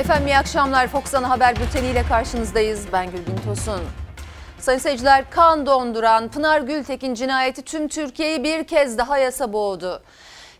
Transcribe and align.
Efendim 0.00 0.26
iyi 0.26 0.38
akşamlar. 0.38 0.88
Fox 0.88 1.14
Ana 1.14 1.30
Haber 1.30 1.56
Bülteni 1.56 1.86
ile 1.86 2.02
karşınızdayız. 2.02 2.86
Ben 2.92 3.10
Gülbin 3.10 3.36
Tosun. 3.44 3.80
Sayın 4.58 4.78
seyirciler 4.78 5.30
kan 5.30 5.66
donduran 5.66 6.28
Pınar 6.28 6.60
Gültekin 6.60 7.14
cinayeti 7.14 7.62
tüm 7.62 7.88
Türkiye'yi 7.88 8.44
bir 8.44 8.64
kez 8.64 8.98
daha 8.98 9.18
yasa 9.18 9.52
boğdu. 9.52 10.02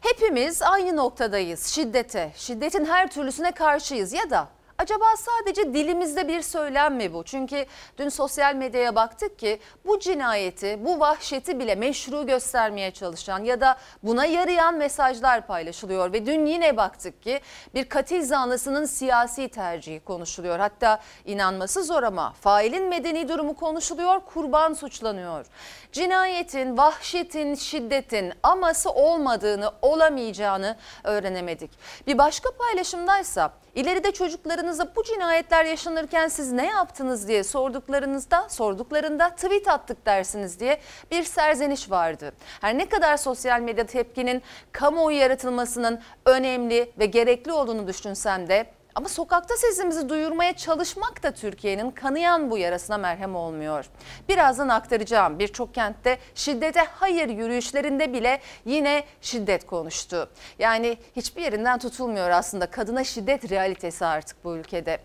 Hepimiz 0.01 0.63
aynı 0.63 0.97
noktadayız. 0.97 1.67
Şiddete, 1.67 2.33
şiddetin 2.37 2.85
her 2.85 3.11
türlüsüne 3.11 3.53
karşıyız 3.53 4.13
ya 4.13 4.31
da 4.31 4.49
Acaba 4.81 5.05
sadece 5.17 5.75
dilimizde 5.75 6.29
bir 6.29 6.43
söylem 6.43 6.95
mi 6.95 7.13
bu? 7.15 7.25
Çünkü 7.25 7.67
dün 7.99 8.09
sosyal 8.09 8.55
medyaya 8.55 8.95
baktık 8.95 9.39
ki 9.39 9.61
bu 9.87 9.99
cinayeti, 9.99 10.85
bu 10.85 11.01
vahşeti 11.01 11.59
bile 11.59 11.75
meşru 11.75 12.27
göstermeye 12.27 12.91
çalışan 12.91 13.45
ya 13.45 13.61
da 13.61 13.77
buna 14.03 14.27
yarayan 14.27 14.75
mesajlar 14.75 15.47
paylaşılıyor. 15.47 16.13
Ve 16.13 16.27
dün 16.27 16.47
yine 16.47 16.77
baktık 16.77 17.23
ki 17.23 17.41
bir 17.75 17.85
katil 17.85 18.23
zanlısının 18.25 18.85
siyasi 18.85 19.49
tercihi 19.49 20.01
konuşuluyor. 20.01 20.59
Hatta 20.59 21.01
inanması 21.25 21.85
zor 21.85 22.03
ama 22.03 22.33
failin 22.33 22.89
medeni 22.89 23.29
durumu 23.29 23.57
konuşuluyor, 23.57 24.21
kurban 24.21 24.73
suçlanıyor. 24.73 25.47
Cinayetin, 25.93 26.77
vahşetin, 26.77 27.55
şiddetin 27.55 28.33
aması 28.43 28.91
olmadığını, 28.91 29.73
olamayacağını 29.83 30.77
öğrenemedik. 31.05 31.71
Bir 32.07 32.19
başka 32.19 32.51
paylaşımdaysa 32.51 33.53
İleride 33.75 34.13
çocuklarınıza 34.13 34.97
bu 34.97 35.05
cinayetler 35.05 35.65
yaşanırken 35.65 36.29
siz 36.29 36.53
ne 36.53 36.67
yaptınız 36.67 37.29
diye 37.29 37.45
sorduklarınızda 37.45 38.49
sorduklarında 38.49 39.31
tweet 39.31 39.69
attık 39.69 40.07
dersiniz 40.07 40.61
diye 40.61 40.81
bir 41.11 41.23
serzeniş 41.23 41.91
vardı. 41.91 42.33
Her 42.61 42.79
ne 42.79 42.89
kadar 42.89 43.17
sosyal 43.17 43.61
medya 43.61 43.87
tepkinin 43.87 44.43
kamuoyu 44.73 45.17
yaratılmasının 45.17 46.01
önemli 46.27 46.93
ve 46.99 47.07
gerekli 47.07 47.53
olduğunu 47.53 47.89
düşünsem 47.89 48.49
de 48.49 48.67
ama 48.95 49.09
sokakta 49.09 49.57
sesimizi 49.57 50.09
duyurmaya 50.09 50.57
çalışmak 50.57 51.23
da 51.23 51.31
Türkiye'nin 51.31 51.91
kanayan 51.91 52.51
bu 52.51 52.59
yarasına 52.59 52.99
merhem 52.99 53.37
olmuyor. 53.37 53.87
Birazdan 54.29 54.69
aktaracağım 54.69 55.39
birçok 55.39 55.75
kentte 55.75 56.19
şiddete 56.35 56.81
hayır 56.81 57.29
yürüyüşlerinde 57.29 58.13
bile 58.13 58.41
yine 58.65 59.05
şiddet 59.21 59.67
konuştu. 59.67 60.31
Yani 60.59 60.99
hiçbir 61.17 61.43
yerinden 61.43 61.79
tutulmuyor 61.79 62.31
aslında 62.31 62.67
kadına 62.67 63.05
şiddet 63.05 63.51
realitesi 63.51 64.07
artık 64.07 64.45
bu 64.45 64.57
ülkede. 64.57 64.99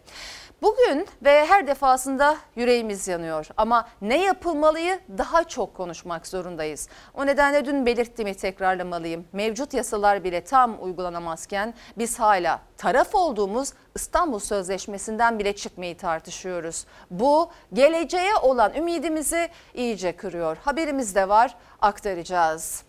Bugün 0.61 1.08
ve 1.23 1.45
her 1.45 1.67
defasında 1.67 2.38
yüreğimiz 2.56 3.08
yanıyor 3.08 3.48
ama 3.58 3.88
ne 4.02 4.23
yapılmalıyı 4.23 5.00
daha 5.17 5.44
çok 5.44 5.75
konuşmak 5.75 6.28
zorundayız. 6.28 6.89
O 7.14 7.25
nedenle 7.25 7.66
dün 7.66 7.86
belirttiğimi 7.86 8.34
tekrarlamalıyım. 8.34 9.26
Mevcut 9.33 9.73
yasalar 9.73 10.23
bile 10.23 10.44
tam 10.44 10.83
uygulanamazken 10.83 11.73
biz 11.98 12.20
hala 12.20 12.61
taraf 12.78 13.16
olduğumuz 13.16 13.73
İstanbul 13.95 14.39
Sözleşmesi'nden 14.39 15.39
bile 15.39 15.56
çıkmayı 15.56 15.98
tartışıyoruz. 15.98 16.86
Bu 17.11 17.52
geleceğe 17.73 18.36
olan 18.36 18.73
ümidimizi 18.76 19.50
iyice 19.73 20.16
kırıyor. 20.16 20.58
Haberimiz 20.58 21.16
de 21.16 21.30
var 21.30 21.56
aktaracağız. 21.81 22.83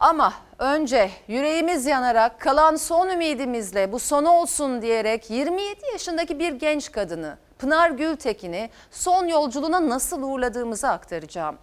Ama 0.00 0.32
önce 0.58 1.10
yüreğimiz 1.28 1.86
yanarak 1.86 2.40
kalan 2.40 2.76
son 2.76 3.08
ümidimizle 3.08 3.92
bu 3.92 3.98
son 3.98 4.24
olsun 4.24 4.82
diyerek 4.82 5.30
27 5.30 5.80
yaşındaki 5.92 6.38
bir 6.38 6.52
genç 6.52 6.92
kadını 6.92 7.38
Pınar 7.58 7.90
Gültekin'i 7.90 8.70
son 8.90 9.26
yolculuğuna 9.26 9.88
nasıl 9.88 10.22
uğurladığımızı 10.22 10.88
aktaracağım. 10.88 11.58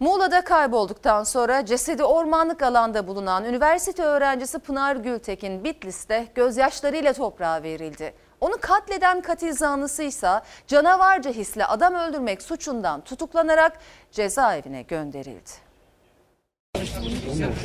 Muğla'da 0.00 0.44
kaybolduktan 0.44 1.24
sonra 1.24 1.66
cesedi 1.66 2.04
ormanlık 2.04 2.62
alanda 2.62 3.06
bulunan 3.06 3.44
üniversite 3.44 4.02
öğrencisi 4.02 4.58
Pınar 4.58 4.96
Gültekin 4.96 5.64
Bitlis'te 5.64 6.26
gözyaşlarıyla 6.34 7.12
toprağa 7.12 7.62
verildi. 7.62 8.14
Onu 8.40 8.54
katleden 8.60 9.20
katil 9.20 9.52
zanlısı 9.52 10.02
ise 10.02 10.40
canavarca 10.66 11.30
hisle 11.30 11.66
adam 11.66 11.94
öldürmek 11.94 12.42
suçundan 12.42 13.00
tutuklanarak 13.00 13.78
cezaevine 14.12 14.82
gönderildi. 14.82 15.63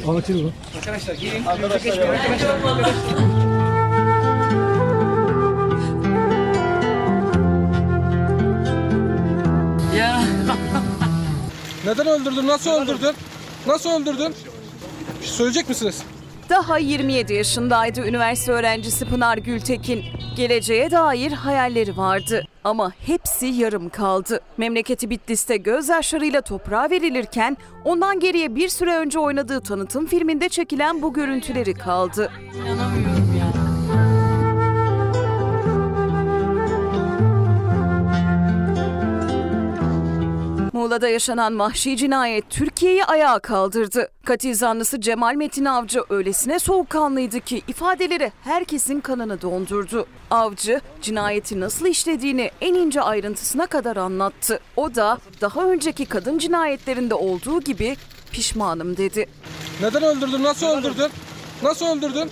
Anlatayım 0.07 0.45
mı? 0.45 0.51
Arkadaşlar 0.77 1.13
gelin. 1.15 1.45
Arkadaşlar. 1.45 1.97
Arkadaşlar. 1.97 2.59
Ya. 9.97 10.21
Neden 11.85 12.07
öldürdün? 12.07 12.47
Nasıl 12.47 12.71
öldürdün? 12.71 13.15
Nasıl 13.67 13.89
öldürdün? 13.89 14.35
Bir 15.21 15.25
şey 15.25 15.33
söyleyecek 15.35 15.69
misiniz? 15.69 16.03
Daha 16.49 16.77
27 16.77 17.33
yaşındaydı 17.33 18.01
üniversite 18.07 18.51
öğrencisi 18.51 19.05
Pınar 19.05 19.37
Gültekin. 19.37 20.03
Geleceğe 20.35 20.91
dair 20.91 21.31
hayalleri 21.31 21.97
vardı 21.97 22.43
ama 22.63 22.91
hepsi 23.05 23.45
yarım 23.45 23.89
kaldı. 23.89 24.39
Memleketi 24.57 25.09
Bitlis'te 25.09 25.57
gözyaşlarıyla 25.57 26.41
toprağa 26.41 26.89
verilirken 26.89 27.57
ondan 27.85 28.19
geriye 28.19 28.55
bir 28.55 28.69
süre 28.69 28.95
önce 28.95 29.19
oynadığı 29.19 29.61
tanıtım 29.61 30.05
filminde 30.05 30.49
çekilen 30.49 31.01
bu 31.01 31.13
görüntüleri 31.13 31.73
kaldı. 31.73 32.31
İnanamıyorum 32.55 33.28
Muğla'da 40.79 41.09
yaşanan 41.09 41.59
vahşi 41.59 41.97
cinayet 41.97 42.49
Türkiye'yi 42.49 43.05
ayağa 43.05 43.39
kaldırdı. 43.39 44.07
Katil 44.25 44.53
zanlısı 44.53 45.01
Cemal 45.01 45.35
Metin 45.35 45.65
Avcı 45.65 46.03
öylesine 46.09 46.59
soğukkanlıydı 46.59 47.39
ki 47.39 47.61
ifadeleri 47.67 48.31
herkesin 48.43 48.99
kanını 48.99 49.41
dondurdu. 49.41 50.07
Avcı 50.31 50.81
cinayeti 51.01 51.59
nasıl 51.59 51.85
işlediğini 51.85 52.51
en 52.61 52.73
ince 52.73 53.01
ayrıntısına 53.01 53.65
kadar 53.67 53.97
anlattı. 53.97 54.59
O 54.75 54.95
da 54.95 55.17
daha 55.41 55.65
önceki 55.65 56.05
kadın 56.05 56.37
cinayetlerinde 56.37 57.13
olduğu 57.13 57.61
gibi 57.61 57.97
pişmanım 58.31 58.97
dedi. 58.97 59.29
Neden 59.81 60.03
öldürdün? 60.03 60.43
Nasıl 60.43 60.67
öldürdün? 60.67 61.11
Nasıl 61.63 61.85
öldürdün? 61.85 62.29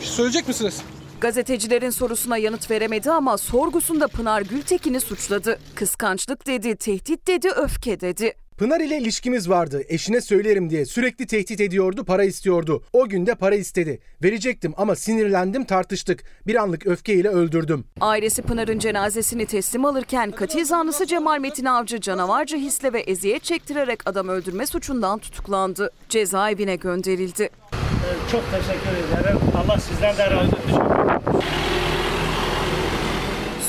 Söyleyecek 0.00 0.48
misiniz? 0.48 0.82
Gazetecilerin 1.22 1.90
sorusuna 1.90 2.36
yanıt 2.36 2.70
veremedi 2.70 3.10
ama 3.10 3.38
sorgusunda 3.38 4.08
Pınar 4.08 4.42
Gültekin'i 4.42 5.00
suçladı. 5.00 5.58
Kıskançlık 5.74 6.46
dedi, 6.46 6.76
tehdit 6.76 7.26
dedi, 7.26 7.48
öfke 7.48 8.00
dedi. 8.00 8.34
Pınar 8.58 8.80
ile 8.80 8.98
ilişkimiz 8.98 9.48
vardı. 9.48 9.82
Eşine 9.88 10.20
söylerim 10.20 10.70
diye 10.70 10.84
sürekli 10.84 11.26
tehdit 11.26 11.60
ediyordu, 11.60 12.04
para 12.04 12.24
istiyordu. 12.24 12.84
O 12.92 13.08
gün 13.08 13.26
de 13.26 13.34
para 13.34 13.54
istedi. 13.54 14.00
Verecektim 14.22 14.74
ama 14.76 14.96
sinirlendim, 14.96 15.64
tartıştık. 15.64 16.24
Bir 16.46 16.54
anlık 16.54 16.86
öfkeyle 16.86 17.28
öldürdüm. 17.28 17.84
Ailesi 18.00 18.42
Pınar'ın 18.42 18.78
cenazesini 18.78 19.46
teslim 19.46 19.84
alırken 19.84 20.30
katil 20.30 20.64
zanlısı 20.64 21.06
Cemal 21.06 21.40
Metin 21.40 21.64
Avcı 21.64 22.00
canavarca 22.00 22.58
hisle 22.58 22.92
ve 22.92 23.00
eziyet 23.00 23.44
çektirerek 23.44 24.00
adam 24.08 24.28
öldürme 24.28 24.66
suçundan 24.66 25.18
tutuklandı. 25.18 25.90
Cezaevine 26.08 26.76
gönderildi. 26.76 27.50
Çok 28.30 28.42
teşekkür 28.50 29.20
ederim. 29.20 29.38
Allah 29.56 29.78
sizden 29.80 30.16
de 30.16 30.30
razı 30.30 30.56
olsun. 30.56 30.82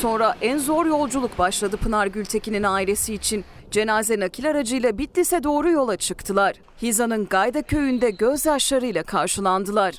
Sonra 0.01 0.35
en 0.41 0.57
zor 0.57 0.85
yolculuk 0.85 1.39
başladı 1.39 1.77
Pınar 1.77 2.07
Gültekin'in 2.07 2.63
ailesi 2.63 3.13
için. 3.13 3.45
Cenaze 3.71 4.19
nakil 4.19 4.49
aracıyla 4.49 4.97
Bitlis'e 4.97 5.43
doğru 5.43 5.71
yola 5.71 5.97
çıktılar. 5.97 6.55
Hiza'nın 6.81 7.25
Gayda 7.25 7.61
köyünde 7.61 8.09
gözyaşlarıyla 8.09 9.03
karşılandılar. 9.03 9.95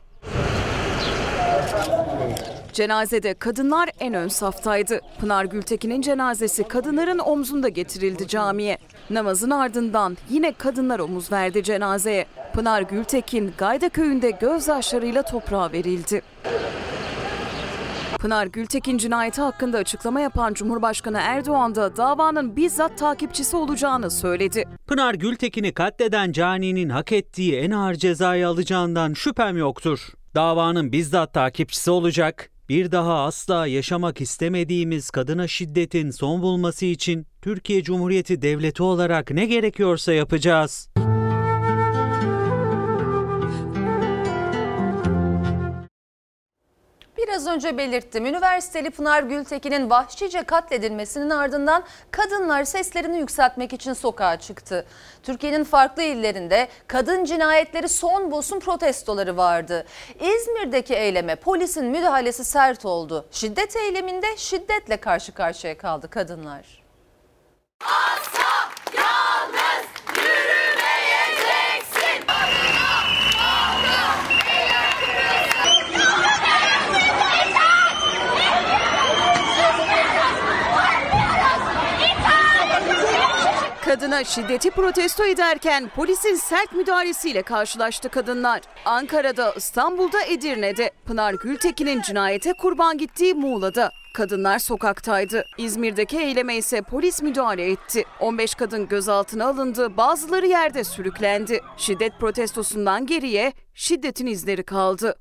Cenazede 2.74 3.34
kadınlar 3.34 3.90
en 4.00 4.14
ön 4.14 4.28
saftaydı. 4.28 5.00
Pınar 5.20 5.44
Gültekin'in 5.44 6.00
cenazesi 6.00 6.68
kadınların 6.68 7.18
omzunda 7.18 7.68
getirildi 7.68 8.28
camiye. 8.28 8.78
Namazın 9.10 9.50
ardından 9.50 10.16
yine 10.30 10.52
kadınlar 10.52 10.98
omuz 10.98 11.32
verdi 11.32 11.62
cenazeye. 11.62 12.26
Pınar 12.54 12.82
Gültekin 12.82 13.52
Gayda 13.58 13.88
köyünde 13.88 14.30
gözyaşlarıyla 14.30 15.22
toprağa 15.22 15.72
verildi. 15.72 16.22
Pınar 18.18 18.46
Gültekin 18.46 18.98
cinayeti 18.98 19.40
hakkında 19.40 19.78
açıklama 19.78 20.20
yapan 20.20 20.54
Cumhurbaşkanı 20.54 21.18
Erdoğan 21.20 21.74
da 21.74 21.96
davanın 21.96 22.56
bizzat 22.56 22.98
takipçisi 22.98 23.56
olacağını 23.56 24.10
söyledi. 24.10 24.64
Pınar 24.86 25.14
Gültekin'i 25.14 25.74
katleden 25.74 26.32
caninin 26.32 26.88
hak 26.88 27.12
ettiği 27.12 27.56
en 27.56 27.70
ağır 27.70 27.94
cezayı 27.94 28.48
alacağından 28.48 29.12
şüphem 29.14 29.56
yoktur. 29.56 30.08
Davanın 30.34 30.92
bizzat 30.92 31.34
takipçisi 31.34 31.90
olacak. 31.90 32.53
Bir 32.68 32.92
daha 32.92 33.24
asla 33.24 33.66
yaşamak 33.66 34.20
istemediğimiz 34.20 35.10
kadına 35.10 35.48
şiddetin 35.48 36.10
son 36.10 36.42
bulması 36.42 36.86
için 36.86 37.26
Türkiye 37.42 37.82
Cumhuriyeti 37.82 38.42
Devleti 38.42 38.82
olarak 38.82 39.30
ne 39.30 39.46
gerekiyorsa 39.46 40.12
yapacağız. 40.12 40.88
Biraz 47.26 47.46
önce 47.46 47.78
belirttim. 47.78 48.26
Üniversiteli 48.26 48.90
Pınar 48.90 49.22
Gültekin'in 49.22 49.90
vahşice 49.90 50.42
katledilmesinin 50.42 51.30
ardından 51.30 51.84
kadınlar 52.10 52.64
seslerini 52.64 53.18
yükseltmek 53.18 53.72
için 53.72 53.92
sokağa 53.92 54.38
çıktı. 54.38 54.86
Türkiye'nin 55.22 55.64
farklı 55.64 56.02
illerinde 56.02 56.68
kadın 56.86 57.24
cinayetleri 57.24 57.88
son 57.88 58.30
bulsun 58.30 58.60
protestoları 58.60 59.36
vardı. 59.36 59.86
İzmir'deki 60.20 60.94
eyleme 60.94 61.36
polisin 61.36 61.86
müdahalesi 61.86 62.44
sert 62.44 62.84
oldu. 62.84 63.26
Şiddet 63.30 63.76
eyleminde 63.76 64.36
şiddetle 64.36 64.96
karşı 64.96 65.32
karşıya 65.32 65.78
kaldı 65.78 66.10
kadınlar. 66.10 66.84
Kadına 83.94 84.24
şiddeti 84.24 84.70
protesto 84.70 85.24
ederken 85.24 85.90
polisin 85.96 86.34
sert 86.34 86.72
müdahalesiyle 86.72 87.42
karşılaştı 87.42 88.08
kadınlar. 88.08 88.60
Ankara'da, 88.84 89.52
İstanbul'da, 89.56 90.22
Edirne'de, 90.22 90.90
Pınar 91.06 91.34
Gültekin'in 91.34 92.02
cinayete 92.02 92.52
kurban 92.52 92.98
gittiği 92.98 93.34
Muğla'da. 93.34 93.90
Kadınlar 94.14 94.58
sokaktaydı. 94.58 95.44
İzmir'deki 95.58 96.18
eyleme 96.18 96.56
ise 96.56 96.82
polis 96.82 97.22
müdahale 97.22 97.70
etti. 97.70 98.04
15 98.20 98.54
kadın 98.54 98.88
gözaltına 98.88 99.46
alındı, 99.46 99.96
bazıları 99.96 100.46
yerde 100.46 100.84
sürüklendi. 100.84 101.60
Şiddet 101.76 102.12
protestosundan 102.20 103.06
geriye 103.06 103.52
şiddetin 103.74 104.26
izleri 104.26 104.62
kaldı. 104.62 105.16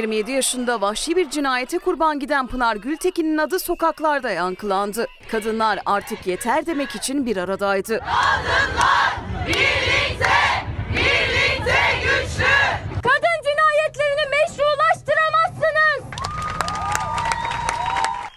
27 0.00 0.32
yaşında 0.32 0.80
vahşi 0.80 1.16
bir 1.16 1.30
cinayete 1.30 1.78
kurban 1.78 2.18
giden 2.18 2.46
Pınar 2.46 2.76
Gültekin'in 2.76 3.38
adı 3.38 3.58
sokaklarda 3.58 4.30
yankılandı. 4.30 5.06
Kadınlar 5.30 5.78
artık 5.86 6.26
yeter 6.26 6.66
demek 6.66 6.94
için 6.96 7.26
bir 7.26 7.36
aradaydı. 7.36 8.00
Kadın 13.02 13.38
cinayetlerini 13.44 14.30
meşrulaştıramazsınız. 14.30 16.04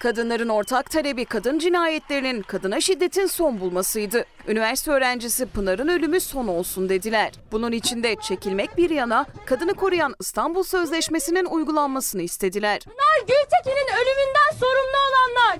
Kadınların 0.03 0.49
ortak 0.49 0.91
talebi 0.91 1.25
kadın 1.25 1.59
cinayetlerinin 1.59 2.41
kadına 2.41 2.81
şiddetin 2.81 3.25
son 3.25 3.59
bulmasıydı. 3.59 4.25
Üniversite 4.47 4.91
öğrencisi 4.91 5.45
Pınar'ın 5.45 5.87
ölümü 5.87 6.19
son 6.19 6.47
olsun 6.47 6.89
dediler. 6.89 7.31
Bunun 7.51 7.71
için 7.71 8.03
de 8.03 8.15
çekilmek 8.15 8.77
bir 8.77 8.89
yana 8.89 9.25
kadını 9.45 9.73
koruyan 9.73 10.15
İstanbul 10.19 10.63
Sözleşmesi'nin 10.63 11.45
uygulanmasını 11.45 12.21
istediler. 12.21 12.79
Pınar 12.79 13.19
Gültekin'in 13.19 13.95
ölümünden 13.95 14.57
sorumlu 14.59 14.97
olanlar. 15.09 15.59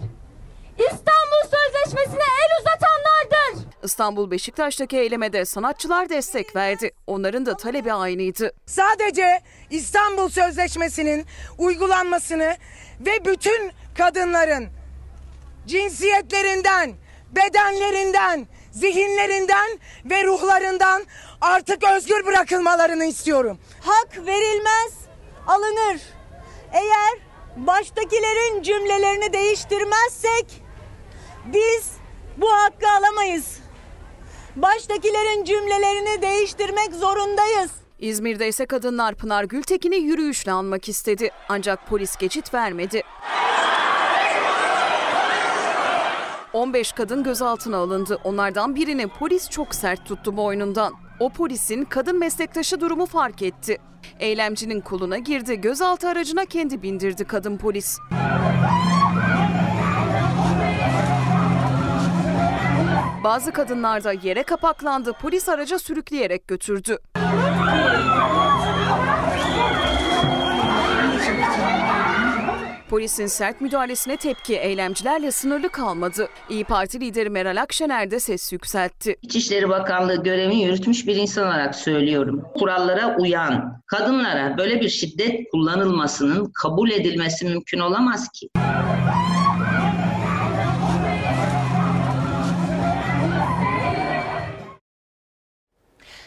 İstanbul 0.78 1.44
Sözleşmesi'ne 1.44 2.24
el 2.24 2.60
uzatanlardır. 2.60 3.68
İstanbul 3.84 4.32
Beşiktaş'taki 4.32 4.98
eylemede 4.98 5.46
sanatçılar 5.46 6.10
destek 6.10 6.56
verdi. 6.56 6.92
Onların 7.08 7.46
da 7.46 7.58
talebi 7.58 7.94
aynıydı. 7.94 8.52
sadece 8.66 9.42
İstanbul 9.70 10.30
Sözleşmesi'nin 10.30 11.26
uygulanmasını 11.58 12.56
ve 13.00 13.26
bütün 13.26 13.72
kadınların 13.98 14.70
cinsiyetlerinden, 15.68 16.94
bedenlerinden, 17.32 18.48
zihinlerinden 18.72 19.80
ve 20.06 20.24
ruhlarından 20.24 21.04
artık 21.42 21.84
özgür 21.84 22.26
bırakılmalarını 22.26 23.06
istiyorum. 23.06 23.60
hak 23.82 24.26
verilmez, 24.26 24.94
alınır. 25.48 26.02
Eğer 26.74 27.20
baştakilerin 27.56 28.62
cümlelerini 28.62 29.34
değiştirmezsek 29.34 30.64
biz 31.46 31.92
bu 32.38 32.54
hakkı 32.54 32.90
alamayız. 32.90 33.60
Baştakilerin 34.56 35.44
cümlelerini 35.44 36.22
değiştirmek 36.22 36.94
zorundayız. 36.94 37.72
İzmir'de 38.04 38.48
ise 38.48 38.66
kadınlar 38.66 39.16
Pınar 39.16 39.44
Gültekin'i 39.44 39.96
yürüyüşle 39.96 40.52
anmak 40.52 40.90
istedi. 40.90 41.30
Ancak 41.50 41.88
polis 41.88 42.16
geçit 42.16 42.54
vermedi. 42.54 43.02
15 46.54 46.92
kadın 46.92 47.24
gözaltına 47.24 47.78
alındı. 47.78 48.20
Onlardan 48.24 48.76
birini 48.76 49.08
polis 49.08 49.50
çok 49.50 49.76
sert 49.76 50.06
tuttu 50.06 50.38
boynundan. 50.38 50.94
O 51.20 51.30
polisin 51.30 51.86
kadın 51.86 52.20
meslektaşı 52.20 52.82
durumu 52.82 53.06
fark 53.06 53.42
etti. 53.42 53.78
Eylemcinin 54.20 54.82
koluna 54.82 55.18
girdi, 55.18 55.62
gözaltı 55.62 56.10
aracına 56.10 56.46
kendi 56.46 56.82
bindirdi 56.82 57.26
kadın 57.26 57.58
polis. 57.58 58.00
Bazı 63.24 63.52
kadınlar 63.52 64.04
da 64.04 64.14
yere 64.14 64.44
kapaklandı, 64.44 65.14
polis 65.14 65.50
araca 65.50 65.80
sürükleyerek 65.80 66.48
götürdü. 66.48 66.98
Polisin 72.94 73.28
sert 73.28 73.62
müdahalesine 73.62 74.18
tepki 74.18 74.56
eylemcilerle 74.56 75.32
sınırlı 75.32 75.70
kalmadı. 75.70 76.30
İyi 76.50 76.64
Parti 76.64 77.00
lideri 77.00 77.30
Meral 77.30 77.62
Akşener 77.62 78.12
de 78.12 78.20
ses 78.20 78.54
yükseltti. 78.54 79.16
İçişleri 79.22 79.70
Bakanlığı 79.70 80.24
görevini 80.24 80.64
yürütmüş 80.64 81.08
bir 81.08 81.16
insan 81.16 81.48
olarak 81.48 81.76
söylüyorum. 81.76 82.44
Kurallara 82.60 83.18
uyan 83.20 83.82
kadınlara 83.88 84.58
böyle 84.58 84.82
bir 84.82 84.90
şiddet 84.90 85.52
kullanılmasının 85.52 86.52
kabul 86.62 86.92
edilmesi 86.92 87.46
mümkün 87.46 87.80
olamaz 87.80 88.30
ki. 88.30 88.50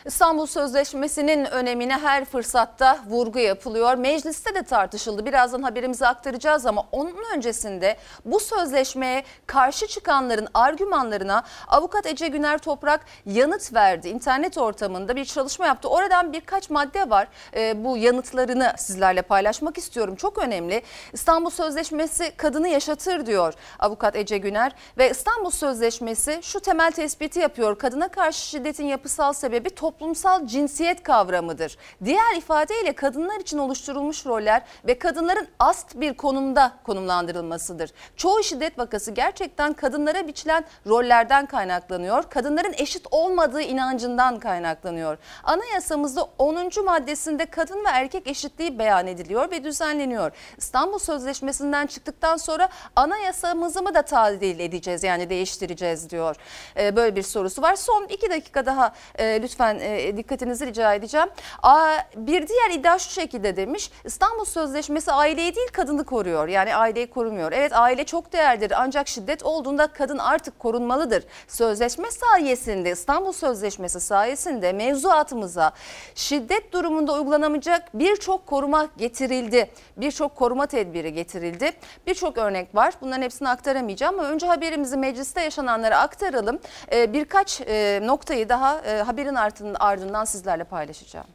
İstanbul 0.06 0.46
Sözleşmesi'nin 0.46 1.44
önemine 1.44 1.98
her 1.98 2.24
fırsatta 2.24 2.98
vurgu 3.06 3.38
yapılıyor. 3.38 3.94
Mecliste 3.94 4.54
de 4.54 4.62
tartışıldı. 4.62 5.26
Birazdan 5.26 5.62
haberimizi 5.62 6.06
aktaracağız 6.06 6.66
ama 6.66 6.84
onun 6.92 7.24
öncesinde 7.34 7.96
bu 8.24 8.40
sözleşmeye 8.40 9.24
karşı 9.46 9.86
çıkanların 9.86 10.48
argümanlarına 10.54 11.42
avukat 11.68 12.06
Ece 12.06 12.28
Güner 12.28 12.58
Toprak 12.58 13.00
yanıt 13.26 13.74
verdi. 13.74 14.08
İnternet 14.08 14.58
ortamında 14.58 15.16
bir 15.16 15.24
çalışma 15.24 15.66
yaptı. 15.66 15.88
Oradan 15.88 16.32
birkaç 16.32 16.70
madde 16.70 17.10
var. 17.10 17.28
Ee, 17.54 17.84
bu 17.84 17.96
yanıtlarını 17.96 18.72
sizlerle 18.78 19.22
paylaşmak 19.22 19.78
istiyorum. 19.78 20.16
Çok 20.16 20.38
önemli. 20.38 20.82
İstanbul 21.12 21.50
Sözleşmesi 21.50 22.36
kadını 22.36 22.68
yaşatır 22.68 23.26
diyor 23.26 23.54
avukat 23.78 24.16
Ece 24.16 24.38
Güner 24.38 24.72
ve 24.98 25.10
İstanbul 25.10 25.50
Sözleşmesi 25.50 26.38
şu 26.42 26.60
temel 26.60 26.92
tespiti 26.92 27.40
yapıyor. 27.40 27.78
Kadına 27.78 28.08
karşı 28.08 28.48
şiddetin 28.48 28.86
yapısal 28.86 29.32
sebebi 29.32 29.70
toplumsal 29.96 30.46
cinsiyet 30.46 31.02
kavramıdır. 31.02 31.76
Diğer 32.04 32.36
ifadeyle 32.36 32.92
kadınlar 32.92 33.40
için 33.40 33.58
oluşturulmuş 33.58 34.26
roller 34.26 34.62
ve 34.86 34.98
kadınların 34.98 35.48
ast 35.58 36.00
bir 36.00 36.14
konumda 36.14 36.72
konumlandırılmasıdır. 36.84 37.90
Çoğu 38.16 38.42
şiddet 38.42 38.78
vakası 38.78 39.10
gerçekten 39.10 39.72
kadınlara 39.72 40.28
biçilen 40.28 40.64
rollerden 40.86 41.46
kaynaklanıyor. 41.46 42.22
Kadınların 42.22 42.74
eşit 42.76 43.06
olmadığı 43.10 43.60
inancından 43.60 44.38
kaynaklanıyor. 44.38 45.18
Anayasamızda 45.44 46.28
10. 46.38 46.70
maddesinde 46.84 47.46
kadın 47.46 47.84
ve 47.84 47.88
erkek 47.88 48.26
eşitliği 48.26 48.78
beyan 48.78 49.06
ediliyor 49.06 49.50
ve 49.50 49.64
düzenleniyor. 49.64 50.32
İstanbul 50.56 50.98
Sözleşmesi'nden 50.98 51.86
çıktıktan 51.86 52.36
sonra 52.36 52.68
anayasamızı 52.96 53.82
mı 53.82 53.94
da 53.94 54.02
tadil 54.02 54.60
edeceğiz 54.60 55.02
yani 55.02 55.30
değiştireceğiz 55.30 56.10
diyor. 56.10 56.36
Ee, 56.76 56.96
böyle 56.96 57.16
bir 57.16 57.22
sorusu 57.22 57.62
var. 57.62 57.76
Son 57.76 58.04
iki 58.04 58.30
dakika 58.30 58.66
daha 58.66 58.92
e, 59.18 59.42
lütfen 59.42 59.78
e, 59.86 60.16
dikkatinizi 60.16 60.66
rica 60.66 60.94
edeceğim. 60.94 61.28
Bir 62.16 62.48
diğer 62.48 62.70
iddia 62.70 62.98
şu 62.98 63.10
şekilde 63.10 63.56
demiş. 63.56 63.90
İstanbul 64.04 64.44
Sözleşmesi 64.44 65.12
aileyi 65.12 65.54
değil 65.54 65.68
kadını 65.72 66.04
koruyor. 66.04 66.48
Yani 66.48 66.76
aileyi 66.76 67.06
korumuyor. 67.10 67.52
Evet 67.52 67.72
aile 67.74 68.04
çok 68.04 68.32
değerlidir 68.32 68.72
ancak 68.76 69.08
şiddet 69.08 69.42
olduğunda 69.42 69.86
kadın 69.86 70.18
artık 70.18 70.58
korunmalıdır. 70.58 71.24
Sözleşme 71.48 72.10
sayesinde 72.10 72.90
İstanbul 72.90 73.32
Sözleşmesi 73.32 74.00
sayesinde 74.00 74.72
mevzuatımıza 74.72 75.72
şiddet 76.14 76.72
durumunda 76.72 77.12
uygulanamayacak 77.12 77.94
birçok 77.94 78.46
koruma 78.46 78.88
getirildi. 78.96 79.70
Birçok 79.96 80.36
koruma 80.36 80.66
tedbiri 80.66 81.12
getirildi. 81.12 81.72
Birçok 82.06 82.38
örnek 82.38 82.74
var. 82.74 82.94
Bunların 83.00 83.22
hepsini 83.22 83.48
aktaramayacağım 83.48 84.18
ama 84.18 84.28
önce 84.28 84.46
haberimizi 84.46 84.96
mecliste 84.96 85.40
yaşananlara 85.40 85.98
aktaralım. 85.98 86.58
Ee, 86.92 87.12
birkaç 87.12 87.60
e, 87.60 88.00
noktayı 88.02 88.48
daha 88.48 88.80
e, 88.80 89.02
haberin 89.02 89.34
ardından, 89.34 89.65
ardından 89.78 90.24
sizlerle 90.24 90.64
paylaşacağım. 90.64 91.26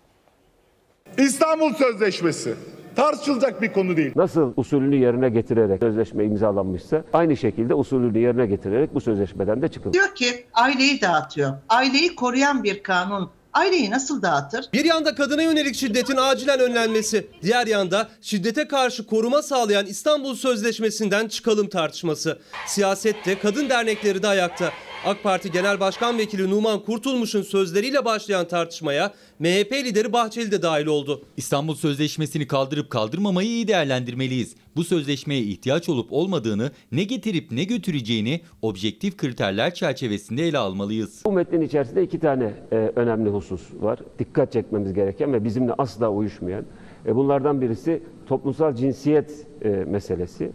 İstanbul 1.18 1.74
Sözleşmesi 1.74 2.56
tartışılacak 2.96 3.62
bir 3.62 3.74
konu 3.74 3.98
değil. 3.98 4.12
Nasıl 4.16 4.54
usulünü 4.56 4.96
yerine 4.96 5.30
getirerek 5.30 5.80
sözleşme 5.80 6.26
imzalanmışsa 6.26 7.04
aynı 7.14 7.38
şekilde 7.38 7.74
usulünü 7.74 8.20
yerine 8.20 8.46
getirerek 8.46 8.96
bu 8.96 9.02
sözleşmeden 9.02 9.62
de 9.62 9.68
çıkılır. 9.68 9.94
Diyor 9.94 10.16
ki 10.16 10.46
aileyi 10.54 11.02
dağıtıyor. 11.02 11.52
Aileyi 11.70 12.16
koruyan 12.16 12.64
bir 12.64 12.84
kanun 12.84 13.30
aileyi 13.54 13.92
nasıl 13.92 14.22
dağıtır? 14.22 14.66
Bir 14.74 14.86
yanda 14.86 15.16
kadına 15.16 15.42
yönelik 15.42 15.76
şiddetin 15.76 16.18
acilen 16.18 16.60
önlenmesi, 16.60 17.28
diğer 17.42 17.68
yanda 17.68 18.10
şiddete 18.22 18.68
karşı 18.68 19.06
koruma 19.06 19.42
sağlayan 19.42 19.86
İstanbul 19.86 20.36
Sözleşmesi'nden 20.36 21.28
çıkalım 21.28 21.70
tartışması. 21.70 22.40
Siyasette 22.68 23.40
kadın 23.40 23.70
dernekleri 23.70 24.24
de 24.24 24.28
ayakta. 24.28 24.72
AK 25.06 25.24
Parti 25.24 25.52
Genel 25.52 25.80
Başkan 25.80 26.18
Vekili 26.18 26.50
Numan 26.50 26.80
Kurtulmuş'un 26.80 27.42
sözleriyle 27.42 28.06
başlayan 28.06 28.48
tartışmaya 28.48 29.14
MHP 29.42 29.72
lideri 29.72 30.14
Bahçeli 30.14 30.52
de 30.52 30.62
dahil 30.62 30.86
oldu. 30.86 31.22
İstanbul 31.38 31.76
Sözleşmesi'ni 31.76 32.48
kaldırıp 32.48 32.90
kaldırmamayı 32.90 33.50
iyi 33.50 33.68
değerlendirmeliyiz. 33.68 34.56
Bu 34.76 34.84
sözleşmeye 34.84 35.42
ihtiyaç 35.42 35.90
olup 35.90 36.14
olmadığını, 36.14 36.72
ne 36.92 37.04
getirip 37.04 37.52
ne 37.52 37.64
götüreceğini 37.64 38.42
objektif 38.62 39.18
kriterler 39.18 39.74
çerçevesinde 39.74 40.48
ele 40.48 40.58
almalıyız. 40.58 41.22
Bu 41.26 41.32
metnin 41.32 41.62
içerisinde 41.62 42.04
iki 42.04 42.20
tane 42.20 42.54
e, 42.72 42.76
önemli 42.76 43.30
husus 43.30 43.62
var. 43.80 44.00
Dikkat 44.20 44.52
çekmemiz 44.52 44.94
gereken 44.94 45.34
ve 45.34 45.44
bizimle 45.44 45.74
asla 45.78 46.10
uyuşmayan. 46.10 46.66
E, 47.06 47.16
bunlardan 47.16 47.62
birisi 47.62 48.04
toplumsal 48.26 48.76
cinsiyet 48.76 49.48
e, 49.62 49.70
meselesi. 49.70 50.52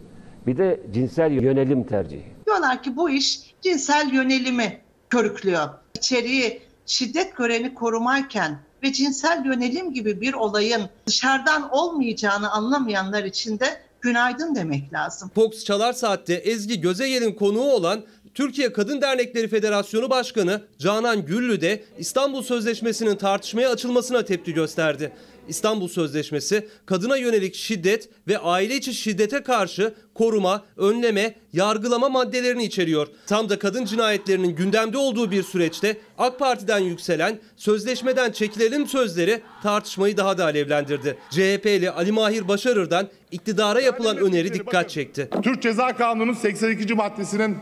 Bir 0.47 0.57
de 0.57 0.81
cinsel 0.93 1.31
yönelim 1.31 1.83
tercihi. 1.83 2.25
Diyorlar 2.45 2.83
ki 2.83 2.95
bu 2.95 3.09
iş 3.09 3.55
cinsel 3.61 4.13
yönelimi 4.13 4.77
körüklüyor. 5.09 5.69
İçeriği 5.97 6.61
şiddet 6.85 7.37
göreni 7.37 7.73
korumayken 7.73 8.66
ve 8.87 8.93
cinsel 8.93 9.45
yönelim 9.45 9.93
gibi 9.93 10.21
bir 10.21 10.33
olayın 10.33 10.81
dışarıdan 11.07 11.69
olmayacağını 11.71 12.51
anlamayanlar 12.51 13.23
için 13.23 13.59
de 13.59 13.81
günaydın 14.01 14.55
demek 14.55 14.93
lazım. 14.93 15.31
Fox 15.35 15.65
Çalar 15.65 15.93
Saat'te 15.93 16.33
Ezgi 16.33 16.81
Gözeyel'in 16.81 17.33
konuğu 17.33 17.71
olan 17.71 18.03
Türkiye 18.33 18.73
Kadın 18.73 19.01
Dernekleri 19.01 19.47
Federasyonu 19.47 20.09
Başkanı 20.09 20.61
Canan 20.79 21.25
Güllü 21.25 21.61
de 21.61 21.83
İstanbul 21.97 22.43
Sözleşmesi'nin 22.43 23.15
tartışmaya 23.15 23.69
açılmasına 23.69 24.25
tepki 24.25 24.53
gösterdi. 24.53 25.11
İstanbul 25.47 25.87
Sözleşmesi 25.87 26.67
kadına 26.85 27.17
yönelik 27.17 27.55
şiddet 27.55 28.09
ve 28.27 28.37
aile 28.37 28.75
içi 28.75 28.93
şiddete 28.93 29.43
karşı 29.43 29.93
koruma, 30.13 30.65
önleme, 30.77 31.35
yargılama 31.53 32.09
maddelerini 32.09 32.63
içeriyor. 32.63 33.07
Tam 33.27 33.49
da 33.49 33.59
kadın 33.59 33.85
cinayetlerinin 33.85 34.55
gündemde 34.55 34.97
olduğu 34.97 35.31
bir 35.31 35.43
süreçte 35.43 35.97
AK 36.17 36.39
Parti'den 36.39 36.79
yükselen 36.79 37.39
sözleşmeden 37.55 38.31
çekilelim 38.31 38.87
sözleri 38.87 39.41
tartışmayı 39.63 40.17
daha 40.17 40.37
da 40.37 40.43
alevlendirdi. 40.43 41.17
CHP'li 41.29 41.91
Ali 41.91 42.11
Mahir 42.11 42.47
Başarır'dan 42.47 43.07
iktidara 43.31 43.81
yapılan 43.81 44.17
öneri 44.17 44.53
dikkat 44.53 44.89
çekti. 44.89 45.29
Türk 45.43 45.61
Ceza 45.61 45.95
Kanunu'nun 45.97 46.33
82. 46.33 46.93
maddesinin 46.93 47.57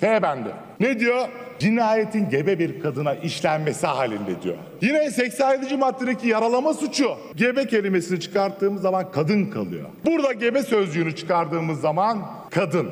F 0.00 0.22
bendi. 0.22 0.48
Ne 0.80 1.00
diyor? 1.00 1.28
Cinayetin 1.60 2.30
gebe 2.30 2.58
bir 2.58 2.80
kadına 2.80 3.14
işlenmesi 3.14 3.86
halinde 3.86 4.42
diyor. 4.42 4.56
Yine 4.82 5.10
87. 5.10 5.76
maddedeki 5.76 6.28
yaralama 6.28 6.74
suçu. 6.74 7.10
Gebe 7.36 7.66
kelimesini 7.66 8.20
çıkarttığımız 8.20 8.82
zaman 8.82 9.12
kadın 9.12 9.46
kalıyor. 9.46 9.88
Burada 10.06 10.32
gebe 10.32 10.62
sözcüğünü 10.62 11.16
çıkardığımız 11.16 11.80
zaman 11.80 12.18
kadın. 12.50 12.90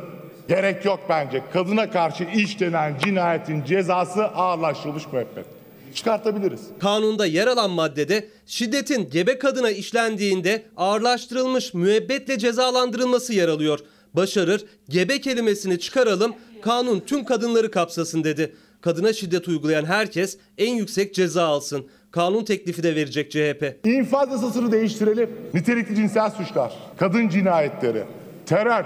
Gerek 0.48 0.84
yok 0.84 1.00
bence. 1.08 1.42
Kadına 1.52 1.90
karşı 1.90 2.24
işlenen 2.24 2.98
cinayetin 3.04 3.64
cezası 3.64 4.24
ağırlaştırılmış 4.24 5.12
müebbet. 5.12 5.46
Çıkartabiliriz. 5.94 6.60
Kanunda 6.78 7.26
yer 7.26 7.46
alan 7.46 7.70
maddede 7.70 8.28
şiddetin 8.46 9.10
gebe 9.10 9.38
kadına 9.38 9.70
işlendiğinde 9.70 10.62
ağırlaştırılmış 10.76 11.74
müebbetle 11.74 12.38
cezalandırılması 12.38 13.34
yer 13.34 13.48
alıyor. 13.48 13.78
Başarır, 14.14 14.64
gebe 14.88 15.20
kelimesini 15.20 15.78
çıkaralım, 15.80 16.34
kanun 16.60 17.00
tüm 17.00 17.24
kadınları 17.24 17.70
kapsasın 17.70 18.24
dedi. 18.24 18.54
Kadına 18.80 19.12
şiddet 19.12 19.48
uygulayan 19.48 19.84
herkes 19.84 20.38
en 20.58 20.74
yüksek 20.74 21.14
ceza 21.14 21.46
alsın. 21.46 21.86
Kanun 22.10 22.44
teklifi 22.44 22.82
de 22.82 22.96
verecek 22.96 23.30
CHP. 23.30 23.86
İnfaz 23.86 24.30
yasasını 24.30 24.72
değiştirelim. 24.72 25.30
Nitelikli 25.54 25.96
cinsel 25.96 26.30
suçlar, 26.30 26.72
kadın 26.98 27.28
cinayetleri, 27.28 28.04
terör, 28.46 28.84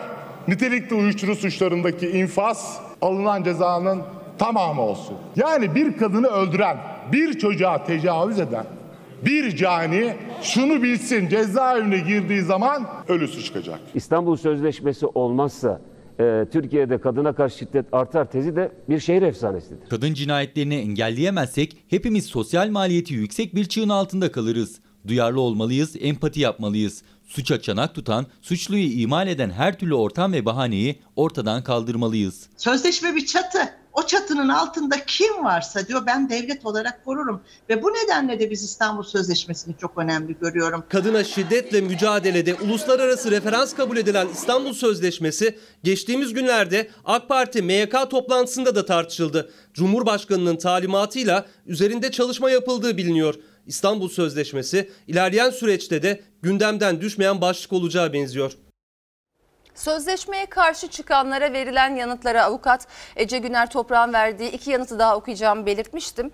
nitelikli 0.48 0.94
uyuşturucu 0.94 1.40
suçlarındaki 1.40 2.08
infaz 2.08 2.80
alınan 3.00 3.42
cezanın 3.42 4.02
tamamı 4.38 4.82
olsun. 4.82 5.16
Yani 5.36 5.74
bir 5.74 5.96
kadını 5.96 6.28
öldüren, 6.28 6.78
bir 7.12 7.38
çocuğa 7.38 7.84
tecavüz 7.84 8.38
eden, 8.38 8.64
bir 9.24 9.56
cani 9.56 10.16
şunu 10.42 10.82
bilsin 10.82 11.28
cezaevine 11.28 11.98
girdiği 11.98 12.42
zaman 12.42 12.86
ölüsü 13.08 13.42
çıkacak. 13.42 13.80
İstanbul 13.94 14.36
Sözleşmesi 14.36 15.06
olmazsa 15.06 15.80
e, 16.20 16.46
Türkiye'de 16.52 16.98
kadına 16.98 17.32
karşı 17.32 17.58
şiddet 17.58 17.86
artar 17.92 18.30
tezi 18.30 18.56
de 18.56 18.72
bir 18.88 19.00
şehir 19.00 19.22
efsanesidir. 19.22 19.88
Kadın 19.88 20.14
cinayetlerini 20.14 20.74
engelleyemezsek 20.74 21.76
hepimiz 21.88 22.26
sosyal 22.26 22.70
maliyeti 22.70 23.14
yüksek 23.14 23.54
bir 23.54 23.64
çığın 23.64 23.88
altında 23.88 24.32
kalırız. 24.32 24.80
Duyarlı 25.06 25.40
olmalıyız, 25.40 25.96
empati 26.00 26.40
yapmalıyız. 26.40 27.02
Suça 27.26 27.62
çanak 27.62 27.94
tutan, 27.94 28.26
suçluyu 28.42 28.84
imal 28.84 29.28
eden 29.28 29.50
her 29.50 29.78
türlü 29.78 29.94
ortam 29.94 30.32
ve 30.32 30.44
bahaneyi 30.44 30.98
ortadan 31.16 31.64
kaldırmalıyız. 31.64 32.46
Sözleşme 32.56 33.14
bir 33.14 33.26
çatı. 33.26 33.58
O 33.92 34.06
çatının 34.06 34.48
altında 34.48 35.04
kim 35.06 35.44
varsa 35.44 35.88
diyor 35.88 36.02
ben 36.06 36.30
devlet 36.30 36.66
olarak 36.66 37.04
korurum. 37.04 37.40
Ve 37.68 37.82
bu 37.82 37.88
nedenle 37.88 38.40
de 38.40 38.50
biz 38.50 38.62
İstanbul 38.62 39.02
Sözleşmesi'ni 39.02 39.74
çok 39.80 39.98
önemli 39.98 40.36
görüyorum. 40.40 40.84
Kadına 40.88 41.24
şiddetle 41.24 41.80
mücadelede 41.80 42.54
uluslararası 42.54 43.30
referans 43.30 43.74
kabul 43.74 43.96
edilen 43.96 44.28
İstanbul 44.28 44.72
Sözleşmesi 44.72 45.58
geçtiğimiz 45.84 46.34
günlerde 46.34 46.88
AK 47.04 47.28
Parti 47.28 47.62
MYK 47.62 48.10
toplantısında 48.10 48.74
da 48.74 48.86
tartışıldı. 48.86 49.50
Cumhurbaşkanının 49.74 50.56
talimatıyla 50.56 51.46
üzerinde 51.66 52.10
çalışma 52.10 52.50
yapıldığı 52.50 52.96
biliniyor. 52.96 53.34
İstanbul 53.66 54.08
Sözleşmesi 54.08 54.90
ilerleyen 55.06 55.50
süreçte 55.50 56.02
de 56.02 56.20
gündemden 56.42 57.00
düşmeyen 57.00 57.40
başlık 57.40 57.72
olacağı 57.72 58.12
benziyor. 58.12 58.52
Sözleşmeye 59.74 60.46
karşı 60.46 60.88
çıkanlara 60.88 61.52
verilen 61.52 61.96
yanıtlara 61.96 62.44
avukat 62.44 62.86
Ece 63.16 63.38
Güner 63.38 63.70
Toprağ'ın 63.70 64.12
verdiği 64.12 64.50
iki 64.50 64.70
yanıtı 64.70 64.98
daha 64.98 65.16
okuyacağımı 65.16 65.66
belirtmiştim. 65.66 66.30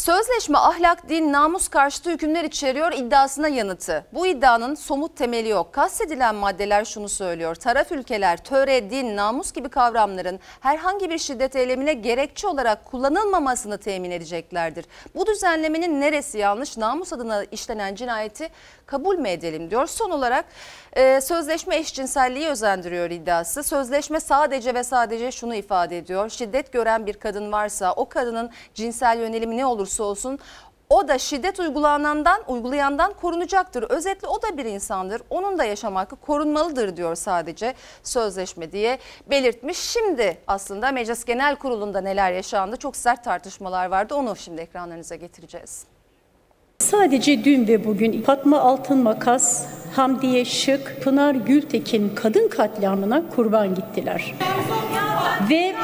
Sözleşme 0.00 0.58
ahlak, 0.58 1.08
din, 1.08 1.32
namus 1.32 1.68
karşıtı 1.68 2.10
hükümler 2.10 2.44
içeriyor 2.44 2.92
iddiasına 2.92 3.48
yanıtı. 3.48 4.04
Bu 4.12 4.26
iddianın 4.26 4.74
somut 4.74 5.16
temeli 5.16 5.48
yok. 5.48 5.72
Kastedilen 5.72 6.34
maddeler 6.34 6.84
şunu 6.84 7.08
söylüyor. 7.08 7.54
Taraf 7.54 7.92
ülkeler 7.92 8.44
töre, 8.44 8.90
din, 8.90 9.16
namus 9.16 9.52
gibi 9.52 9.68
kavramların 9.68 10.40
herhangi 10.60 11.10
bir 11.10 11.18
şiddet 11.18 11.56
eylemine 11.56 11.92
gerekçe 11.92 12.46
olarak 12.46 12.84
kullanılmamasını 12.84 13.78
temin 13.78 14.10
edeceklerdir. 14.10 14.84
Bu 15.14 15.26
düzenlemenin 15.26 16.00
neresi 16.00 16.38
yanlış? 16.38 16.76
Namus 16.76 17.12
adına 17.12 17.44
işlenen 17.44 17.94
cinayeti 17.94 18.48
kabul 18.86 19.18
mü 19.18 19.28
edelim 19.28 19.70
diyor. 19.70 19.86
Son 19.86 20.10
olarak 20.10 20.44
e, 20.92 21.20
sözleşme 21.20 21.76
eşcinselliği 21.76 22.48
özendiriyor 22.48 23.10
iddiası. 23.10 23.62
Sözleşme 23.62 24.20
sadece 24.20 24.74
ve 24.74 24.84
sadece 24.84 25.32
şunu 25.32 25.54
ifade 25.54 25.98
ediyor. 25.98 26.28
Şiddet 26.28 26.72
gören 26.72 27.06
bir 27.06 27.14
kadın 27.14 27.52
varsa 27.52 27.92
o 27.92 28.08
kadının 28.08 28.50
cinsel 28.74 29.18
yönelimi 29.18 29.56
ne 29.56 29.66
olursa 29.66 29.89
olsun 29.98 30.38
o 30.90 31.08
da 31.08 31.18
şiddet 31.18 31.60
uygulanandan, 31.60 32.40
uygulayandan 32.48 33.12
korunacaktır. 33.12 33.82
Özetle 33.82 34.28
o 34.28 34.42
da 34.42 34.56
bir 34.56 34.64
insandır. 34.64 35.22
Onun 35.30 35.58
da 35.58 35.64
yaşam 35.64 35.94
hakkı 35.94 36.16
korunmalıdır 36.16 36.96
diyor 36.96 37.14
sadece 37.14 37.74
sözleşme 38.02 38.72
diye 38.72 38.98
belirtmiş. 39.30 39.78
Şimdi 39.78 40.38
aslında 40.46 40.92
Meclis 40.92 41.24
Genel 41.24 41.56
Kurulu'nda 41.56 42.00
neler 42.00 42.32
yaşandı? 42.32 42.76
Çok 42.76 42.96
sert 42.96 43.24
tartışmalar 43.24 43.86
vardı. 43.86 44.14
Onu 44.14 44.36
şimdi 44.36 44.60
ekranlarınıza 44.60 45.16
getireceğiz. 45.16 45.84
Sadece 46.78 47.44
dün 47.44 47.68
ve 47.68 47.84
bugün 47.84 48.22
Fatma 48.22 48.60
Altın 48.60 48.98
Makas, 48.98 49.66
Hamdiye 49.96 50.44
Şık, 50.44 51.02
Pınar 51.02 51.34
Gültekin 51.34 52.14
kadın 52.14 52.48
katliamına 52.48 53.22
kurban 53.36 53.74
gittiler. 53.74 54.34
Ve 55.50 55.74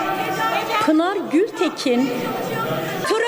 Pınar 0.86 1.16
Gültekin 1.32 2.10
trollerinizle 3.08 3.25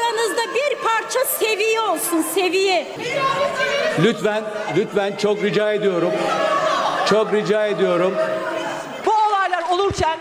aranızda 0.00 0.54
bir 0.54 0.78
parça 0.78 1.18
seviye 1.38 1.80
olsun 1.80 2.22
seviye. 2.34 2.86
Lütfen, 4.02 4.44
lütfen 4.76 5.16
çok 5.16 5.42
rica 5.42 5.72
ediyorum. 5.72 6.12
Çok 7.08 7.32
rica 7.32 7.66
ediyorum. 7.66 8.14
Bu 9.06 9.10
olaylar 9.10 9.64
olurken 9.70 10.18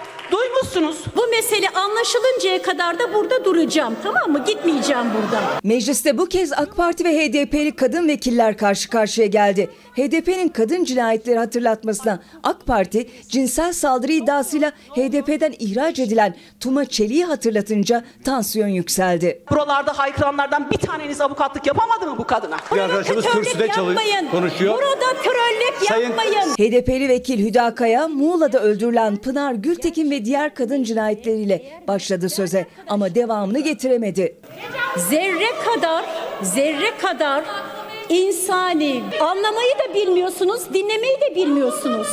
duymuşsunuz. 0.63 0.97
Bu 1.15 1.27
mesele 1.27 1.69
anlaşılıncaya 1.69 2.61
kadar 2.61 2.99
da 2.99 3.13
burada 3.13 3.45
duracağım 3.45 3.95
tamam 4.03 4.31
mı? 4.31 4.43
Gitmeyeceğim 4.47 5.03
buradan. 5.13 5.43
Mecliste 5.63 6.17
bu 6.17 6.25
kez 6.25 6.53
AK 6.53 6.77
Parti 6.77 7.03
ve 7.05 7.09
HDP'li 7.27 7.75
kadın 7.75 8.07
vekiller 8.07 8.57
karşı 8.57 8.89
karşıya 8.89 9.27
geldi. 9.27 9.69
HDP'nin 9.95 10.47
kadın 10.49 10.83
cinayetleri 10.83 11.39
hatırlatmasına 11.39 12.19
AK 12.43 12.65
Parti 12.65 13.09
cinsel 13.29 13.73
saldırı 13.73 14.11
iddiasıyla 14.11 14.71
HDP'den 14.95 15.53
ihraç 15.59 15.99
edilen 15.99 16.35
Tuma 16.59 16.85
Çelik'i 16.85 17.25
hatırlatınca 17.25 18.03
tansiyon 18.25 18.67
yükseldi. 18.67 19.43
Buralarda 19.51 19.97
haykıranlardan 19.97 20.71
bir 20.71 20.77
taneniz 20.77 21.21
avukatlık 21.21 21.67
yapamadı 21.67 22.07
mı 22.07 22.17
bu 22.17 22.23
kadına? 22.27 22.57
Bir 22.73 22.77
arkadaşımız 22.79 23.25
kürsüde 23.25 23.67
çalı- 23.67 23.87
yapmayın. 23.93 24.27
konuşuyor. 24.31 24.73
Burada 24.77 25.13
trollük 25.23 25.87
Sayın- 25.89 26.03
yapmayın. 26.03 26.49
HDP'li 26.59 27.09
vekil 27.09 27.45
Hüdakaya 27.47 28.07
Muğla'da 28.07 28.59
öldürülen 28.59 29.15
Pınar 29.15 29.53
Gültekin 29.53 30.11
ve 30.11 30.25
diğer 30.25 30.48
vekiller 30.49 30.55
kadın 30.55 30.83
cinayetleriyle 30.83 31.61
başladı 31.87 32.29
söze 32.29 32.65
ama 32.87 33.15
devamını 33.15 33.59
getiremedi. 33.59 34.35
Zerre 34.97 35.51
kadar, 35.65 36.05
zerre 36.41 36.97
kadar 36.97 37.43
insani 38.09 39.03
anlamayı 39.21 39.73
da 39.79 39.93
bilmiyorsunuz, 39.93 40.73
dinlemeyi 40.73 41.17
de 41.21 41.35
bilmiyorsunuz. 41.35 42.07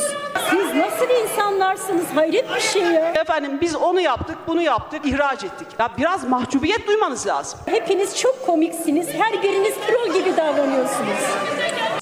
Siz 0.49 0.75
nasıl 0.75 1.09
insanlarsınız? 1.23 2.05
Hayret 2.15 2.55
bir 2.55 2.61
şey 2.61 2.81
ya. 2.81 3.11
Efendim 3.11 3.57
biz 3.61 3.75
onu 3.75 4.01
yaptık, 4.01 4.37
bunu 4.47 4.61
yaptık, 4.61 5.01
ihraç 5.05 5.43
ettik. 5.43 5.67
Ya 5.79 5.89
biraz 5.97 6.29
mahcubiyet 6.29 6.87
duymanız 6.87 7.27
lazım. 7.27 7.59
Hepiniz 7.65 8.17
çok 8.19 8.45
komiksiniz. 8.45 9.07
Her 9.17 9.43
biriniz 9.43 9.73
troll 9.87 10.13
gibi 10.13 10.37
davranıyorsunuz. 10.37 11.19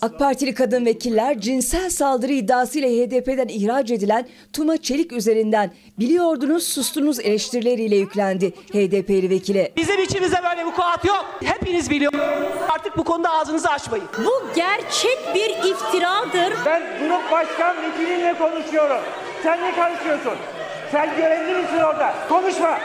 AK 0.06 0.20
Partili 0.20 0.54
kadın 0.54 0.86
vekiller 0.86 1.40
cinsel 1.40 1.90
saldırı 1.90 2.32
iddiasıyla 2.34 2.90
HDP'den 2.90 3.48
ihraç 3.48 3.92
edilen 3.92 4.28
Tuma 4.54 4.78
Çelik 4.78 5.12
üzerinden 5.12 5.72
biliyordunuz 6.00 6.64
sustunuz 6.68 7.20
eleştirileriyle 7.20 7.96
yüklendi 7.96 8.52
HDP'li 8.52 9.30
vekile. 9.30 9.72
Bizim 9.78 10.02
içimizde 10.02 10.38
böyle 10.50 10.66
vukuat 10.66 11.06
yok. 11.06 11.26
Hepiniz 11.44 11.90
biliyorsunuz. 11.90 12.26
Artık 12.70 12.98
bu 12.98 13.04
konuda 13.04 13.30
ağzınızı 13.30 13.70
açmayın. 13.70 14.06
Bu 14.18 14.32
gerçek 14.56 15.18
bir 15.36 15.50
iftiradır. 15.70 16.54
Ben 16.66 16.84
grup 17.00 17.32
başkan 17.32 17.76
vekilinle 17.84 18.38
konuşuyorum. 18.38 19.02
Sen 19.44 19.62
ne 19.62 19.76
karışıyorsun? 19.76 20.34
Sen 20.92 21.18
görevli 21.18 21.54
misin 21.62 21.78
orada? 21.78 22.14
Konuşma. 22.30 22.80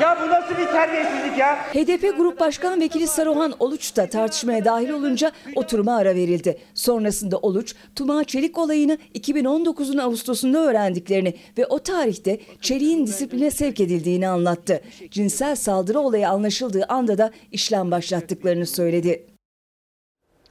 Ya 0.00 0.18
bu 0.22 0.28
nasıl 0.28 0.56
bir 0.58 0.66
terbiyesizlik 0.66 1.38
ya? 1.38 1.56
HDP 1.56 2.16
Grup 2.16 2.40
Başkan 2.40 2.80
Vekili 2.80 3.06
Saruhan 3.06 3.54
Oluç 3.58 3.96
da 3.96 4.06
tartışmaya 4.06 4.64
dahil 4.64 4.90
olunca 4.90 5.32
oturuma 5.56 5.96
ara 5.96 6.14
verildi. 6.14 6.58
Sonrasında 6.74 7.38
Oluç, 7.38 7.74
Tuma 7.96 8.24
Çelik 8.24 8.58
olayını 8.58 8.98
2019'un 9.14 9.98
Ağustos'unda 9.98 10.58
öğrendiklerini 10.58 11.34
ve 11.58 11.66
o 11.66 11.78
tarihte 11.78 12.40
Çelik'in 12.60 13.06
disipline 13.06 13.50
sevk 13.50 13.80
edildiğini 13.80 14.28
anlattı. 14.28 14.80
Cinsel 15.10 15.56
saldırı 15.56 16.00
olayı 16.00 16.28
anlaşıldığı 16.28 16.84
anda 16.88 17.18
da 17.18 17.30
işlem 17.52 17.90
başlattıklarını 17.90 18.66
söyledi. 18.66 19.26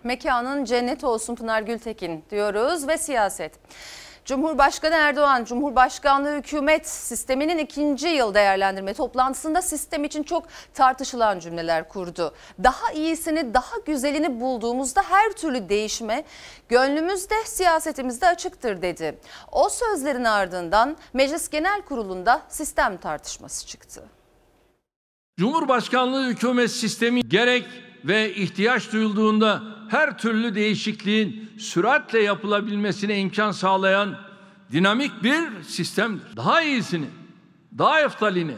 Mekanın 0.03 0.65
cennet 0.65 1.03
olsun 1.03 1.35
Pınar 1.35 1.61
Gültekin 1.61 2.23
diyoruz 2.31 2.87
ve 2.87 2.97
siyaset. 2.97 3.51
Cumhurbaşkanı 4.25 4.95
Erdoğan, 4.95 5.45
Cumhurbaşkanlığı 5.45 6.37
hükümet 6.37 6.87
sisteminin 6.89 7.57
ikinci 7.57 8.07
yıl 8.07 8.33
değerlendirme 8.33 8.93
toplantısında 8.93 9.61
sistem 9.61 10.03
için 10.03 10.23
çok 10.23 10.45
tartışılan 10.73 11.39
cümleler 11.39 11.89
kurdu. 11.89 12.33
Daha 12.63 12.91
iyisini, 12.91 13.53
daha 13.53 13.77
güzelini 13.85 14.39
bulduğumuzda 14.39 15.01
her 15.09 15.31
türlü 15.31 15.69
değişme 15.69 16.23
gönlümüzde, 16.69 17.35
siyasetimizde 17.45 18.27
açıktır 18.27 18.81
dedi. 18.81 19.19
O 19.51 19.69
sözlerin 19.69 20.23
ardından 20.23 20.97
Meclis 21.13 21.49
Genel 21.49 21.81
Kurulu'nda 21.81 22.41
sistem 22.49 22.97
tartışması 22.97 23.67
çıktı. 23.67 24.03
Cumhurbaşkanlığı 25.39 26.27
hükümet 26.27 26.71
sistemi 26.71 27.29
gerek 27.29 27.65
ve 28.05 28.33
ihtiyaç 28.33 28.91
duyulduğunda 28.91 29.61
her 29.93 30.17
türlü 30.17 30.55
değişikliğin 30.55 31.49
süratle 31.57 32.19
yapılabilmesine 32.19 33.19
imkan 33.19 33.51
sağlayan 33.51 34.15
dinamik 34.71 35.23
bir 35.23 35.63
sistemdir. 35.63 36.37
Daha 36.37 36.61
iyisini, 36.61 37.05
daha 37.77 38.01
eftalini, 38.01 38.55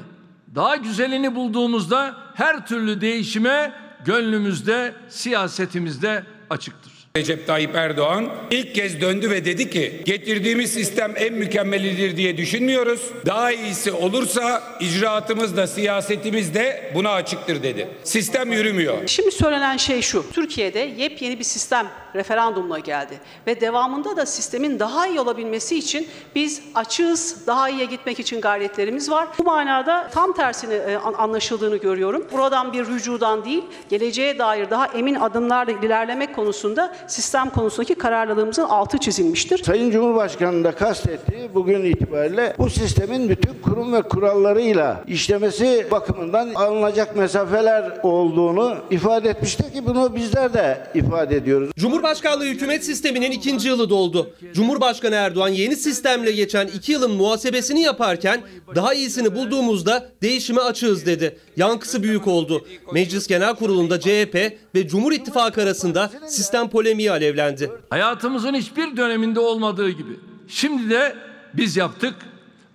daha 0.55 0.75
güzelini 0.75 1.35
bulduğumuzda 1.35 2.17
her 2.35 2.67
türlü 2.67 3.01
değişime 3.01 3.73
gönlümüzde, 4.05 4.95
siyasetimizde 5.09 6.23
açıktır. 6.49 6.93
Recep 7.15 7.47
Tayyip 7.47 7.75
Erdoğan 7.75 8.29
ilk 8.51 8.75
kez 8.75 9.01
döndü 9.01 9.29
ve 9.29 9.45
dedi 9.45 9.69
ki 9.69 10.01
getirdiğimiz 10.05 10.73
sistem 10.73 11.13
en 11.17 11.33
mükemmelidir 11.33 12.17
diye 12.17 12.37
düşünmüyoruz. 12.37 13.01
Daha 13.25 13.51
iyisi 13.51 13.91
olursa 13.91 14.63
icraatımız 14.79 15.57
da 15.57 15.67
siyasetimiz 15.67 16.53
de 16.53 16.91
buna 16.95 17.11
açıktır 17.11 17.63
dedi. 17.63 17.87
Sistem 18.03 18.51
yürümüyor. 18.51 19.07
Şimdi 19.07 19.31
söylenen 19.31 19.77
şey 19.77 20.01
şu. 20.01 20.25
Türkiye'de 20.31 20.79
yepyeni 20.97 21.39
bir 21.39 21.43
sistem 21.43 21.87
referandumla 22.15 22.79
geldi. 22.79 23.19
Ve 23.47 23.61
devamında 23.61 24.17
da 24.17 24.25
sistemin 24.25 24.79
daha 24.79 25.07
iyi 25.07 25.19
olabilmesi 25.19 25.77
için 25.77 26.07
biz 26.35 26.61
açığız, 26.75 27.47
daha 27.47 27.69
iyiye 27.69 27.85
gitmek 27.85 28.19
için 28.19 28.41
gayretlerimiz 28.41 29.11
var. 29.11 29.27
Bu 29.39 29.43
manada 29.43 30.07
tam 30.13 30.33
tersini 30.33 30.73
e, 30.73 30.95
anlaşıldığını 30.95 31.77
görüyorum. 31.77 32.27
Buradan 32.31 32.73
bir 32.73 32.85
rücudan 32.85 33.45
değil, 33.45 33.63
geleceğe 33.89 34.39
dair 34.39 34.69
daha 34.69 34.87
emin 34.87 35.15
adımlarla 35.15 35.71
ilerlemek 35.71 36.35
konusunda 36.35 36.95
sistem 37.07 37.49
konusundaki 37.49 37.95
kararlılığımızın 37.95 38.63
altı 38.63 38.97
çizilmiştir. 38.97 39.63
Sayın 39.63 39.91
Cumhurbaşkanı 39.91 40.63
da 40.63 40.71
kastettiği 40.71 41.53
bugün 41.53 41.85
itibariyle 41.85 42.55
bu 42.57 42.69
sistemin 42.69 43.29
bütün 43.29 43.53
kurum 43.63 43.93
ve 43.93 44.01
kurallarıyla 44.01 45.03
işlemesi 45.07 45.87
bakımından 45.91 46.53
alınacak 46.53 47.15
mesafeler 47.15 47.99
olduğunu 48.03 48.75
ifade 48.89 49.29
etmiştir 49.29 49.73
ki 49.73 49.85
bunu 49.85 50.15
bizler 50.15 50.53
de 50.53 50.87
ifade 50.93 51.35
ediyoruz. 51.35 51.71
Cumhurbaşkanlığı 52.05 52.45
hükümet 52.45 52.85
sisteminin 52.85 53.31
ikinci 53.31 53.67
yılı 53.67 53.89
doldu. 53.89 54.29
Cumhurbaşkanı 54.53 55.15
Erdoğan 55.15 55.47
yeni 55.47 55.75
sistemle 55.75 56.31
geçen 56.31 56.67
iki 56.67 56.91
yılın 56.91 57.11
muhasebesini 57.11 57.81
yaparken 57.81 58.41
daha 58.75 58.93
iyisini 58.93 59.35
bulduğumuzda 59.35 60.09
değişime 60.21 60.61
açığız 60.61 61.05
dedi. 61.05 61.39
Yankısı 61.57 62.03
büyük 62.03 62.27
oldu. 62.27 62.65
Meclis 62.93 63.27
Genel 63.27 63.55
Kurulu'nda 63.55 63.99
CHP 63.99 64.35
ve 64.75 64.87
Cumhur 64.87 65.11
İttifakı 65.11 65.61
arasında 65.61 66.11
sistem 66.27 66.69
polemiği 66.69 67.11
alevlendi. 67.11 67.71
Hayatımızın 67.89 68.53
hiçbir 68.53 68.97
döneminde 68.97 69.39
olmadığı 69.39 69.89
gibi. 69.89 70.19
Şimdi 70.47 70.89
de 70.89 71.15
biz 71.53 71.77
yaptık. 71.77 72.15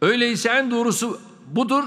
Öyleyse 0.03 0.49
en 0.49 0.71
doğrusu 0.71 1.21
budur 1.47 1.85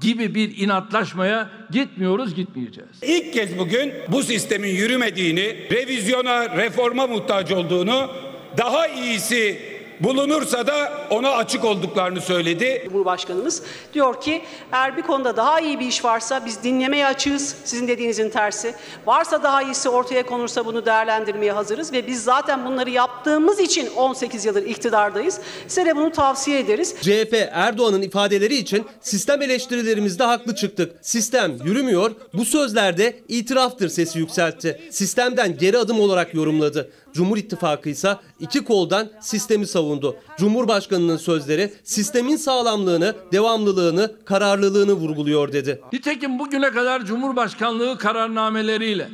gibi 0.00 0.34
bir 0.34 0.58
inatlaşmaya 0.58 1.50
gitmiyoruz, 1.70 2.34
gitmeyeceğiz. 2.34 2.90
İlk 3.02 3.32
kez 3.32 3.58
bugün 3.58 3.92
bu 4.08 4.22
sistemin 4.22 4.68
yürümediğini, 4.68 5.56
revizyona, 5.70 6.56
reforma 6.56 7.06
muhtaç 7.06 7.52
olduğunu, 7.52 8.10
daha 8.58 8.88
iyisi 8.88 9.71
bulunursa 10.00 10.66
da 10.66 10.92
ona 11.10 11.30
açık 11.30 11.64
olduklarını 11.64 12.20
söyledi. 12.20 12.82
Cumhurbaşkanımız 12.84 13.62
diyor 13.94 14.20
ki 14.20 14.42
eğer 14.72 14.96
bir 14.96 15.02
konuda 15.02 15.36
daha 15.36 15.60
iyi 15.60 15.80
bir 15.80 15.86
iş 15.86 16.04
varsa 16.04 16.46
biz 16.46 16.62
dinlemeye 16.62 17.06
açığız. 17.06 17.56
Sizin 17.64 17.88
dediğinizin 17.88 18.30
tersi. 18.30 18.74
Varsa 19.06 19.42
daha 19.42 19.62
iyisi 19.62 19.88
ortaya 19.88 20.26
konursa 20.26 20.66
bunu 20.66 20.86
değerlendirmeye 20.86 21.52
hazırız 21.52 21.92
ve 21.92 22.06
biz 22.06 22.24
zaten 22.24 22.66
bunları 22.66 22.90
yaptığımız 22.90 23.60
için 23.60 23.88
18 23.96 24.44
yıldır 24.44 24.62
iktidardayız. 24.62 25.40
Size 25.68 25.86
de 25.86 25.96
bunu 25.96 26.12
tavsiye 26.12 26.58
ederiz. 26.58 26.94
CHP 27.00 27.48
Erdoğan'ın 27.52 28.02
ifadeleri 28.02 28.56
için 28.56 28.86
sistem 29.00 29.42
eleştirilerimizde 29.42 30.24
haklı 30.24 30.54
çıktık. 30.54 30.92
Sistem 31.02 31.56
yürümüyor. 31.64 32.10
Bu 32.34 32.44
sözlerde 32.44 33.16
itiraftır 33.28 33.88
sesi 33.88 34.18
yükseltti. 34.18 34.80
Sistemden 34.90 35.58
geri 35.58 35.78
adım 35.78 36.00
olarak 36.00 36.34
yorumladı. 36.34 36.90
Cumhur 37.12 37.36
İttifakı 37.36 37.88
ise 37.88 38.16
iki 38.40 38.64
koldan 38.64 39.10
sistemi 39.20 39.66
savundu. 39.66 40.16
Cumhurbaşkanının 40.38 41.16
sözleri 41.16 41.72
sistemin 41.84 42.36
sağlamlığını, 42.36 43.16
devamlılığını, 43.32 44.12
kararlılığını 44.24 44.92
vurguluyor 44.92 45.52
dedi. 45.52 45.80
Nitekim 45.92 46.38
bugüne 46.38 46.70
kadar 46.70 47.04
Cumhurbaşkanlığı 47.04 47.98
kararnameleriyle 47.98 49.08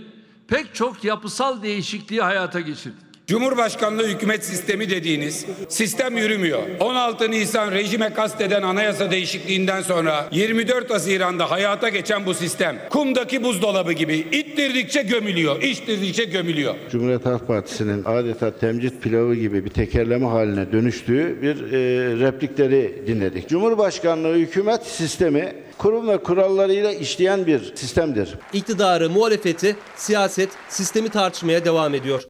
pek 0.48 0.74
çok 0.74 1.04
yapısal 1.04 1.62
değişikliği 1.62 2.22
hayata 2.22 2.60
geçirdik. 2.60 3.07
Cumhurbaşkanlığı 3.28 4.08
hükümet 4.08 4.44
sistemi 4.44 4.90
dediğiniz 4.90 5.46
sistem 5.68 6.16
yürümüyor. 6.16 6.62
16 6.80 7.30
Nisan 7.30 7.72
rejime 7.72 8.14
kasteden 8.14 8.62
anayasa 8.62 9.10
değişikliğinden 9.10 9.82
sonra 9.82 10.28
24 10.32 10.90
Haziran'da 10.90 11.50
hayata 11.50 11.88
geçen 11.88 12.26
bu 12.26 12.34
sistem 12.34 12.78
kumdaki 12.90 13.42
buzdolabı 13.42 13.92
gibi 13.92 14.16
ittirdikçe 14.16 15.02
gömülüyor, 15.02 15.62
içtirdikçe 15.62 16.24
gömülüyor. 16.24 16.74
Cumhuriyet 16.90 17.26
Halk 17.26 17.46
Partisi'nin 17.46 18.04
adeta 18.04 18.50
temcit 18.58 19.02
pilavı 19.02 19.34
gibi 19.34 19.64
bir 19.64 19.70
tekerleme 19.70 20.26
haline 20.26 20.72
dönüştüğü 20.72 21.42
bir 21.42 21.72
e, 21.72 21.78
replikleri 22.26 23.02
dinledik. 23.06 23.48
Cumhurbaşkanlığı 23.48 24.34
hükümet 24.34 24.86
sistemi 24.86 25.52
kurum 25.78 26.08
ve 26.08 26.18
kurallarıyla 26.18 26.92
işleyen 26.92 27.46
bir 27.46 27.72
sistemdir. 27.76 28.34
İktidarı, 28.52 29.10
muhalefeti, 29.10 29.76
siyaset 29.96 30.48
sistemi 30.68 31.08
tartışmaya 31.08 31.64
devam 31.64 31.94
ediyor. 31.94 32.22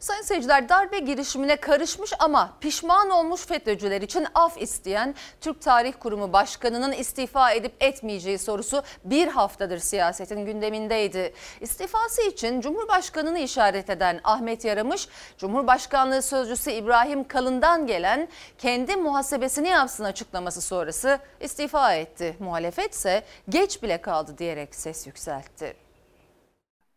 Sayın 0.00 0.22
seyirciler 0.22 0.68
darbe 0.68 0.98
girişimine 0.98 1.56
karışmış 1.56 2.12
ama 2.18 2.52
pişman 2.60 3.10
olmuş 3.10 3.46
FETÖ'cüler 3.46 4.02
için 4.02 4.26
af 4.34 4.62
isteyen 4.62 5.14
Türk 5.40 5.62
Tarih 5.62 5.92
Kurumu 6.00 6.32
Başkanı'nın 6.32 6.92
istifa 6.92 7.52
edip 7.52 7.72
etmeyeceği 7.80 8.38
sorusu 8.38 8.82
bir 9.04 9.28
haftadır 9.28 9.78
siyasetin 9.78 10.46
gündemindeydi. 10.46 11.32
İstifası 11.60 12.22
için 12.22 12.60
Cumhurbaşkanı'nı 12.60 13.38
işaret 13.38 13.90
eden 13.90 14.20
Ahmet 14.24 14.64
Yaramış, 14.64 15.08
Cumhurbaşkanlığı 15.38 16.22
Sözcüsü 16.22 16.70
İbrahim 16.70 17.28
Kalın'dan 17.28 17.86
gelen 17.86 18.28
kendi 18.58 18.96
muhasebesini 18.96 19.68
yapsın 19.68 20.04
açıklaması 20.04 20.60
sonrası 20.60 21.18
istifa 21.40 21.94
etti. 21.94 22.36
Muhalefet 22.38 22.94
ise 22.94 23.22
geç 23.48 23.82
bile 23.82 24.00
kaldı 24.00 24.38
diyerek 24.38 24.74
ses 24.74 25.06
yükseltti 25.06 25.85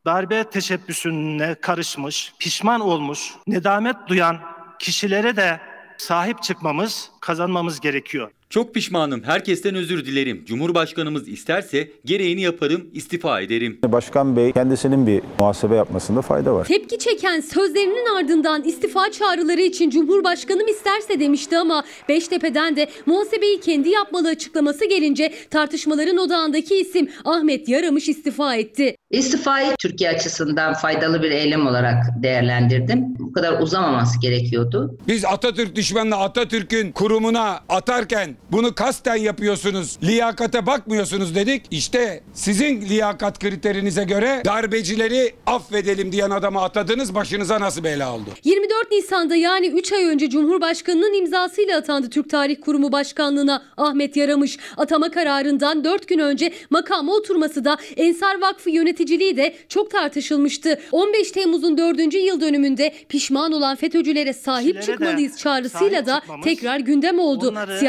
darbe 0.09 0.43
teşebbüsüne 0.43 1.55
karışmış, 1.55 2.33
pişman 2.39 2.81
olmuş, 2.81 3.33
nedamet 3.47 3.95
duyan 4.07 4.39
kişilere 4.79 5.35
de 5.35 5.59
sahip 5.97 6.43
çıkmamız, 6.43 7.11
kazanmamız 7.21 7.79
gerekiyor. 7.79 8.31
Çok 8.51 8.73
pişmanım. 8.73 9.23
Herkesten 9.23 9.75
özür 9.75 10.05
dilerim. 10.05 10.45
Cumhurbaşkanımız 10.45 11.27
isterse 11.27 11.91
gereğini 12.05 12.41
yaparım, 12.41 12.87
istifa 12.93 13.41
ederim. 13.41 13.79
Başkan 13.85 14.35
Bey 14.35 14.51
kendisinin 14.51 15.07
bir 15.07 15.21
muhasebe 15.39 15.75
yapmasında 15.75 16.21
fayda 16.21 16.53
var. 16.53 16.65
Tepki 16.65 16.99
çeken 16.99 17.39
sözlerinin 17.39 18.15
ardından 18.17 18.63
istifa 18.63 19.11
çağrıları 19.11 19.61
için 19.61 19.89
Cumhurbaşkanım 19.89 20.67
isterse 20.67 21.19
demişti 21.19 21.57
ama 21.57 21.83
Beştepe'den 22.09 22.75
de 22.75 22.89
muhasebeyi 23.05 23.59
kendi 23.59 23.89
yapmalı 23.89 24.29
açıklaması 24.29 24.85
gelince 24.89 25.33
tartışmaların 25.49 26.17
odağındaki 26.17 26.75
isim 26.75 27.09
Ahmet 27.25 27.69
Yaramış 27.69 28.09
istifa 28.09 28.55
etti. 28.55 28.95
İstifayı 29.11 29.75
Türkiye 29.79 30.09
açısından 30.09 30.73
faydalı 30.73 31.23
bir 31.23 31.31
eylem 31.31 31.67
olarak 31.67 32.03
değerlendirdim. 32.23 32.99
Bu 33.19 33.33
kadar 33.33 33.61
uzamaması 33.61 34.21
gerekiyordu. 34.21 34.97
Biz 35.07 35.25
Atatürk 35.25 35.75
düşmanını 35.75 36.15
Atatürk'ün 36.15 36.91
kurumuna 36.91 37.59
atarken 37.69 38.38
bunu 38.51 38.75
kasten 38.75 39.15
yapıyorsunuz, 39.15 39.97
liyakate 40.03 40.65
bakmıyorsunuz 40.65 41.35
dedik. 41.35 41.65
İşte 41.71 42.23
sizin 42.33 42.81
liyakat 42.81 43.39
kriterinize 43.39 44.03
göre 44.03 44.41
darbecileri 44.45 45.33
affedelim 45.45 46.11
diyen 46.11 46.29
adamı 46.29 46.61
atadınız 46.61 47.15
başınıza 47.15 47.59
nasıl 47.59 47.83
bela 47.83 48.15
oldu? 48.15 48.29
24 48.43 48.91
Nisan'da 48.91 49.35
yani 49.35 49.67
3 49.67 49.93
ay 49.93 50.05
önce 50.05 50.29
Cumhurbaşkanı'nın 50.29 51.13
imzasıyla 51.13 51.77
atandı 51.77 52.09
Türk 52.09 52.29
Tarih 52.29 52.55
Kurumu 52.61 52.91
Başkanlığı'na 52.91 53.63
Ahmet 53.77 54.17
Yaramış. 54.17 54.57
Atama 54.77 55.11
kararından 55.11 55.83
4 55.83 56.07
gün 56.07 56.19
önce 56.19 56.53
makama 56.69 57.13
oturması 57.13 57.65
da 57.65 57.77
Ensar 57.97 58.41
Vakfı 58.41 58.69
yöneticiliği 58.69 59.37
de 59.37 59.55
çok 59.69 59.91
tartışılmıştı. 59.91 60.79
15 60.91 61.31
Temmuz'un 61.31 61.77
4. 61.77 62.13
yıl 62.13 62.41
dönümünde 62.41 62.93
pişman 63.09 63.51
olan 63.51 63.75
FETÖ'cülere 63.75 64.33
sahip 64.33 64.75
Kişilere 64.75 64.85
çıkmalıyız 64.85 65.37
çağrısıyla 65.37 65.89
sahip 65.89 66.07
da 66.07 66.19
çıkmamız, 66.19 66.43
tekrar 66.43 66.79
gündem 66.79 67.19
oldu. 67.19 67.51
bunları 67.51 67.79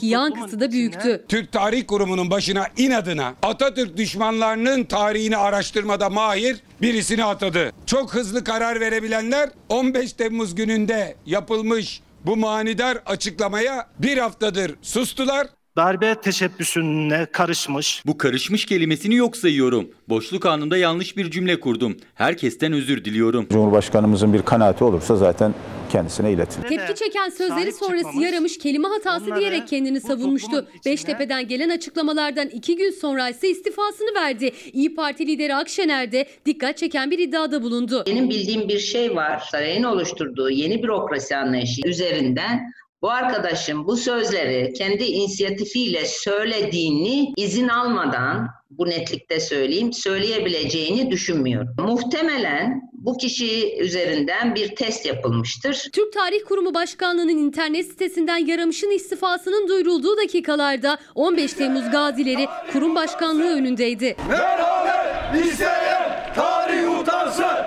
Siyasetteki 0.00 0.38
yankısı 0.40 0.60
da 0.60 0.72
büyüktü. 0.72 1.24
Türk 1.28 1.52
Tarih 1.52 1.86
Kurumu'nun 1.86 2.30
başına 2.30 2.66
inadına 2.76 3.34
Atatürk 3.42 3.96
düşmanlarının 3.96 4.84
tarihini 4.84 5.36
araştırmada 5.36 6.10
mahir 6.10 6.56
birisini 6.82 7.24
atadı. 7.24 7.72
Çok 7.86 8.14
hızlı 8.14 8.44
karar 8.44 8.80
verebilenler 8.80 9.50
15 9.68 10.12
Temmuz 10.12 10.54
gününde 10.54 11.16
yapılmış 11.26 12.00
bu 12.26 12.36
manidar 12.36 12.98
açıklamaya 13.06 13.86
bir 13.98 14.18
haftadır 14.18 14.74
sustular. 14.82 15.46
Darbe 15.76 16.14
teşebbüsüne 16.14 17.26
karışmış. 17.26 18.02
Bu 18.06 18.18
karışmış 18.18 18.66
kelimesini 18.66 19.14
yok 19.14 19.36
sayıyorum. 19.36 19.90
Boşluk 20.08 20.46
anında 20.46 20.76
yanlış 20.76 21.16
bir 21.16 21.30
cümle 21.30 21.60
kurdum. 21.60 21.96
Herkesten 22.14 22.72
özür 22.72 23.04
diliyorum. 23.04 23.46
Cumhurbaşkanımızın 23.52 24.32
bir 24.32 24.42
kanaati 24.42 24.84
olursa 24.84 25.16
zaten 25.16 25.54
kendisine 25.92 26.32
iletilir. 26.32 26.68
Tepki 26.68 26.94
çeken 26.94 27.28
sözleri 27.28 27.72
sonrası 27.72 28.20
Yaramış 28.20 28.58
kelime 28.58 28.88
hatası 28.88 29.24
onları 29.26 29.40
diyerek 29.40 29.68
kendini 29.68 30.00
savunmuştu. 30.00 30.66
Beştepe'den 30.86 31.48
gelen 31.48 31.68
açıklamalardan 31.68 32.48
iki 32.48 32.76
gün 32.76 32.90
sonra 32.90 33.28
ise 33.28 33.48
istifasını 33.48 34.14
verdi. 34.14 34.52
İyi 34.72 34.94
Parti 34.94 35.26
lideri 35.26 35.54
Akşener 35.54 36.12
de 36.12 36.26
dikkat 36.46 36.78
çeken 36.78 37.10
bir 37.10 37.18
iddiada 37.18 37.62
bulundu. 37.62 38.04
Benim 38.06 38.30
bildiğim 38.30 38.68
bir 38.68 38.78
şey 38.78 39.16
var. 39.16 39.42
Sarayın 39.50 39.82
oluşturduğu 39.82 40.50
yeni 40.50 40.82
bürokrasi 40.82 41.36
anlayışı 41.36 41.80
üzerinden 41.84 42.72
bu 43.02 43.10
arkadaşın 43.10 43.86
bu 43.86 43.96
sözleri 43.96 44.72
kendi 44.72 45.04
inisiyatifiyle 45.04 46.06
söylediğini 46.06 47.32
izin 47.36 47.68
almadan 47.68 48.48
bu 48.70 48.90
netlikte 48.90 49.40
söyleyeyim 49.40 49.92
söyleyebileceğini 49.92 51.10
düşünmüyorum. 51.10 51.68
Muhtemelen 51.78 52.90
bu 52.92 53.16
kişi 53.16 53.76
üzerinden 53.78 54.54
bir 54.54 54.76
test 54.76 55.06
yapılmıştır. 55.06 55.88
Türk 55.92 56.12
Tarih 56.12 56.44
Kurumu 56.48 56.74
Başkanlığı'nın 56.74 57.38
internet 57.38 57.86
sitesinden 57.86 58.46
Yaramış'ın 58.46 58.90
istifasının 58.90 59.68
duyurulduğu 59.68 60.16
dakikalarda 60.16 60.98
15 61.14 61.52
Temmuz 61.52 61.90
gazileri 61.90 62.46
kurum 62.72 62.94
başkanlığı 62.94 63.56
önündeydi. 63.56 64.16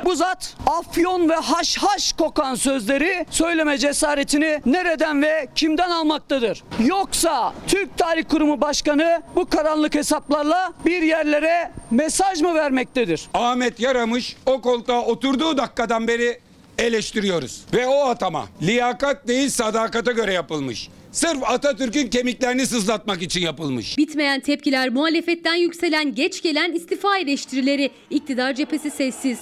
Bu 0.06 0.16
zat 0.16 0.56
afyon 0.68 1.30
ve 1.30 1.36
haşhaş 1.36 2.14
kokan 2.14 2.56
sözleri 2.56 3.26
söyleme 3.30 3.78
cesaretini 3.78 4.62
nereden 4.66 5.22
ve 5.22 5.48
kimden 5.56 5.90
almaktadır? 5.90 6.64
Yoksa 6.86 7.54
Türk 7.68 7.98
Tarih 7.98 8.24
Kurumu 8.30 8.62
Başkanı 8.62 9.22
bu 9.36 9.46
karanlık 9.46 9.96
hesaplarla 9.96 10.74
bir 10.86 11.02
yerlere 11.02 11.72
mesaj 11.92 12.42
mı 12.42 12.54
vermektedir? 12.56 13.22
Ahmet 13.34 13.80
Yaramış 13.80 14.36
o 14.46 14.62
koltuğa 14.62 15.02
oturduğu 15.06 15.58
dakikadan 15.58 16.08
beri 16.08 16.40
eleştiriyoruz. 16.78 17.62
Ve 17.74 17.88
o 17.88 18.06
atama 18.08 18.46
liyakat 18.62 19.28
değil 19.28 19.50
sadakata 19.50 20.12
göre 20.12 20.34
yapılmış. 20.34 20.90
Sırf 21.12 21.44
Atatürk'ün 21.44 22.08
kemiklerini 22.08 22.68
sızlatmak 22.68 23.22
için 23.22 23.42
yapılmış. 23.42 23.98
Bitmeyen 23.98 24.40
tepkiler, 24.40 24.90
muhalefetten 24.90 25.56
yükselen 25.56 26.16
geç 26.16 26.42
gelen 26.42 26.74
istifa 26.74 27.18
eleştirileri, 27.18 27.92
iktidar 28.10 28.54
cephesi 28.54 28.92
sessiz. 28.92 29.40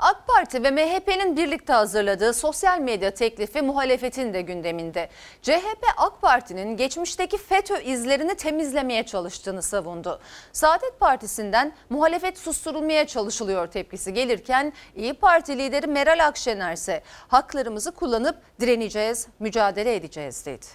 AK 0.00 0.26
Parti 0.26 0.62
ve 0.62 0.70
MHP'nin 0.70 1.36
birlikte 1.36 1.72
hazırladığı 1.72 2.34
sosyal 2.34 2.80
medya 2.80 3.10
teklifi 3.10 3.62
muhalefetin 3.62 4.34
de 4.34 4.42
gündeminde. 4.42 5.08
CHP 5.42 5.84
AK 5.96 6.20
Parti'nin 6.22 6.76
geçmişteki 6.76 7.38
FETÖ 7.38 7.80
izlerini 7.80 8.34
temizlemeye 8.34 9.02
çalıştığını 9.06 9.62
savundu. 9.62 10.20
Saadet 10.52 11.00
Partisi'nden 11.00 11.72
muhalefet 11.90 12.38
susturulmaya 12.38 13.06
çalışılıyor 13.06 13.66
tepkisi 13.66 14.14
gelirken 14.14 14.72
İyi 14.96 15.14
Parti 15.14 15.58
lideri 15.58 15.86
Meral 15.86 16.26
Akşener 16.26 16.72
ise 16.72 17.02
haklarımızı 17.28 17.92
kullanıp 17.92 18.36
direneceğiz, 18.60 19.26
mücadele 19.38 19.94
edeceğiz 19.94 20.46
dedi. 20.46 20.66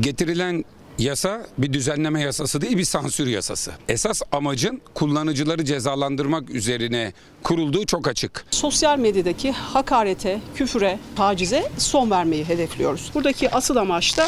Getirilen 0.00 0.64
yasa 0.98 1.46
bir 1.58 1.72
düzenleme 1.72 2.20
yasası 2.20 2.60
değil 2.60 2.78
bir 2.78 2.84
sansür 2.84 3.26
yasası. 3.26 3.72
Esas 3.88 4.22
amacın 4.32 4.80
kullanıcıları 4.94 5.64
cezalandırmak 5.64 6.50
üzerine 6.50 7.12
kurulduğu 7.42 7.86
çok 7.86 8.08
açık. 8.08 8.46
Sosyal 8.50 8.98
medyadaki 8.98 9.52
hakarete, 9.52 10.40
küfüre, 10.54 10.98
tacize 11.16 11.62
son 11.78 12.10
vermeyi 12.10 12.44
hedefliyoruz. 12.44 13.10
Buradaki 13.14 13.50
asıl 13.50 13.76
amaç 13.76 14.18
da 14.18 14.26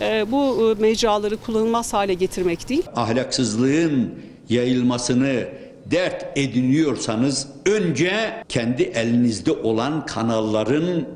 e, 0.00 0.26
bu 0.32 0.74
e, 0.78 0.82
mecraları 0.82 1.36
kullanılmaz 1.36 1.92
hale 1.92 2.14
getirmek 2.14 2.68
değil. 2.68 2.82
ahlaksızlığın 2.96 4.14
yayılmasını 4.48 5.48
dert 5.90 6.38
ediniyorsanız 6.38 7.46
önce 7.66 8.42
kendi 8.48 8.82
elinizde 8.82 9.52
olan 9.52 10.06
kanalların 10.06 11.08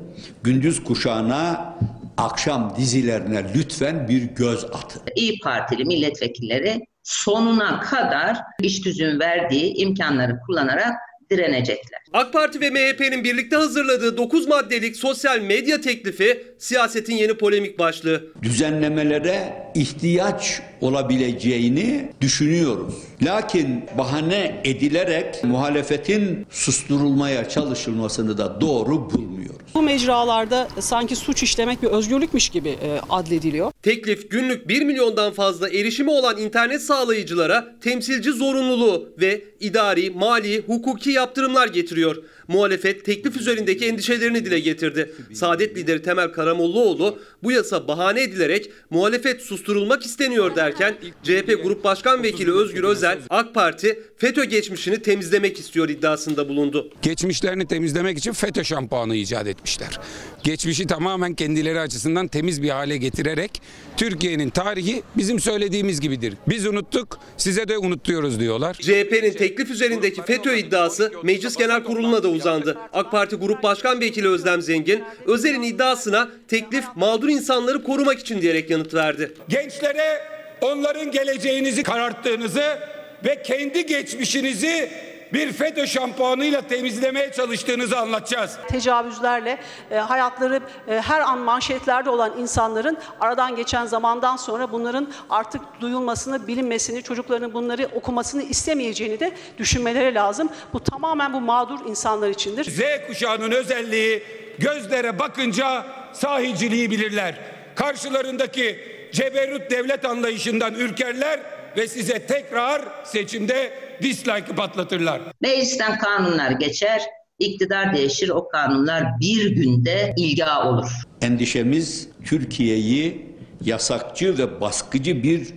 gündüz 0.43 0.83
kuşağına 0.83 1.73
akşam 2.17 2.75
dizilerine 2.75 3.53
lütfen 3.55 4.07
bir 4.07 4.21
göz 4.21 4.65
atın. 4.65 5.01
İyi 5.15 5.39
Partili 5.39 5.85
milletvekilleri 5.85 6.85
sonuna 7.03 7.79
kadar 7.79 8.37
iş 8.61 8.81
tüzüğün 8.81 9.19
verdiği 9.19 9.73
imkanları 9.73 10.39
kullanarak 10.45 10.93
direnecekler. 11.29 12.00
AK 12.13 12.33
Parti 12.33 12.61
ve 12.61 12.69
MHP'nin 12.69 13.23
birlikte 13.23 13.55
hazırladığı 13.55 14.17
9 14.17 14.47
maddelik 14.47 14.95
sosyal 14.95 15.39
medya 15.39 15.81
teklifi 15.81 16.43
siyasetin 16.57 17.15
yeni 17.15 17.33
polemik 17.33 17.79
başlığı. 17.79 18.23
Düzenlemelere 18.41 19.53
ihtiyaç 19.75 20.61
olabileceğini 20.81 22.09
düşünüyoruz. 22.21 22.93
Lakin 23.21 23.83
bahane 23.97 24.61
edilerek 24.63 25.43
muhalefetin 25.43 26.47
susturulmaya 26.49 27.49
çalışılmasını 27.49 28.37
da 28.37 28.61
doğru 28.61 29.11
bulmuyoruz. 29.11 29.61
Bu 29.73 29.81
mecralarda 29.81 30.67
sanki 30.79 31.15
suç 31.15 31.43
işlemek 31.43 31.83
bir 31.83 31.87
özgürlükmüş 31.87 32.49
gibi 32.49 32.69
e, 32.69 32.99
adlediliyor. 33.09 33.71
Teklif 33.83 34.31
günlük 34.31 34.67
1 34.67 34.81
milyondan 34.81 35.33
fazla 35.33 35.69
erişimi 35.69 36.11
olan 36.11 36.37
internet 36.37 36.81
sağlayıcılara 36.81 37.75
temsilci 37.81 38.31
zorunluluğu 38.31 39.09
ve 39.21 39.41
idari, 39.59 40.09
mali, 40.09 40.63
hukuki 40.67 41.11
yaptırımlar 41.11 41.67
getiriyor. 41.67 42.00
Muhalefet 42.47 43.05
teklif 43.05 43.37
üzerindeki 43.37 43.85
endişelerini 43.85 44.45
dile 44.45 44.59
getirdi. 44.59 45.13
Saadet 45.33 45.77
lideri 45.77 46.01
Temel 46.01 46.27
Karamollaoğlu 46.27 47.19
bu 47.43 47.51
yasa 47.51 47.87
bahane 47.87 48.23
edilerek 48.23 48.71
muhalefet 48.89 49.41
susturulmak 49.41 50.05
isteniyor 50.05 50.55
derken 50.55 50.97
CHP 51.23 51.63
Grup 51.63 51.83
Başkan 51.83 52.23
Vekili 52.23 52.51
Özgür 52.51 52.83
Özel 52.83 53.19
AK 53.29 53.53
Parti 53.53 53.99
FETÖ 54.17 54.43
geçmişini 54.43 55.01
temizlemek 55.01 55.59
istiyor 55.59 55.89
iddiasında 55.89 56.49
bulundu. 56.49 56.89
Geçmişlerini 57.01 57.67
temizlemek 57.67 58.17
için 58.17 58.31
FETÖ 58.31 58.63
şampuanı 58.63 59.15
icat 59.15 59.47
etmişler. 59.47 59.99
Geçmişi 60.43 60.87
tamamen 60.87 61.33
kendileri 61.33 61.79
açısından 61.79 62.27
temiz 62.27 62.63
bir 62.63 62.69
hale 62.69 62.97
getirerek 62.97 63.61
Türkiye'nin 63.97 64.49
tarihi 64.49 65.03
bizim 65.17 65.39
söylediğimiz 65.39 66.01
gibidir. 66.01 66.33
Biz 66.47 66.67
unuttuk, 66.67 67.19
size 67.37 67.67
de 67.67 67.77
unutturuyoruz 67.77 68.39
diyorlar. 68.39 68.73
CHP'nin 68.73 69.33
teklif 69.33 69.71
üzerindeki 69.71 70.21
FETÖ 70.21 70.57
iddiası 70.57 71.11
Meclis 71.23 71.55
Genel 71.55 71.83
Kurulu'na 71.83 72.23
da 72.23 72.27
uzandı. 72.27 72.77
AK 72.93 73.11
Parti 73.11 73.35
Grup 73.35 73.63
Başkan 73.63 74.01
Vekili 74.01 74.27
Özlem 74.27 74.61
Zengin, 74.61 75.03
Özel'in 75.25 75.61
iddiasına 75.61 76.29
teklif 76.47 76.85
mağdur 76.95 77.29
insanları 77.29 77.83
korumak 77.83 78.19
için 78.19 78.41
diyerek 78.41 78.69
yanıt 78.69 78.93
verdi. 78.93 79.33
Gençlere 79.49 80.21
onların 80.61 81.11
geleceğinizi 81.11 81.83
kararttığınızı 81.83 82.79
ve 83.25 83.43
kendi 83.43 83.85
geçmişinizi 83.85 84.89
bir 85.33 85.53
FETÖ 85.53 85.87
şampuanıyla 85.87 86.61
temizlemeye 86.61 87.31
çalıştığınızı 87.31 87.99
anlatacağız. 87.99 88.57
Tecavüzlerle 88.67 89.57
e, 89.91 89.95
hayatları 89.95 90.59
e, 90.87 91.01
her 91.01 91.21
an 91.21 91.39
manşetlerde 91.39 92.09
olan 92.09 92.37
insanların 92.39 92.97
aradan 93.19 93.55
geçen 93.55 93.85
zamandan 93.85 94.35
sonra 94.35 94.71
bunların 94.71 95.07
artık 95.29 95.61
duyulmasını, 95.81 96.47
bilinmesini, 96.47 97.03
çocukların 97.03 97.53
bunları 97.53 97.89
okumasını 97.93 98.43
istemeyeceğini 98.43 99.19
de 99.19 99.31
düşünmeleri 99.57 100.15
lazım. 100.15 100.49
Bu 100.73 100.83
tamamen 100.83 101.33
bu 101.33 101.41
mağdur 101.41 101.79
insanlar 101.85 102.29
içindir. 102.29 102.63
Z 102.63 103.07
kuşağının 103.07 103.51
özelliği 103.51 104.23
gözlere 104.59 105.19
bakınca 105.19 105.85
sahiciliği 106.13 106.91
bilirler. 106.91 107.35
Karşılarındaki 107.75 108.79
ceberrut 109.11 109.71
devlet 109.71 110.05
anlayışından 110.05 110.73
ürkerler 110.73 111.39
ve 111.77 111.87
size 111.87 112.25
tekrar 112.25 112.81
seçimde 113.03 113.73
dislike 114.01 114.55
patlatırlar. 114.55 115.21
Meclisten 115.41 115.99
kanunlar 115.99 116.51
geçer, 116.51 117.01
iktidar 117.39 117.93
değişir, 117.95 118.29
o 118.29 118.47
kanunlar 118.47 119.03
bir 119.19 119.55
günde 119.55 120.13
ilga 120.17 120.63
olur. 120.69 120.89
Endişemiz 121.21 122.07
Türkiye'yi 122.25 123.25
yasakçı 123.65 124.37
ve 124.37 124.61
baskıcı 124.61 125.23
bir 125.23 125.47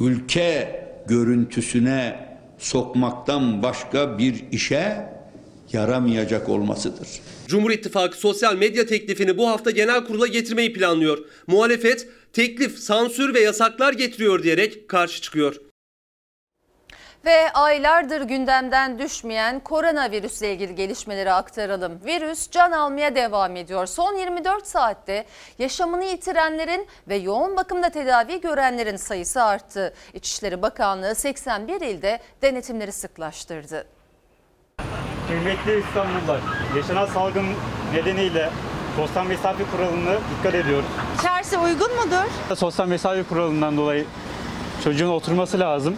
ülke 0.00 0.80
görüntüsüne 1.06 2.28
sokmaktan 2.58 3.62
başka 3.62 4.18
bir 4.18 4.44
işe 4.52 5.08
yaramayacak 5.72 6.48
olmasıdır. 6.48 7.08
Cumhur 7.50 7.70
İttifakı 7.70 8.16
sosyal 8.16 8.56
medya 8.56 8.86
teklifini 8.86 9.38
bu 9.38 9.48
hafta 9.48 9.70
genel 9.70 10.04
kurula 10.04 10.26
getirmeyi 10.26 10.72
planlıyor. 10.72 11.18
Muhalefet 11.46 12.08
teklif 12.32 12.78
sansür 12.78 13.34
ve 13.34 13.40
yasaklar 13.40 13.92
getiriyor 13.92 14.42
diyerek 14.42 14.88
karşı 14.88 15.22
çıkıyor. 15.22 15.56
Ve 17.24 17.52
aylardır 17.52 18.20
gündemden 18.20 18.98
düşmeyen 18.98 19.60
koronavirüsle 19.60 20.52
ilgili 20.52 20.74
gelişmeleri 20.74 21.32
aktaralım. 21.32 22.00
Virüs 22.04 22.50
can 22.50 22.72
almaya 22.72 23.14
devam 23.14 23.56
ediyor. 23.56 23.86
Son 23.86 24.14
24 24.14 24.66
saatte 24.66 25.24
yaşamını 25.58 26.04
yitirenlerin 26.04 26.86
ve 27.08 27.16
yoğun 27.16 27.56
bakımda 27.56 27.90
tedavi 27.90 28.40
görenlerin 28.40 28.96
sayısı 28.96 29.42
arttı. 29.42 29.94
İçişleri 30.14 30.62
Bakanlığı 30.62 31.14
81 31.14 31.80
ilde 31.80 32.20
denetimleri 32.42 32.92
sıklaştırdı. 32.92 33.86
Kıymetli 35.30 35.80
İstanbullular, 35.86 36.40
yaşanan 36.76 37.06
salgın 37.06 37.46
nedeniyle 37.94 38.50
sosyal 38.96 39.26
mesafe 39.26 39.64
kuralına 39.72 40.12
dikkat 40.38 40.54
ediyoruz. 40.54 40.84
İçerisi 41.18 41.58
uygun 41.58 41.90
mudur? 41.96 42.56
Sosyal 42.56 42.86
mesafe 42.86 43.22
kuralından 43.22 43.76
dolayı 43.76 44.04
çocuğun 44.84 45.08
oturması 45.08 45.60
lazım. 45.60 45.96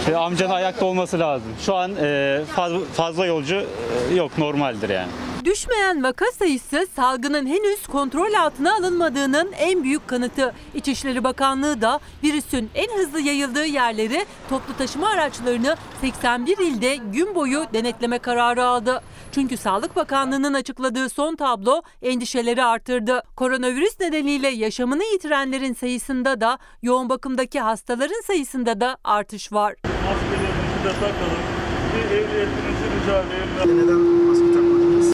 İşte 0.00 0.16
amcanın 0.16 0.50
ayakta 0.50 0.86
olması 0.86 1.18
lazım. 1.18 1.48
Şu 1.66 1.76
an 1.76 1.92
e, 2.02 2.40
fazla, 2.56 2.78
fazla 2.94 3.26
yolcu 3.26 3.66
e, 4.10 4.14
yok 4.14 4.38
normaldir 4.38 4.88
yani. 4.88 5.08
Düşmeyen 5.44 6.02
vaka 6.02 6.24
sayısı 6.38 6.86
salgının 6.96 7.46
henüz 7.46 7.86
kontrol 7.86 8.34
altına 8.34 8.74
alınmadığının 8.74 9.52
en 9.52 9.82
büyük 9.82 10.08
kanıtı. 10.08 10.54
İçişleri 10.74 11.24
Bakanlığı 11.24 11.80
da 11.80 12.00
virüsün 12.24 12.70
en 12.74 12.98
hızlı 12.98 13.20
yayıldığı 13.20 13.64
yerleri 13.64 14.26
toplu 14.48 14.76
taşıma 14.76 15.08
araçlarını 15.08 15.76
81 16.00 16.58
ilde 16.58 16.96
gün 16.96 17.34
boyu 17.34 17.64
denetleme 17.72 18.18
kararı 18.18 18.64
aldı. 18.64 19.02
Çünkü 19.32 19.56
Sağlık 19.56 19.96
Bakanlığı'nın 19.96 20.54
açıkladığı 20.54 21.08
son 21.08 21.36
tablo 21.36 21.82
endişeleri 22.02 22.64
artırdı. 22.64 23.22
Koronavirüs 23.36 24.00
nedeniyle 24.00 24.48
yaşamını 24.48 25.04
yitirenlerin 25.04 25.74
sayısında 25.74 26.40
da 26.40 26.58
yoğun 26.82 27.08
bakımdaki 27.08 27.60
hastaların 27.60 28.22
sayısında 28.26 28.80
da 28.80 28.96
artış 29.04 29.52
var. 29.52 29.74
Maskelerimizi 29.84 30.84
de 30.84 30.92
takalım. 30.92 31.40
Bir 31.94 32.16
ehliyetinizi 32.16 32.84
rica 33.02 33.22
edelim. 33.64 34.29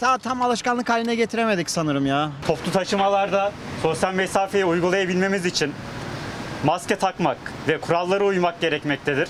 Daha 0.01 0.19
tam 0.19 0.43
alışkanlık 0.43 0.89
haline 0.89 1.15
getiremedik 1.15 1.71
sanırım 1.71 2.07
ya. 2.07 2.31
Toplu 2.47 2.73
taşımalarda 2.73 3.53
sosyal 3.83 4.15
mesafeyi 4.15 4.65
uygulayabilmemiz 4.65 5.47
için 5.47 5.73
maske 6.65 6.97
takmak 6.97 7.37
ve 7.69 7.81
kurallara 7.81 8.25
uymak 8.25 8.61
gerekmektedir. 8.61 9.29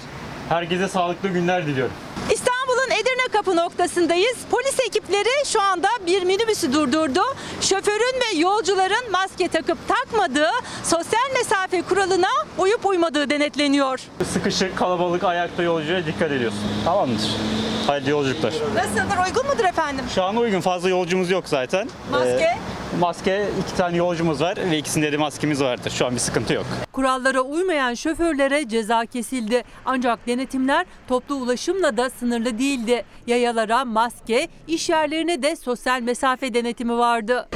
Herkese 0.49 0.89
sağlıklı 0.89 1.29
günler 1.29 1.67
diliyorum. 1.67 1.95
Edirne 3.01 3.29
Kapı 3.33 3.57
noktasındayız. 3.57 4.37
Polis 4.51 4.81
ekipleri 4.89 5.29
şu 5.47 5.61
anda 5.63 5.89
bir 6.07 6.23
minibüsü 6.23 6.73
durdurdu. 6.73 7.21
Şoförün 7.61 8.21
ve 8.21 8.39
yolcuların 8.39 9.11
maske 9.13 9.49
takıp 9.49 9.79
takmadığı, 9.89 10.51
sosyal 10.85 11.31
mesafe 11.35 11.83
kuralına 11.83 12.29
uyup 12.59 12.87
uymadığı 12.87 13.31
denetleniyor. 13.31 14.01
Sıkışık, 14.33 14.79
kalabalık, 14.79 15.25
ayakta 15.25 15.63
yolcuya 15.63 16.07
dikkat 16.07 16.33
ediyorsun. 16.33 16.61
Tamamdır. 16.85 17.31
Hayırlı 17.87 18.11
yolculuklar. 18.11 18.53
Nasıldır? 18.75 19.27
Uygun 19.27 19.47
mudur 19.47 19.65
efendim? 19.65 20.05
Şu 20.15 20.23
an 20.23 20.37
uygun. 20.37 20.61
Fazla 20.61 20.89
yolcumuz 20.89 21.31
yok 21.31 21.45
zaten. 21.49 21.89
Maske? 22.11 22.29
Ee, 22.45 22.59
maske 23.01 23.49
iki 23.63 23.77
tane 23.77 23.97
yolcumuz 23.97 24.41
var 24.41 24.57
ve 24.71 24.79
ikisinde 24.79 25.13
de 25.13 25.17
maskemiz 25.17 25.63
vardır. 25.63 25.91
Şu 25.91 26.07
an 26.07 26.15
bir 26.15 26.19
sıkıntı 26.21 26.53
yok. 26.53 26.67
Kurallara 26.93 27.41
uymayan 27.41 27.95
şoförlere 27.95 28.69
ceza 28.69 29.07
kesildi. 29.07 29.65
Ancak 29.85 30.27
denetimler 30.27 30.87
toplu 31.09 31.35
ulaşımla 31.35 31.97
da 31.97 32.11
sınırlı 32.11 32.59
değildi. 32.59 32.86
Yayalara 33.27 33.85
maske, 33.85 34.49
iş 34.68 34.88
yerlerine 34.88 35.42
de 35.42 35.57
sosyal 35.57 36.01
mesafe 36.01 36.55
denetimi 36.55 36.99
vardı. 36.99 37.49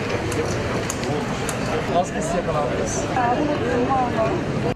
Maskesiz 1.94 2.34
yakalandınız. 2.34 3.04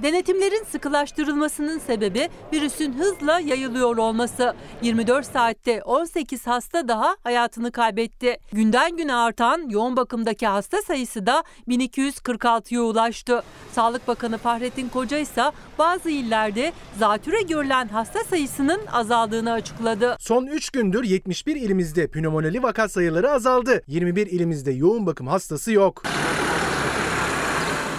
Denetimlerin 0.03 0.64
sıkılaştırılmasının 0.64 1.79
sebebi 1.79 2.29
virüsün 2.53 2.92
hızla 2.92 3.40
yayılıyor 3.40 3.96
olması. 3.96 4.55
24 4.83 5.27
saatte 5.27 5.83
18 5.83 6.46
hasta 6.46 6.88
daha 6.88 7.16
hayatını 7.22 7.72
kaybetti. 7.72 8.37
Günden 8.53 8.96
güne 8.96 9.14
artan 9.14 9.68
yoğun 9.68 9.96
bakımdaki 9.96 10.46
hasta 10.46 10.83
sayısı 10.83 11.27
da 11.27 11.44
1246'ya 11.68 12.81
ulaştı. 12.83 13.42
Sağlık 13.72 14.09
Bakanı 14.09 14.38
Fahrettin 14.38 14.88
Koca 14.88 15.18
ise 15.18 15.42
bazı 15.79 16.11
illerde 16.11 16.72
zatüre 16.98 17.42
görülen 17.42 17.88
hasta 17.88 18.24
sayısının 18.24 18.81
azaldığını 18.92 19.53
açıkladı. 19.53 20.16
Son 20.20 20.46
3 20.46 20.70
gündür 20.70 21.05
71 21.05 21.57
ilimizde 21.57 22.07
pneumoneli 22.07 22.62
vaka 22.62 22.88
sayıları 22.88 23.31
azaldı. 23.31 23.83
21 23.87 24.27
ilimizde 24.27 24.72
yoğun 24.72 25.07
bakım 25.07 25.27
hastası 25.27 25.72
yok. 25.72 26.03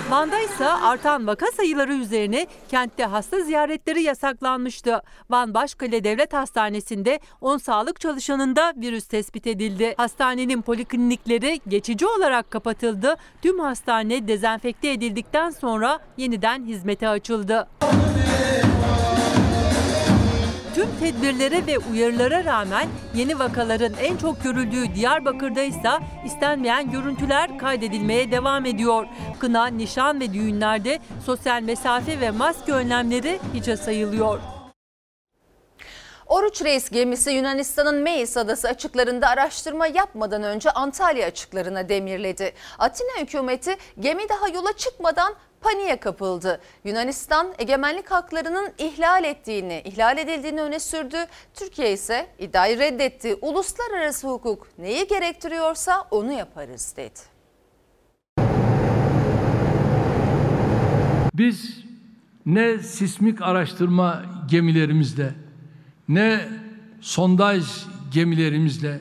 Van'da 0.10 0.40
ise 0.40 0.68
artan 0.68 1.28
vaka 1.28 1.46
sayıları 1.46 1.94
üzerine 1.94 2.48
kentte 2.70 3.06
hasta 3.06 3.40
ziyaretleri 3.42 4.02
yasaklanmıştı. 4.02 5.02
Van 5.30 5.54
Başkale 5.54 6.04
Devlet 6.04 6.34
Hastanesi'nde 6.34 7.20
10 7.42 7.58
sağlık 7.58 8.00
çalışanında 8.00 8.74
virüs 8.78 9.08
tespit 9.08 9.48
edildi. 9.48 9.94
Hastanenin 9.98 10.62
poliklinikleri 10.62 11.60
geçici 11.68 12.08
olarak 12.08 12.52
kapatıldı. 12.52 13.16
Tüm 13.42 13.60
hastane 13.60 14.28
dezenfekte 14.28 14.92
edildikten 14.92 15.50
sonra 15.50 16.00
yeniden 16.18 16.66
hizmete 16.66 17.10
açıldı. 17.10 17.68
Tüm 20.86 21.00
tedbirlere 21.00 21.68
ve 21.68 21.78
uyarılara 21.78 22.46
rağmen 22.46 22.88
yeni 23.16 23.40
vakaların 23.40 23.94
en 24.02 24.18
çok 24.18 24.44
görüldüğü 24.44 24.96
Diyarbakır'da 24.96 25.62
ise 25.62 25.90
istenmeyen 26.26 26.92
görüntüler 26.92 27.58
kaydedilmeye 27.58 28.32
devam 28.32 28.66
ediyor. 28.66 29.08
Kına, 29.40 29.68
nişan 29.68 30.20
ve 30.20 30.34
düğünlerde 30.34 31.00
sosyal 31.26 31.62
mesafe 31.62 32.20
ve 32.20 32.32
maske 32.32 32.72
önlemleri 32.72 33.40
hiçe 33.54 33.78
sayılıyor. 33.78 34.40
Oruç 36.26 36.62
Reis 36.62 36.90
gemisi 36.90 37.32
Yunanistan'ın 37.32 37.96
Meis 37.96 38.38
adası 38.38 38.68
açıklarında 38.68 39.28
araştırma 39.28 39.88
yapmadan 39.88 40.44
önce 40.44 40.72
Antalya 40.72 41.28
açıklarına 41.28 41.90
demirledi. 41.90 42.54
Atina 42.80 43.22
hükümeti 43.22 43.76
gemi 44.00 44.30
daha 44.30 44.48
yola 44.48 44.74
çıkmadan 44.78 45.36
paniğe 45.66 46.00
kapıldı. 46.00 46.62
Yunanistan 46.84 47.48
egemenlik 47.60 48.12
haklarının 48.12 48.70
ihlal 48.78 49.24
ettiğini, 49.24 49.82
ihlal 49.86 50.18
edildiğini 50.18 50.62
öne 50.62 50.80
sürdü. 50.80 51.18
Türkiye 51.54 51.94
ise 51.94 52.28
iddiayı 52.40 52.80
reddetti. 52.80 53.36
Uluslararası 53.42 54.28
hukuk 54.28 54.68
neyi 54.78 55.08
gerektiriyorsa 55.08 56.08
onu 56.12 56.32
yaparız 56.32 56.94
dedi. 56.98 57.20
Biz 61.34 61.84
ne 62.46 62.80
sismik 62.80 63.42
araştırma 63.42 64.26
gemilerimizle 64.50 65.34
ne 66.08 66.48
sondaj 67.02 67.66
gemilerimizle 68.14 69.00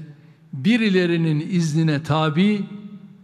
birilerinin 0.53 1.49
iznine 1.51 2.03
tabi 2.03 2.65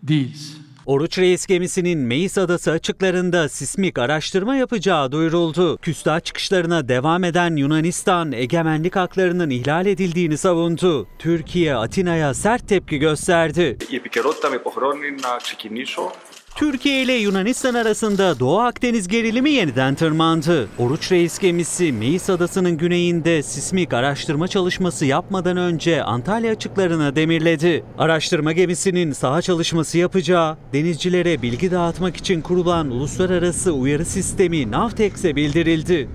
değiliz. 0.02 0.59
Oruç 0.89 1.17
Reis 1.17 1.45
gemisinin 1.45 1.99
Meis 1.99 2.37
Adası 2.37 2.71
açıklarında 2.71 3.49
sismik 3.49 3.99
araştırma 3.99 4.55
yapacağı 4.55 5.11
duyuruldu. 5.11 5.77
Küstah 5.77 6.19
çıkışlarına 6.19 6.87
devam 6.87 7.23
eden 7.23 7.55
Yunanistan 7.55 8.31
egemenlik 8.31 8.95
haklarının 8.95 9.49
ihlal 9.49 9.85
edildiğini 9.85 10.37
savundu. 10.37 11.07
Türkiye 11.19 11.75
Atina'ya 11.75 12.33
sert 12.33 12.67
tepki 12.67 12.97
gösterdi. 12.97 13.77
Η 13.89 13.95
επικαιρότητα 13.95 14.49
με 14.49 14.55
υποχρεώνει 14.55 15.11
να 15.11 15.37
ξεκινήσω 15.37 16.11
Türkiye 16.60 17.02
ile 17.02 17.12
Yunanistan 17.12 17.74
arasında 17.74 18.38
Doğu 18.40 18.58
Akdeniz 18.60 19.08
gerilimi 19.08 19.50
yeniden 19.50 19.94
tırmandı. 19.94 20.68
Oruç 20.78 21.12
Reis 21.12 21.38
gemisi 21.38 21.92
Meis 21.92 22.30
Adası'nın 22.30 22.76
güneyinde 22.76 23.42
sismik 23.42 23.92
araştırma 23.92 24.48
çalışması 24.48 25.06
yapmadan 25.06 25.56
önce 25.56 26.02
Antalya 26.02 26.52
açıklarına 26.52 27.16
demirledi. 27.16 27.84
Araştırma 27.98 28.52
gemisinin 28.52 29.12
saha 29.12 29.42
çalışması 29.42 29.98
yapacağı, 29.98 30.56
denizcilere 30.72 31.42
bilgi 31.42 31.70
dağıtmak 31.70 32.16
için 32.16 32.40
kurulan 32.40 32.90
uluslararası 32.90 33.72
uyarı 33.72 34.04
sistemi 34.04 34.70
Navtex'e 34.70 35.36
bildirildi. 35.36 36.08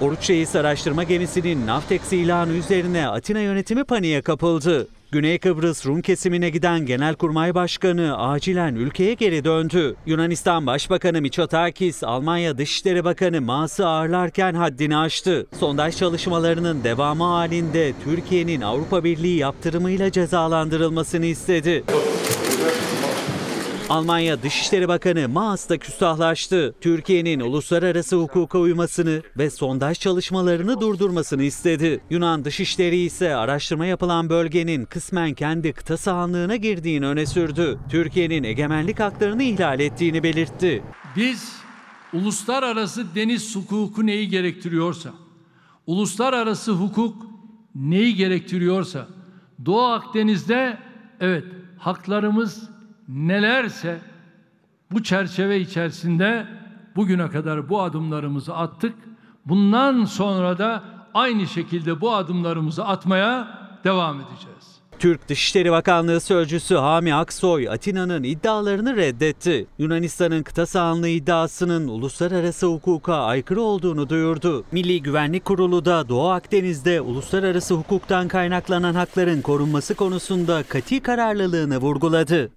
Oruç 0.00 0.30
Reis 0.30 0.56
araştırma 0.56 1.02
gemisinin 1.02 1.66
Navtex 1.66 2.12
ilanı 2.12 2.52
üzerine 2.52 3.08
Atina 3.08 3.40
yönetimi 3.40 3.84
paniğe 3.84 4.22
kapıldı. 4.22 4.88
Güney 5.12 5.38
Kıbrıs 5.38 5.86
Rum 5.86 6.02
kesimine 6.02 6.50
giden 6.50 6.86
Genelkurmay 6.86 7.54
Başkanı 7.54 8.18
acilen 8.18 8.74
ülkeye 8.74 9.14
geri 9.14 9.44
döndü. 9.44 9.96
Yunanistan 10.06 10.66
Başbakanı 10.66 11.20
Mitsotakis, 11.20 12.04
Almanya 12.04 12.58
Dışişleri 12.58 13.04
Bakanı 13.04 13.40
Maas'ı 13.40 13.86
ağırlarken 13.86 14.54
haddini 14.54 14.96
aştı. 14.96 15.46
Sondaj 15.60 15.96
çalışmalarının 15.96 16.84
devamı 16.84 17.24
halinde 17.24 17.92
Türkiye'nin 18.04 18.60
Avrupa 18.60 19.04
Birliği 19.04 19.36
yaptırımıyla 19.36 20.12
cezalandırılmasını 20.12 21.26
istedi. 21.26 21.84
Almanya 23.88 24.42
Dışişleri 24.42 24.88
Bakanı 24.88 25.28
Maas 25.28 25.68
da 25.68 25.78
küstahlaştı. 25.78 26.74
Türkiye'nin 26.80 27.40
uluslararası 27.40 28.16
hukuka 28.16 28.58
uymasını 28.58 29.22
ve 29.38 29.50
sondaj 29.50 29.98
çalışmalarını 29.98 30.80
durdurmasını 30.80 31.42
istedi. 31.42 32.00
Yunan 32.10 32.44
Dışişleri 32.44 32.96
ise 32.96 33.34
araştırma 33.34 33.86
yapılan 33.86 34.30
bölgenin 34.30 34.84
kısmen 34.84 35.34
kendi 35.34 35.72
kıta 35.72 35.96
sahanlığına 35.96 36.56
girdiğini 36.56 37.06
öne 37.06 37.26
sürdü. 37.26 37.78
Türkiye'nin 37.90 38.44
egemenlik 38.44 39.00
haklarını 39.00 39.42
ihlal 39.42 39.80
ettiğini 39.80 40.22
belirtti. 40.22 40.82
Biz 41.16 41.52
uluslararası 42.12 43.14
deniz 43.14 43.56
hukuku 43.56 44.06
neyi 44.06 44.28
gerektiriyorsa, 44.28 45.10
uluslararası 45.86 46.72
hukuk 46.72 47.26
neyi 47.74 48.14
gerektiriyorsa, 48.14 49.08
Doğu 49.66 49.86
Akdeniz'de 49.86 50.78
evet 51.20 51.44
haklarımız 51.78 52.75
nelerse 53.08 53.98
bu 54.92 55.02
çerçeve 55.02 55.60
içerisinde 55.60 56.46
bugüne 56.96 57.28
kadar 57.28 57.68
bu 57.68 57.82
adımlarımızı 57.82 58.56
attık. 58.56 58.94
Bundan 59.46 60.04
sonra 60.04 60.58
da 60.58 60.84
aynı 61.14 61.46
şekilde 61.46 62.00
bu 62.00 62.14
adımlarımızı 62.14 62.84
atmaya 62.84 63.48
devam 63.84 64.20
edeceğiz. 64.20 64.76
Türk 64.98 65.28
Dışişleri 65.28 65.70
Bakanlığı 65.70 66.20
Sözcüsü 66.20 66.74
Hami 66.74 67.14
Aksoy, 67.14 67.68
Atina'nın 67.68 68.22
iddialarını 68.22 68.96
reddetti. 68.96 69.66
Yunanistan'ın 69.78 70.42
kıta 70.42 70.66
sahanlığı 70.66 71.08
iddiasının 71.08 71.88
uluslararası 71.88 72.66
hukuka 72.66 73.14
aykırı 73.14 73.62
olduğunu 73.62 74.08
duyurdu. 74.08 74.64
Milli 74.72 75.02
Güvenlik 75.02 75.44
Kurulu 75.44 75.84
da 75.84 76.08
Doğu 76.08 76.28
Akdeniz'de 76.28 77.00
uluslararası 77.00 77.74
hukuktan 77.74 78.28
kaynaklanan 78.28 78.94
hakların 78.94 79.42
korunması 79.42 79.94
konusunda 79.94 80.62
kati 80.62 81.00
kararlılığını 81.00 81.78
vurguladı. 81.78 82.50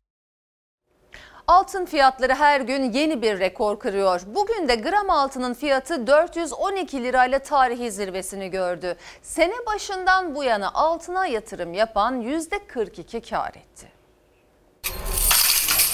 Altın 1.49 1.85
fiyatları 1.85 2.33
her 2.35 2.61
gün 2.61 2.91
yeni 2.91 3.21
bir 3.21 3.39
rekor 3.39 3.79
kırıyor. 3.79 4.21
Bugün 4.27 4.67
de 4.67 4.75
gram 4.75 5.09
altının 5.09 5.53
fiyatı 5.53 6.07
412 6.07 7.03
lirayla 7.03 7.39
tarihi 7.39 7.91
zirvesini 7.91 8.49
gördü. 8.49 8.95
Sene 9.21 9.53
başından 9.65 10.35
bu 10.35 10.43
yana 10.43 10.71
altına 10.73 11.25
yatırım 11.27 11.73
yapan 11.73 12.21
%42 12.21 13.29
kar 13.29 13.49
etti. 13.49 13.87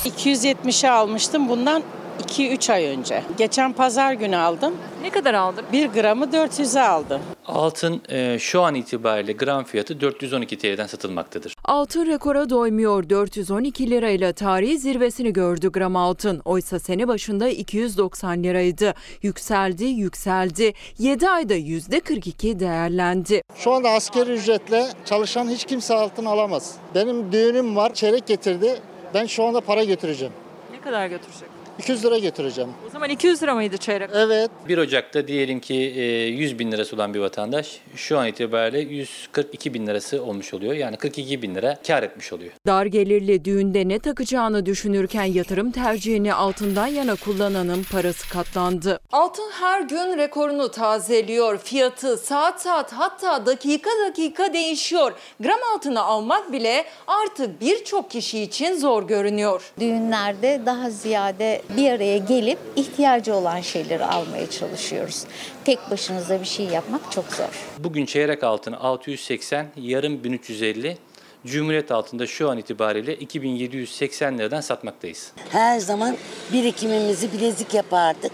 270'e 0.06 0.90
almıştım 0.90 1.50
bundan 1.50 1.84
2-3 2.24 2.74
ay 2.74 2.86
önce. 2.86 3.24
Geçen 3.38 3.74
pazar 3.74 4.14
günü 4.14 4.36
aldım. 4.38 4.74
Ne 5.02 5.10
kadar 5.10 5.34
aldın? 5.34 5.66
1 5.72 5.88
gramı 5.88 6.26
400'e 6.26 6.82
aldım. 6.82 7.22
Altın 7.46 8.02
e, 8.10 8.40
şu 8.40 8.62
an 8.62 8.76
itibariyle 8.76 9.32
gram 9.34 9.64
fiyatı 9.64 10.02
412 10.02 10.58
TL'den 10.58 10.88
satılmaktadır. 10.88 11.56
Altın 11.64 12.06
rekora 12.06 12.50
doymuyor. 12.50 13.10
412 13.10 13.90
lirayla 13.90 14.34
tarihi 14.34 14.78
zirvesini 14.78 15.34
gördü 15.34 15.72
gram 15.72 15.96
altın. 15.96 16.42
Oysa 16.46 16.80
sene 16.80 17.08
başında 17.08 17.50
290 17.50 18.44
liraydı. 18.44 18.94
Yükseldi, 19.22 19.86
yükseldi. 19.86 20.74
7 21.00 21.30
ayda 21.30 21.56
%42 21.56 22.60
değerlendi. 22.60 23.42
Şu 23.56 23.72
anda 23.72 23.90
asgari 23.90 24.32
ücretle 24.32 24.88
çalışan 25.06 25.50
hiç 25.50 25.66
kimse 25.66 25.94
altın 25.94 26.26
alamaz. 26.26 26.76
Benim 26.96 27.32
düğünüm 27.32 27.76
var, 27.76 27.94
çeyrek 27.94 28.28
getirdi. 28.28 28.80
Ben 29.14 29.26
şu 29.26 29.44
anda 29.44 29.62
para 29.62 29.84
götüreceğim. 29.84 30.34
Ne 30.72 30.82
kadar 30.82 31.08
götürecek? 31.08 31.55
200 31.80 32.06
lira 32.06 32.18
getireceğim. 32.18 32.70
O 32.88 32.90
zaman 32.90 33.10
200 33.10 33.44
lira 33.44 33.56
mıydı 33.56 33.78
çeyrek? 33.78 34.10
Evet. 34.14 34.52
1 34.68 34.78
Ocak'ta 34.78 35.28
diyelim 35.28 35.60
ki 35.60 35.76
e, 35.76 36.04
100 36.26 36.60
bin 36.60 36.72
lirası 36.72 36.96
olan 36.96 37.14
bir 37.14 37.20
vatandaş 37.20 37.80
şu 37.96 38.20
an 38.20 38.28
itibariyle 38.28 38.80
142 38.80 39.74
bin 39.74 39.88
lirası 39.88 40.24
olmuş 40.24 40.54
oluyor. 40.54 40.74
Yani 40.74 40.98
42 40.98 41.42
bin 41.42 41.56
lira 41.56 41.78
kar 41.88 42.04
etmiş 42.04 42.34
oluyor. 42.34 42.52
Dar 42.68 42.86
gelirli 42.86 43.46
düğünde 43.46 43.88
ne 43.88 44.00
takacağını 44.00 44.66
düşünürken 44.66 45.24
yatırım 45.24 45.72
tercihini 45.72 46.34
altından 46.34 46.88
yana 46.88 47.16
kullananın 47.16 47.84
parası 47.92 48.30
katlandı. 48.30 49.00
Altın 49.12 49.52
her 49.52 49.82
gün 49.82 50.18
rekorunu 50.18 50.72
tazeliyor. 50.72 51.58
Fiyatı 51.58 52.18
saat 52.18 52.62
saat 52.62 52.94
hatta 52.94 53.46
dakika 53.46 53.90
dakika 54.08 54.54
değişiyor. 54.54 55.12
Gram 55.40 55.60
altını 55.76 56.02
almak 56.02 56.52
bile 56.52 56.86
artık 57.08 57.62
birçok 57.62 58.12
kişi 58.12 58.42
için 58.42 58.78
zor 58.78 59.08
görünüyor. 59.08 59.72
Düğünlerde 59.80 60.62
daha 60.66 60.90
ziyade 60.90 61.62
bir 61.78 61.92
araya 61.92 62.18
gelip 62.18 62.60
ihtiyacı 62.76 63.36
olan 63.36 63.62
şeyleri 63.62 64.06
almaya 64.06 64.50
çalışıyoruz. 64.50 65.24
Tek 65.66 65.80
başınıza 65.92 66.40
bir 66.40 66.46
şey 66.46 66.66
yapmak 66.66 67.12
çok 67.12 67.26
zor. 67.26 67.66
Bugün 67.78 68.06
çeyrek 68.06 68.44
altını 68.44 68.80
680, 68.80 69.68
yarım 69.78 70.24
1350, 70.24 70.98
Cumhuriyet 71.46 71.92
altında 71.92 72.28
şu 72.28 72.50
an 72.50 72.58
itibariyle 72.58 73.16
2780 73.16 74.38
liradan 74.38 74.62
satmaktayız. 74.62 75.32
Her 75.50 75.80
zaman 75.80 76.18
birikimimizi 76.54 77.34
bilezik 77.34 77.74
yapardık 77.74 78.32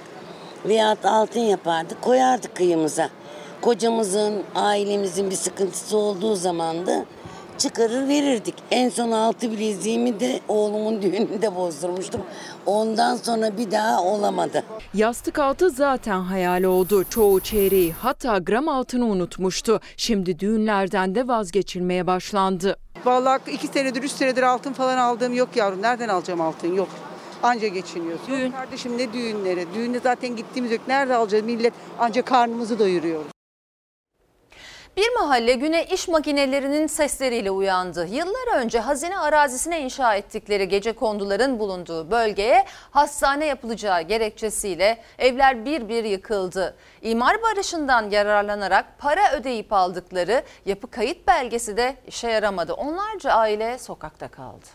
veyahut 0.65 1.05
altın 1.05 1.39
yapardık 1.39 2.01
koyardık 2.01 2.55
kıyımıza. 2.55 3.09
Kocamızın, 3.61 4.43
ailemizin 4.55 5.29
bir 5.29 5.35
sıkıntısı 5.35 5.97
olduğu 5.97 6.35
zaman 6.35 6.87
da 6.87 7.05
çıkarır 7.61 8.07
verirdik. 8.07 8.55
En 8.71 8.89
son 8.89 9.11
altı 9.11 9.51
bileziğimi 9.51 10.19
de 10.19 10.39
oğlumun 10.47 11.01
düğününde 11.01 11.55
bozdurmuştum. 11.55 12.21
Ondan 12.65 13.15
sonra 13.15 13.57
bir 13.57 13.71
daha 13.71 14.03
olamadı. 14.03 14.63
Yastık 14.93 15.39
altı 15.39 15.69
zaten 15.69 16.19
hayal 16.19 16.63
oldu. 16.63 17.03
Çoğu 17.09 17.39
çeyreği 17.39 17.93
hatta 17.93 18.37
gram 18.37 18.69
altını 18.69 19.05
unutmuştu. 19.05 19.79
Şimdi 19.97 20.39
düğünlerden 20.39 21.15
de 21.15 21.27
vazgeçilmeye 21.27 22.07
başlandı. 22.07 22.77
Vallahi 23.05 23.51
iki 23.51 23.67
senedir, 23.67 24.03
üç 24.03 24.11
senedir 24.11 24.43
altın 24.43 24.73
falan 24.73 24.97
aldığım 24.97 25.33
yok 25.33 25.49
yavrum. 25.55 25.81
Nereden 25.81 26.09
alacağım 26.09 26.41
altın? 26.41 26.75
Yok. 26.75 26.89
Anca 27.43 27.67
geçiniyoruz. 27.67 28.21
Düğün. 28.27 28.51
Kardeşim 28.51 28.97
ne 28.97 29.13
düğünleri? 29.13 29.65
Düğünde 29.73 29.99
zaten 29.99 30.35
gittiğimiz 30.35 30.71
yok. 30.71 30.81
Nerede 30.87 31.15
alacağız? 31.15 31.43
Millet 31.45 31.73
anca 31.99 32.21
karnımızı 32.21 32.79
doyuruyoruz. 32.79 33.40
Bir 35.01 35.13
mahalle 35.19 35.53
güne 35.53 35.85
iş 35.85 36.07
makinelerinin 36.07 36.87
sesleriyle 36.87 37.51
uyandı. 37.51 38.07
Yıllar 38.11 38.57
önce 38.57 38.79
hazine 38.79 39.19
arazisine 39.19 39.81
inşa 39.81 40.15
ettikleri 40.15 40.67
gece 40.67 40.91
konduların 40.91 41.59
bulunduğu 41.59 42.11
bölgeye 42.11 42.65
hastane 42.91 43.45
yapılacağı 43.45 44.01
gerekçesiyle 44.01 45.03
evler 45.19 45.65
bir 45.65 45.89
bir 45.89 46.03
yıkıldı. 46.03 46.75
İmar 47.01 47.41
barışından 47.41 48.09
yararlanarak 48.09 48.85
para 48.99 49.31
ödeyip 49.33 49.73
aldıkları 49.73 50.43
yapı 50.65 50.91
kayıt 50.91 51.27
belgesi 51.27 51.77
de 51.77 51.95
işe 52.07 52.29
yaramadı. 52.29 52.73
Onlarca 52.73 53.31
aile 53.31 53.77
sokakta 53.77 54.27
kaldı. 54.27 54.65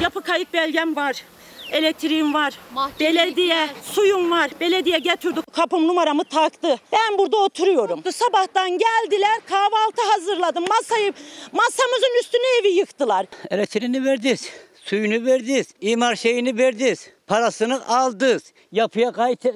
Yapı 0.00 0.22
kayıt 0.22 0.52
belgem 0.52 0.96
var. 0.96 1.24
Elektriğim 1.72 2.34
var. 2.34 2.54
Belediye, 3.00 3.68
suyum 3.82 4.30
var. 4.30 4.50
Belediye 4.60 4.98
getirdi. 4.98 5.40
Kapım 5.52 5.88
numaramı 5.88 6.24
taktı. 6.24 6.76
Ben 6.92 7.18
burada 7.18 7.36
oturuyorum. 7.36 8.02
Sabahtan 8.12 8.70
geldiler 8.70 9.40
kahvaltı 9.46 10.02
hazırladım. 10.12 10.64
Masayı, 10.68 11.12
masamızın 11.52 12.20
üstüne 12.20 12.58
evi 12.60 12.68
yıktılar. 12.68 13.26
Elektriğini 13.50 14.04
verdiniz, 14.04 14.50
suyunu 14.84 15.26
verdiniz, 15.26 15.66
imar 15.80 16.16
şeyini 16.16 16.58
verdiniz, 16.58 17.08
parasını 17.26 17.88
aldınız. 17.88 18.42
Yapıya 18.72 19.12
kayıt 19.12 19.46
e, 19.46 19.52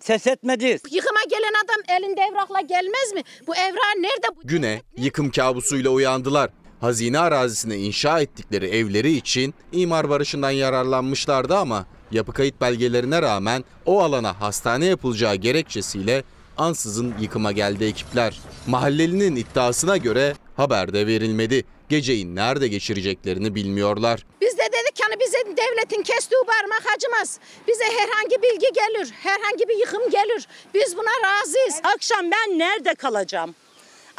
ses 0.00 0.26
etmediniz. 0.26 0.82
Yıkıma 0.90 1.20
gelen 1.30 1.52
adam 1.64 1.96
elinde 1.98 2.20
evrakla 2.32 2.60
gelmez 2.60 3.12
mi? 3.14 3.22
Bu 3.46 3.54
evrak 3.56 3.96
nerede? 3.96 4.26
Güne 4.44 4.82
yıkım 4.96 5.30
kabusuyla 5.30 5.90
uyandılar. 5.90 6.50
Hazine 6.80 7.18
arazisine 7.18 7.76
inşa 7.76 8.20
ettikleri 8.20 8.66
evleri 8.66 9.12
için 9.12 9.54
imar 9.72 10.08
barışından 10.08 10.50
yararlanmışlardı 10.50 11.56
ama 11.56 11.86
yapı 12.10 12.32
kayıt 12.32 12.60
belgelerine 12.60 13.22
rağmen 13.22 13.64
o 13.86 14.00
alana 14.02 14.40
hastane 14.40 14.86
yapılacağı 14.86 15.34
gerekçesiyle 15.34 16.24
ansızın 16.56 17.14
yıkıma 17.20 17.52
geldi 17.52 17.84
ekipler. 17.84 18.40
Mahallelinin 18.66 19.36
iddiasına 19.36 19.96
göre 19.96 20.34
haber 20.56 20.92
de 20.92 21.06
verilmedi. 21.06 21.64
geceyi 21.88 22.34
nerede 22.34 22.68
geçireceklerini 22.68 23.54
bilmiyorlar. 23.54 24.26
Biz 24.40 24.58
de 24.58 24.62
dedik 24.62 25.00
yani 25.00 25.20
bize 25.20 25.38
devletin 25.38 26.02
kestiği 26.02 26.40
parmak 26.46 26.82
acımaz. 26.96 27.38
Bize 27.68 27.84
herhangi 27.84 28.42
bilgi 28.42 28.72
gelir, 28.74 29.12
herhangi 29.22 29.68
bir 29.68 29.78
yıkım 29.78 30.10
gelir. 30.10 30.48
Biz 30.74 30.96
buna 30.96 31.10
razıyız. 31.28 31.80
Akşam 31.94 32.30
ben 32.30 32.58
nerede 32.58 32.94
kalacağım? 32.94 33.54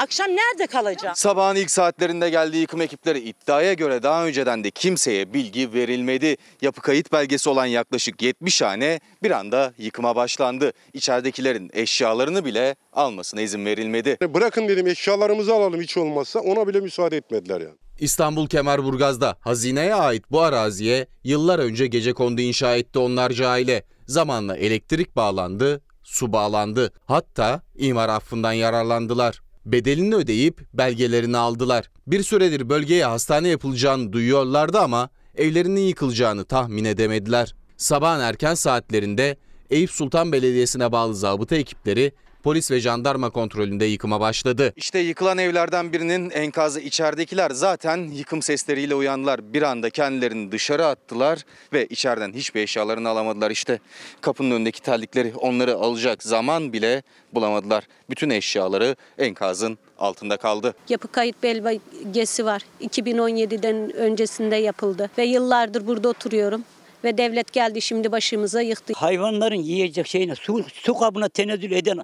Akşam 0.01 0.27
nerede 0.27 0.67
kalacağım? 0.67 1.15
Sabahın 1.15 1.55
ilk 1.55 1.71
saatlerinde 1.71 2.29
geldiği 2.29 2.61
yıkım 2.61 2.81
ekipleri 2.81 3.19
iddiaya 3.19 3.73
göre 3.73 4.03
daha 4.03 4.25
önceden 4.25 4.63
de 4.63 4.71
kimseye 4.71 5.33
bilgi 5.33 5.73
verilmedi. 5.73 6.37
Yapı 6.61 6.81
kayıt 6.81 7.11
belgesi 7.11 7.49
olan 7.49 7.65
yaklaşık 7.65 8.21
70 8.21 8.61
hane 8.61 8.99
bir 9.23 9.31
anda 9.31 9.73
yıkıma 9.77 10.15
başlandı. 10.15 10.73
İçeridekilerin 10.93 11.69
eşyalarını 11.73 12.45
bile 12.45 12.75
almasına 12.93 13.41
izin 13.41 13.65
verilmedi. 13.65 14.17
Bırakın 14.33 14.67
dedim 14.67 14.87
eşyalarımızı 14.87 15.53
alalım 15.53 15.81
hiç 15.81 15.97
olmazsa 15.97 16.39
ona 16.39 16.67
bile 16.67 16.79
müsaade 16.79 17.17
etmediler 17.17 17.61
yani. 17.61 17.75
İstanbul 17.99 18.47
Kemerburgaz'da 18.47 19.37
hazineye 19.39 19.95
ait 19.95 20.31
bu 20.31 20.41
araziye 20.41 21.07
yıllar 21.23 21.59
önce 21.59 21.87
gece 21.87 22.13
kondu 22.13 22.41
inşa 22.41 22.75
etti 22.75 22.99
onlarca 22.99 23.49
aile. 23.49 23.83
Zamanla 24.07 24.57
elektrik 24.57 25.15
bağlandı, 25.15 25.81
su 26.03 26.33
bağlandı. 26.33 26.93
Hatta 27.05 27.61
imar 27.75 28.09
affından 28.09 28.53
yararlandılar. 28.53 29.41
Bedelini 29.65 30.15
ödeyip 30.15 30.61
belgelerini 30.73 31.37
aldılar. 31.37 31.89
Bir 32.07 32.23
süredir 32.23 32.69
bölgeye 32.69 33.05
hastane 33.05 33.47
yapılacağını 33.47 34.13
duyuyorlardı 34.13 34.79
ama 34.79 35.09
evlerinin 35.35 35.81
yıkılacağını 35.81 36.45
tahmin 36.45 36.85
edemediler. 36.85 37.55
Sabahın 37.77 38.19
erken 38.19 38.53
saatlerinde 38.53 39.37
Eyüp 39.69 39.91
Sultan 39.91 40.31
Belediyesi'ne 40.31 40.91
bağlı 40.91 41.15
zabıta 41.15 41.55
ekipleri 41.55 42.11
polis 42.43 42.71
ve 42.71 42.79
jandarma 42.79 43.29
kontrolünde 43.29 43.85
yıkıma 43.85 44.19
başladı. 44.19 44.73
İşte 44.75 44.99
yıkılan 44.99 45.37
evlerden 45.37 45.93
birinin 45.93 46.29
enkazı 46.29 46.79
içeridekiler 46.79 47.51
zaten 47.51 47.97
yıkım 47.97 48.41
sesleriyle 48.41 48.95
uyandılar. 48.95 49.53
Bir 49.53 49.61
anda 49.61 49.89
kendilerini 49.89 50.51
dışarı 50.51 50.85
attılar 50.85 51.39
ve 51.73 51.85
içeriden 51.85 52.33
hiçbir 52.33 52.61
eşyalarını 52.61 53.09
alamadılar. 53.09 53.51
İşte 53.51 53.79
kapının 54.21 54.51
önündeki 54.51 54.81
terlikleri 54.81 55.33
onları 55.35 55.75
alacak 55.75 56.23
zaman 56.23 56.73
bile 56.73 57.03
bulamadılar. 57.33 57.83
Bütün 58.09 58.29
eşyaları 58.29 58.95
enkazın 59.17 59.77
altında 59.99 60.37
kaldı. 60.37 60.73
Yapı 60.89 61.07
kayıt 61.07 61.43
belgesi 61.43 62.45
var. 62.45 62.61
2017'den 62.81 63.93
öncesinde 63.95 64.55
yapıldı 64.55 65.09
ve 65.17 65.23
yıllardır 65.23 65.87
burada 65.87 66.09
oturuyorum. 66.09 66.63
Ve 67.03 67.17
devlet 67.17 67.53
geldi 67.53 67.81
şimdi 67.81 68.11
başımıza 68.11 68.61
yıktı. 68.61 68.93
Hayvanların 68.95 69.55
yiyecek 69.55 70.07
şeyine 70.07 70.35
su, 70.35 70.65
su 70.73 70.93
kabına 70.93 71.29
tenezzül 71.29 71.71
eden 71.71 71.99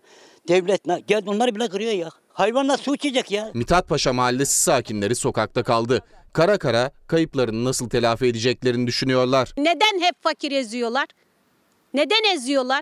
devlet 0.47 0.85
ne- 0.85 0.99
geldi 1.07 1.29
onları 1.29 1.55
bile 1.55 1.67
kırıyor 1.69 1.91
ya. 1.91 2.09
Hayvanlar 2.33 2.77
su 2.77 2.95
içecek 2.95 3.31
ya. 3.31 3.51
Mithat 3.53 3.87
Paşa 3.87 4.13
Mahallesi 4.13 4.59
sakinleri 4.59 5.15
sokakta 5.15 5.63
kaldı. 5.63 6.03
Kara 6.33 6.57
kara 6.57 6.91
kayıplarını 7.07 7.65
nasıl 7.65 7.89
telafi 7.89 8.25
edeceklerini 8.25 8.87
düşünüyorlar. 8.87 9.53
Neden 9.57 9.99
hep 10.01 10.23
fakir 10.23 10.51
eziyorlar? 10.51 11.05
Neden 11.93 12.35
eziyorlar? 12.35 12.81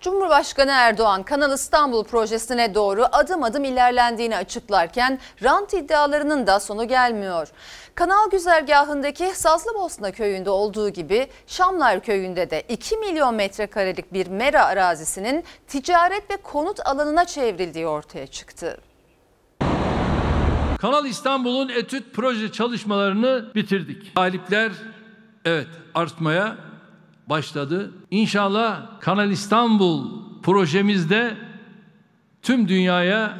Cumhurbaşkanı 0.00 0.70
Erdoğan 0.70 1.22
Kanal 1.22 1.52
İstanbul 1.52 2.04
projesine 2.04 2.74
doğru 2.74 3.04
adım 3.12 3.42
adım 3.42 3.64
ilerlendiğini 3.64 4.36
açıklarken 4.36 5.18
rant 5.42 5.74
iddialarının 5.74 6.46
da 6.46 6.60
sonu 6.60 6.88
gelmiyor. 6.88 7.48
Kanal 7.94 8.30
güzergahındaki 8.30 9.30
Sazlıbosna 9.34 10.12
köyünde 10.12 10.50
olduğu 10.50 10.88
gibi 10.88 11.28
Şamlar 11.46 12.00
köyünde 12.00 12.50
de 12.50 12.62
2 12.68 12.96
milyon 12.96 13.34
metrekarelik 13.34 14.12
bir 14.12 14.26
mera 14.26 14.64
arazisinin 14.64 15.44
ticaret 15.68 16.30
ve 16.30 16.36
konut 16.36 16.86
alanına 16.86 17.24
çevrildiği 17.24 17.86
ortaya 17.86 18.26
çıktı. 18.26 18.80
Kanal 20.78 21.06
İstanbul'un 21.06 21.68
etüt 21.68 22.14
proje 22.14 22.52
çalışmalarını 22.52 23.54
bitirdik. 23.54 24.14
Talipler 24.14 24.72
evet 25.44 25.68
artmaya 25.94 26.69
başladı. 27.30 27.92
İnşallah 28.10 29.00
Kanal 29.00 29.30
İstanbul 29.30 30.06
projemizde 30.42 31.36
tüm 32.42 32.68
dünyaya 32.68 33.38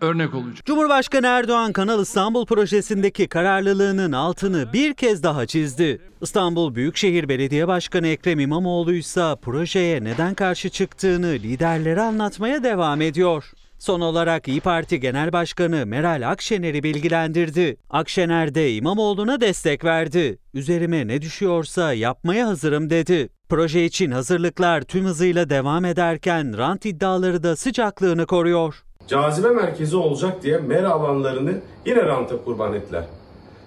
örnek 0.00 0.34
olacak. 0.34 0.66
Cumhurbaşkanı 0.66 1.26
Erdoğan 1.26 1.72
Kanal 1.72 2.02
İstanbul 2.02 2.46
projesindeki 2.46 3.28
kararlılığının 3.28 4.12
altını 4.12 4.72
bir 4.72 4.94
kez 4.94 5.22
daha 5.22 5.46
çizdi. 5.46 6.00
İstanbul 6.20 6.74
Büyükşehir 6.74 7.28
Belediye 7.28 7.68
Başkanı 7.68 8.06
Ekrem 8.06 8.40
İmamoğlu 8.40 8.92
ise 8.92 9.34
projeye 9.42 10.04
neden 10.04 10.34
karşı 10.34 10.68
çıktığını 10.68 11.26
liderlere 11.26 12.02
anlatmaya 12.02 12.62
devam 12.62 13.00
ediyor. 13.00 13.52
Son 13.78 14.00
olarak 14.00 14.48
İyi 14.48 14.60
Parti 14.60 15.00
Genel 15.00 15.32
Başkanı 15.32 15.86
Meral 15.86 16.30
Akşener'i 16.30 16.82
bilgilendirdi. 16.82 17.76
Akşener 17.90 18.54
de 18.54 18.72
İmamoğlu'na 18.74 19.40
destek 19.40 19.84
verdi. 19.84 20.38
Üzerime 20.54 21.06
ne 21.06 21.22
düşüyorsa 21.22 21.92
yapmaya 21.92 22.46
hazırım 22.46 22.90
dedi. 22.90 23.28
Proje 23.48 23.84
için 23.84 24.10
hazırlıklar 24.10 24.82
tüm 24.82 25.04
hızıyla 25.04 25.50
devam 25.50 25.84
ederken 25.84 26.58
rant 26.58 26.86
iddiaları 26.86 27.42
da 27.42 27.56
sıcaklığını 27.56 28.26
koruyor. 28.26 28.82
cazibe 29.08 29.48
merkezi 29.50 29.96
olacak 29.96 30.42
diye 30.42 30.58
mera 30.58 30.90
alanlarını 30.90 31.52
yine 31.86 32.02
ranta 32.02 32.44
kurban 32.44 32.74
ettiler. 32.74 33.04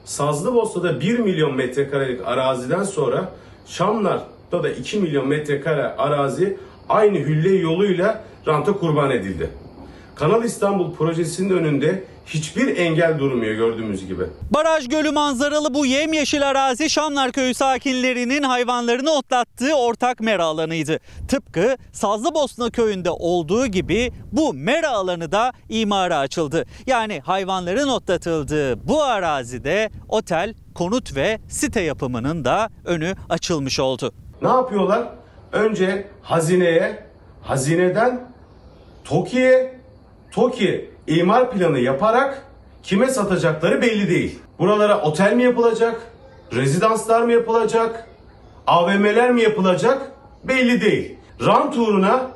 Sazlıbosna'da 0.05 0.99
1 1.01 1.19
milyon 1.19 1.55
metrekarelik 1.55 2.27
araziden 2.27 2.83
sonra 2.83 3.31
Şamlar'da 3.65 4.63
da 4.63 4.69
2 4.69 4.99
milyon 4.99 5.27
metrekare 5.27 5.83
arazi 5.83 6.57
aynı 6.89 7.17
hülle 7.17 7.55
yoluyla 7.55 8.23
ranta 8.47 8.73
kurban 8.73 9.11
edildi. 9.11 9.49
Kanal 10.21 10.43
İstanbul 10.43 10.93
projesinin 10.93 11.49
önünde 11.49 12.03
hiçbir 12.25 12.77
engel 12.77 13.19
durmuyor 13.19 13.53
gördüğümüz 13.53 14.07
gibi. 14.07 14.23
Baraj 14.53 14.87
gölü 14.87 15.11
manzaralı 15.11 15.73
bu 15.73 15.85
yemyeşil 15.85 16.49
arazi 16.49 16.89
Şamlar 16.89 17.31
Köyü 17.31 17.53
sakinlerinin 17.53 18.43
hayvanlarını 18.43 19.11
otlattığı 19.11 19.73
ortak 19.73 20.19
mera 20.19 20.45
alanıydı. 20.45 20.99
Tıpkı 21.27 21.77
Sazlıbosna 21.91 22.69
Köyü'nde 22.69 23.09
olduğu 23.09 23.67
gibi 23.67 24.11
bu 24.31 24.53
mera 24.53 24.89
alanı 24.89 25.31
da 25.31 25.51
imara 25.69 26.17
açıldı. 26.17 26.65
Yani 26.87 27.19
hayvanların 27.19 27.87
otlatıldığı 27.87 28.87
bu 28.87 29.03
arazide 29.03 29.89
otel, 30.09 30.53
konut 30.75 31.15
ve 31.15 31.39
site 31.49 31.81
yapımının 31.81 32.45
da 32.45 32.69
önü 32.85 33.15
açılmış 33.29 33.79
oldu. 33.79 34.13
Ne 34.41 34.49
yapıyorlar? 34.49 35.07
Önce 35.51 36.07
hazineye, 36.21 37.03
hazineden 37.41 38.31
TOKİ'ye, 39.03 39.80
TOKİ 40.31 40.89
imar 41.07 41.51
planı 41.51 41.79
yaparak 41.79 42.45
kime 42.83 43.07
satacakları 43.07 43.81
belli 43.81 44.09
değil. 44.09 44.39
Buralara 44.59 45.01
otel 45.01 45.33
mi 45.33 45.43
yapılacak, 45.43 46.01
rezidanslar 46.53 47.21
mı 47.21 47.31
yapılacak, 47.31 48.07
AVM'ler 48.67 49.31
mi 49.31 49.41
yapılacak 49.41 50.11
belli 50.43 50.81
değil. 50.81 51.15
Rant 51.45 51.77
uğruna 51.77 52.31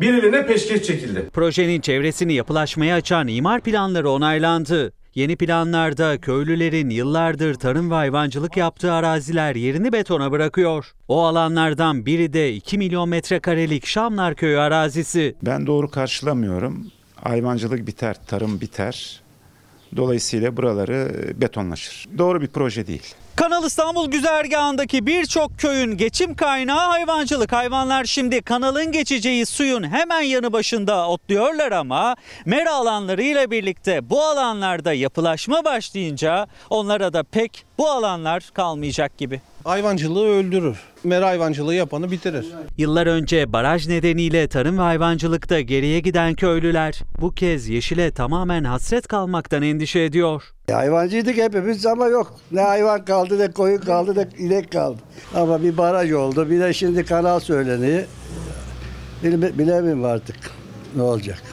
birilerine 0.00 0.46
peşkeş 0.46 0.82
çekildi. 0.82 1.30
Projenin 1.32 1.80
çevresini 1.80 2.32
yapılaşmaya 2.32 2.96
açan 2.96 3.28
imar 3.28 3.60
planları 3.60 4.10
onaylandı. 4.10 4.92
Yeni 5.14 5.36
planlarda 5.36 6.18
köylülerin 6.18 6.90
yıllardır 6.90 7.54
tarım 7.54 7.90
ve 7.90 7.94
hayvancılık 7.94 8.56
yaptığı 8.56 8.92
araziler 8.92 9.54
yerini 9.54 9.92
betona 9.92 10.32
bırakıyor. 10.32 10.92
O 11.08 11.22
alanlardan 11.22 12.06
biri 12.06 12.32
de 12.32 12.54
2 12.54 12.78
milyon 12.78 13.08
metrekarelik 13.08 13.86
Şamlar 13.86 14.34
Köyü 14.34 14.58
arazisi. 14.58 15.34
Ben 15.42 15.66
doğru 15.66 15.90
karşılamıyorum. 15.90 16.86
Hayvancılık 17.16 17.86
biter, 17.86 18.16
tarım 18.26 18.60
biter. 18.60 19.20
Dolayısıyla 19.96 20.56
buraları 20.56 21.32
betonlaşır. 21.40 22.08
Doğru 22.18 22.40
bir 22.40 22.48
proje 22.48 22.86
değil. 22.86 23.14
Kanal 23.36 23.64
İstanbul 23.64 24.10
güzergahındaki 24.10 25.06
birçok 25.06 25.58
köyün 25.58 25.96
geçim 25.96 26.34
kaynağı 26.34 26.90
hayvancılık. 26.90 27.52
Hayvanlar 27.52 28.04
şimdi 28.04 28.42
kanalın 28.42 28.92
geçeceği 28.92 29.46
suyun 29.46 29.90
hemen 29.92 30.20
yanı 30.20 30.52
başında 30.52 31.08
otluyorlar 31.08 31.72
ama 31.72 32.16
mera 32.44 32.74
alanları 32.74 33.22
ile 33.22 33.50
birlikte 33.50 34.10
bu 34.10 34.22
alanlarda 34.22 34.92
yapılaşma 34.92 35.64
başlayınca 35.64 36.46
onlara 36.70 37.12
da 37.12 37.22
pek 37.22 37.64
bu 37.78 37.90
alanlar 37.90 38.50
kalmayacak 38.54 39.18
gibi. 39.18 39.40
Hayvancılığı 39.64 40.26
öldürür. 40.28 40.76
Mera 41.04 41.26
hayvancılığı 41.26 41.74
yapanı 41.74 42.10
bitirir. 42.10 42.46
Yıllar 42.78 43.06
önce 43.06 43.52
baraj 43.52 43.88
nedeniyle 43.88 44.48
tarım 44.48 44.78
ve 44.78 44.82
hayvancılıkta 44.82 45.60
geriye 45.60 46.00
giden 46.00 46.34
köylüler 46.34 47.00
bu 47.20 47.34
kez 47.34 47.68
yeşile 47.68 48.10
tamamen 48.10 48.64
hasret 48.64 49.06
kalmaktan 49.06 49.62
endişe 49.62 50.00
ediyor. 50.00 50.42
Hayvancıydık 50.70 51.36
hepimiz 51.36 51.86
ama 51.86 52.06
yok. 52.06 52.36
Ne 52.52 52.60
hayvan 52.60 53.04
kaldı 53.04 53.38
ne 53.38 53.50
koyun 53.50 53.80
kaldı 53.80 54.14
ne 54.16 54.44
inek 54.46 54.72
kaldı. 54.72 54.98
Ama 55.34 55.62
bir 55.62 55.76
baraj 55.76 56.12
oldu 56.12 56.50
bir 56.50 56.60
de 56.60 56.72
şimdi 56.72 57.04
kanal 57.04 57.40
söyleniyor. 57.40 58.02
Bile, 59.22 59.58
bilemiyorum 59.58 60.04
artık 60.04 60.36
ne 60.96 61.02
olacak. 61.02 61.51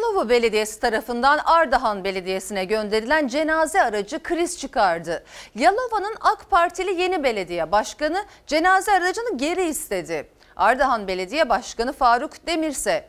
Yalova 0.00 0.28
Belediyesi 0.28 0.80
tarafından 0.80 1.38
Ardahan 1.44 2.04
Belediyesi'ne 2.04 2.64
gönderilen 2.64 3.28
cenaze 3.28 3.82
aracı 3.82 4.22
kriz 4.22 4.58
çıkardı. 4.58 5.24
Yalova'nın 5.54 6.14
AK 6.20 6.50
Partili 6.50 7.00
yeni 7.00 7.22
belediye 7.24 7.72
başkanı 7.72 8.24
cenaze 8.46 8.92
aracını 8.92 9.38
geri 9.38 9.64
istedi. 9.64 10.28
Ardahan 10.56 11.08
Belediye 11.08 11.48
Başkanı 11.48 11.92
Faruk 11.92 12.46
Demirse 12.46 13.08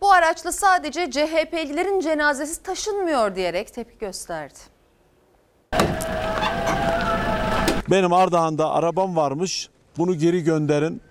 bu 0.00 0.12
araçla 0.12 0.52
sadece 0.52 1.10
CHP'lilerin 1.10 2.00
cenazesi 2.00 2.62
taşınmıyor 2.62 3.34
diyerek 3.34 3.74
tepki 3.74 3.98
gösterdi. 3.98 4.58
Benim 7.90 8.12
Ardahan'da 8.12 8.70
arabam 8.70 9.16
varmış. 9.16 9.68
Bunu 9.98 10.18
geri 10.18 10.44
gönderin. 10.44 11.02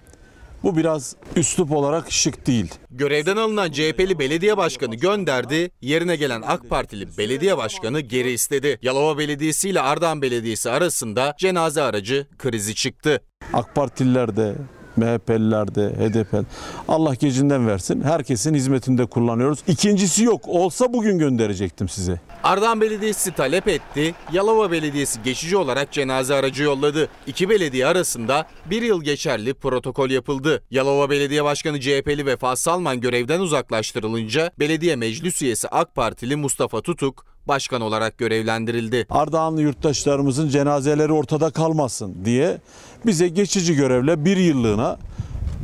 Bu 0.63 0.77
biraz 0.77 1.15
üslup 1.35 1.71
olarak 1.71 2.11
şık 2.11 2.47
değil. 2.47 2.73
Görevden 2.91 3.37
alınan 3.37 3.71
CHP'li 3.71 4.19
belediye 4.19 4.57
başkanı 4.57 4.95
gönderdi, 4.95 5.71
yerine 5.81 6.15
gelen 6.15 6.41
AK 6.47 6.69
Partili 6.69 7.17
belediye 7.17 7.57
başkanı 7.57 7.99
geri 7.99 8.31
istedi. 8.31 8.79
Yalova 8.81 9.17
Belediyesi 9.17 9.69
ile 9.69 9.81
Ardahan 9.81 10.21
Belediyesi 10.21 10.69
arasında 10.69 11.35
cenaze 11.39 11.81
aracı 11.81 12.27
krizi 12.37 12.75
çıktı. 12.75 13.21
AK 13.53 13.75
Partililer 13.75 14.37
de, 14.37 14.55
MHP'liler 14.97 15.75
de, 15.75 15.89
HDP. 15.89 16.45
Allah 16.87 17.13
gecinden 17.13 17.67
versin. 17.67 18.01
Herkesin 18.01 18.53
hizmetinde 18.53 19.05
kullanıyoruz. 19.05 19.59
İkincisi 19.67 20.23
yok. 20.23 20.41
Olsa 20.47 20.93
bugün 20.93 21.19
gönderecektim 21.19 21.89
size. 21.89 22.19
Ardahan 22.43 22.81
Belediyesi 22.81 23.31
talep 23.31 23.67
etti, 23.67 24.15
Yalova 24.33 24.71
Belediyesi 24.71 25.23
geçici 25.23 25.57
olarak 25.57 25.91
cenaze 25.91 26.33
aracı 26.33 26.63
yolladı. 26.63 27.09
İki 27.27 27.49
belediye 27.49 27.87
arasında 27.87 28.47
bir 28.65 28.81
yıl 28.81 29.03
geçerli 29.03 29.53
protokol 29.53 30.09
yapıldı. 30.09 30.63
Yalova 30.71 31.09
Belediye 31.09 31.43
Başkanı 31.43 31.79
CHP'li 31.79 32.25
Vefa 32.25 32.55
Salman 32.55 33.01
görevden 33.01 33.39
uzaklaştırılınca 33.39 34.51
belediye 34.59 34.95
meclis 34.95 35.41
üyesi 35.41 35.67
AK 35.67 35.95
Partili 35.95 36.35
Mustafa 36.35 36.81
Tutuk 36.81 37.36
başkan 37.47 37.81
olarak 37.81 38.17
görevlendirildi. 38.17 39.05
Ardahanlı 39.09 39.61
yurttaşlarımızın 39.61 40.49
cenazeleri 40.49 41.11
ortada 41.11 41.49
kalmasın 41.49 42.25
diye 42.25 42.57
bize 43.05 43.27
geçici 43.27 43.75
görevle 43.75 44.25
bir 44.25 44.37
yıllığına 44.37 44.97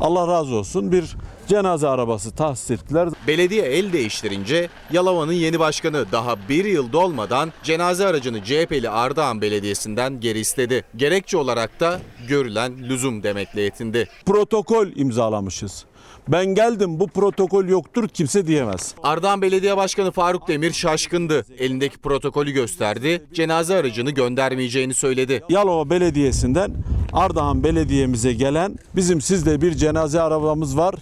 Allah 0.01 0.27
razı 0.27 0.55
olsun 0.55 0.91
bir 0.91 1.15
cenaze 1.47 1.87
arabası 1.87 2.31
tahsis 2.31 2.71
ettiler. 2.71 3.09
Belediye 3.27 3.63
el 3.63 3.93
değiştirince 3.93 4.69
Yalova'nın 4.91 5.33
yeni 5.33 5.59
başkanı 5.59 6.05
daha 6.11 6.35
bir 6.49 6.65
yıl 6.65 6.91
dolmadan 6.91 7.53
cenaze 7.63 8.05
aracını 8.05 8.43
CHP'li 8.43 8.89
Ardahan 8.89 9.41
Belediyesi'nden 9.41 10.19
geri 10.19 10.39
istedi. 10.39 10.83
Gerekçe 10.95 11.37
olarak 11.37 11.79
da 11.79 11.99
görülen 12.27 12.77
lüzum 12.77 13.23
demekle 13.23 13.61
yetindi. 13.61 14.07
Protokol 14.25 14.87
imzalamışız. 14.95 15.85
Ben 16.27 16.45
geldim 16.45 16.99
bu 16.99 17.07
protokol 17.07 17.65
yoktur 17.65 18.07
kimse 18.07 18.47
diyemez. 18.47 18.95
Ardahan 19.03 19.41
Belediye 19.41 19.77
Başkanı 19.77 20.11
Faruk 20.11 20.47
Demir 20.47 20.71
şaşkındı. 20.71 21.45
Elindeki 21.57 21.97
protokolü 21.97 22.51
gösterdi. 22.51 23.23
Cenaze 23.33 23.75
aracını 23.75 24.11
göndermeyeceğini 24.11 24.93
söyledi. 24.93 25.43
Yalova 25.49 25.89
Belediyesi'nden 25.89 26.73
Ardahan 27.13 27.63
Belediye'mize 27.63 28.33
gelen 28.33 28.75
bizim 28.95 29.21
sizde 29.21 29.61
bir 29.61 29.73
cenaze 29.73 30.21
arabamız 30.21 30.77
var. 30.77 30.95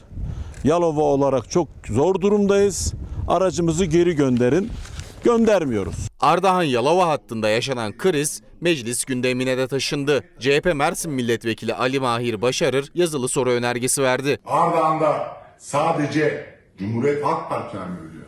Yalova 0.63 1.01
olarak 1.01 1.49
çok 1.51 1.67
zor 1.87 2.21
durumdayız. 2.21 2.93
Aracımızı 3.27 3.85
geri 3.85 4.15
gönderin. 4.15 4.71
Göndermiyoruz. 5.23 6.07
Ardahan 6.19 6.63
Yalova 6.63 7.07
hattında 7.07 7.49
yaşanan 7.49 7.97
kriz 7.97 8.41
meclis 8.61 9.05
gündemine 9.05 9.57
de 9.57 9.67
taşındı. 9.67 10.23
CHP 10.39 10.71
Mersin 10.75 11.11
Milletvekili 11.11 11.73
Ali 11.73 11.99
Mahir 11.99 12.41
Başarır 12.41 12.91
yazılı 12.95 13.29
soru 13.29 13.49
önergesi 13.49 14.01
verdi. 14.03 14.39
Ardahan'da 14.45 15.37
sadece 15.57 16.45
Cumhuriyet 16.79 17.25
Halk 17.25 17.49
Partileri 17.49 17.89
mi 17.89 17.99
ölüyor? 18.09 18.25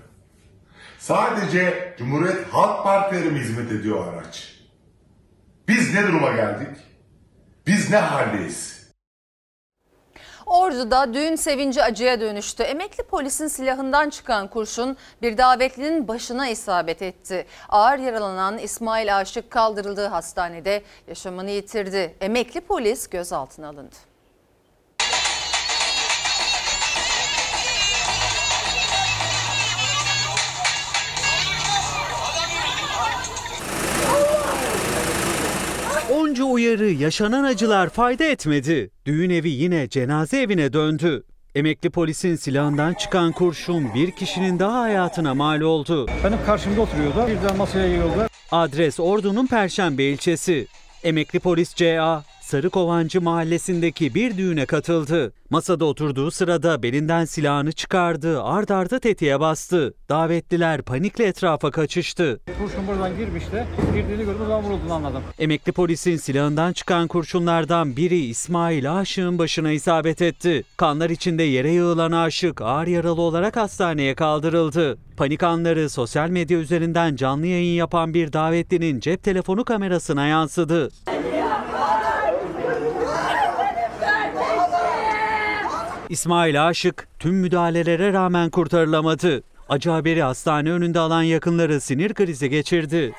Sadece 1.00 1.96
Cumhuriyet 1.98 2.48
Halk 2.52 2.84
Partileri 2.84 3.30
mi 3.32 3.40
hizmet 3.40 3.72
ediyor 3.72 4.14
araç? 4.14 4.54
Biz 5.68 5.94
ne 5.94 6.08
duruma 6.08 6.32
geldik? 6.32 6.78
Biz 7.68 7.90
ne 7.92 7.98
haldeyiz? 7.98 8.73
Ordu'da 10.46 11.14
düğün 11.14 11.36
sevinci 11.36 11.84
acıya 11.84 12.22
dönüştü. 12.22 12.64
Emekli 12.64 13.04
polisin 13.04 13.48
silahından 13.48 14.10
çıkan 14.10 14.48
kurşun 14.48 14.98
bir 15.22 15.38
davetlinin 15.38 16.08
başına 16.08 16.50
isabet 16.50 17.02
etti. 17.02 17.46
Ağır 17.70 18.00
yaralanan 18.00 18.58
İsmail 18.58 19.18
Aşık 19.18 19.52
kaldırıldığı 19.52 20.08
hastanede 20.08 20.84
yaşamını 21.08 21.50
yitirdi. 21.50 22.16
Emekli 22.22 22.62
polis 22.62 23.08
gözaltına 23.08 23.68
alındı. 23.68 24.12
Onca 36.34 36.44
uyarı, 36.44 36.90
yaşanan 36.90 37.44
acılar 37.44 37.90
fayda 37.90 38.24
etmedi. 38.24 38.90
Düğün 39.06 39.30
evi 39.30 39.50
yine 39.50 39.90
cenaze 39.90 40.42
evine 40.42 40.74
döndü. 40.74 41.24
Emekli 41.56 41.90
polisin 41.90 42.36
silahından 42.36 42.94
çıkan 42.94 43.32
kurşun 43.32 43.94
bir 43.94 44.12
kişinin 44.12 44.60
daha 44.60 44.82
hayatına 44.82 45.34
mal 45.34 45.62
oldu. 45.62 46.08
Benim 46.24 46.38
karşımda 46.46 46.82
oturuyordu. 46.82 47.28
Birden 47.28 47.58
masaya 47.58 47.88
yığıldı. 47.88 48.28
Adres 48.52 49.00
Ordu'nun 49.00 49.48
Perşembe 49.48 50.04
ilçesi. 50.04 50.68
Emekli 51.04 51.40
polis 51.40 51.76
CA, 51.76 52.24
Sarıkovancı 52.54 53.22
mahallesindeki 53.22 54.16
bir 54.16 54.38
düğüne 54.38 54.66
katıldı. 54.66 55.34
Masada 55.49 55.86
oturduğu 55.86 56.32
sırada 56.32 56.84
belinden 56.84 57.26
silahını 57.26 57.72
çıkardı, 57.72 58.43
ard 58.43 58.70
arda 58.70 58.99
tetiğe 58.99 59.39
bastı. 59.39 59.93
Davetliler 60.10 60.82
panikle 60.82 61.26
etrafa 61.26 61.72
kaçıştı. 61.72 62.39
Kurşun 62.60 62.88
buradan 62.88 63.18
girmişti. 63.18 63.68
Girdiğini 63.93 64.26
gördüm 64.26 64.45
zaman 64.47 64.64
vurulduğunu 64.64 64.93
anladım. 64.93 65.24
Emekli 65.39 65.72
polisin 65.72 66.18
silahından 66.18 66.74
çıkan 66.74 67.08
kurşunlardan 67.08 67.97
biri 67.97 68.26
İsmail 68.26 68.99
Aşık'ın 68.99 69.39
başına 69.39 69.72
isabet 69.72 70.22
etti. 70.22 70.64
Kanlar 70.78 71.10
içinde 71.10 71.43
yere 71.43 71.72
yığılan 71.72 72.12
Aşık 72.12 72.62
ağır 72.62 72.88
yaralı 72.88 73.22
olarak 73.22 73.58
hastaneye 73.58 74.16
kaldırıldı. 74.16 74.97
Panik 75.18 75.43
anları 75.43 75.89
sosyal 75.89 76.30
medya 76.30 76.60
üzerinden 76.60 77.16
canlı 77.16 77.47
yayın 77.47 77.76
yapan 77.76 78.14
bir 78.14 78.34
davetlinin 78.34 78.99
cep 78.99 79.24
telefonu 79.24 79.66
kamerasına 79.66 80.28
yansıdı. 80.28 80.89
İsmail 86.14 86.68
Aşık 86.68 87.07
tüm 87.20 87.36
müdahalelere 87.36 88.14
rağmen 88.14 88.49
kurtarılamadı. 88.49 89.43
Acı 89.70 89.89
haberi 89.89 90.22
hastane 90.22 90.72
önünde 90.72 90.99
alan 90.99 91.24
yakınları 91.24 91.82
sinir 91.82 92.14
krizi 92.14 92.49
geçirdi. 92.49 93.14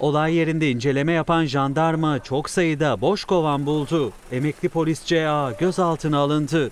Olay 0.00 0.34
yerinde 0.34 0.70
inceleme 0.70 1.12
yapan 1.12 1.44
jandarma 1.44 2.22
çok 2.22 2.50
sayıda 2.50 3.00
boş 3.00 3.24
kovan 3.24 3.66
buldu. 3.66 4.12
Emekli 4.32 4.68
polis 4.68 5.04
CA 5.04 5.52
gözaltına 5.58 6.18
alındı. 6.18 6.70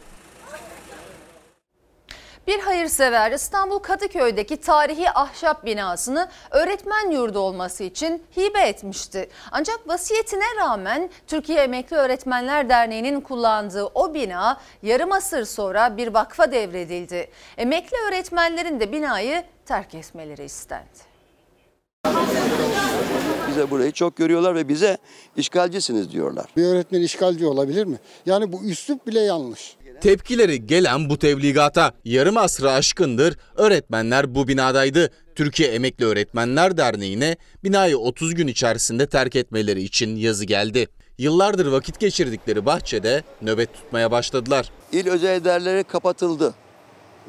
Bir 2.49 2.59
hayırsever 2.59 3.33
İstanbul 3.33 3.79
Kadıköy'deki 3.79 4.57
tarihi 4.57 5.11
ahşap 5.11 5.65
binasını 5.65 6.29
öğretmen 6.51 7.11
yurdu 7.11 7.39
olması 7.39 7.85
için 7.85 8.23
hibe 8.37 8.61
etmişti. 8.61 9.29
Ancak 9.51 9.89
vasiyetine 9.89 10.57
rağmen 10.61 11.11
Türkiye 11.27 11.61
Emekli 11.61 11.97
Öğretmenler 11.97 12.69
Derneği'nin 12.69 13.21
kullandığı 13.21 13.85
o 13.85 14.15
bina 14.15 14.61
yarım 14.83 15.13
asır 15.13 15.45
sonra 15.45 15.97
bir 15.97 16.09
vakfa 16.09 16.53
devredildi. 16.53 17.31
Emekli 17.57 17.97
öğretmenlerin 18.09 18.81
de 18.81 18.93
binayı 18.93 19.45
terk 19.67 19.95
etmeleri 19.95 20.45
istendi. 20.45 20.99
Bize 23.49 23.71
burayı 23.71 23.93
çok 23.93 24.17
görüyorlar 24.17 24.55
ve 24.55 24.69
bize 24.69 24.99
işgalcisiniz 25.37 26.13
diyorlar. 26.13 26.47
Bir 26.57 26.65
öğretmen 26.65 27.01
işgalci 27.01 27.47
olabilir 27.47 27.85
mi? 27.85 27.97
Yani 28.27 28.53
bu 28.53 28.63
üslup 28.63 29.07
bile 29.07 29.21
yanlış. 29.21 29.77
Tepkileri 30.01 30.67
gelen 30.67 31.11
bu 31.11 31.19
tebligata 31.19 31.93
yarım 32.05 32.37
asrı 32.37 32.71
aşkındır 32.71 33.37
öğretmenler 33.57 34.35
bu 34.35 34.49
binadaydı. 34.49 35.11
Türkiye 35.35 35.69
Emekli 35.69 36.05
Öğretmenler 36.05 36.77
Derneği'ne 36.77 37.37
binayı 37.65 37.99
30 37.99 38.35
gün 38.35 38.47
içerisinde 38.47 39.07
terk 39.07 39.37
etmeleri 39.37 39.83
için 39.83 40.17
yazı 40.17 40.45
geldi. 40.45 40.87
Yıllardır 41.19 41.67
vakit 41.67 42.01
geçirdikleri 42.01 42.67
bahçede 42.67 43.23
nöbet 43.43 43.75
tutmaya 43.75 44.11
başladılar. 44.11 44.71
İl 44.93 45.09
özel 45.09 45.41
idareleri 45.41 45.85
kapatıldı 45.85 46.55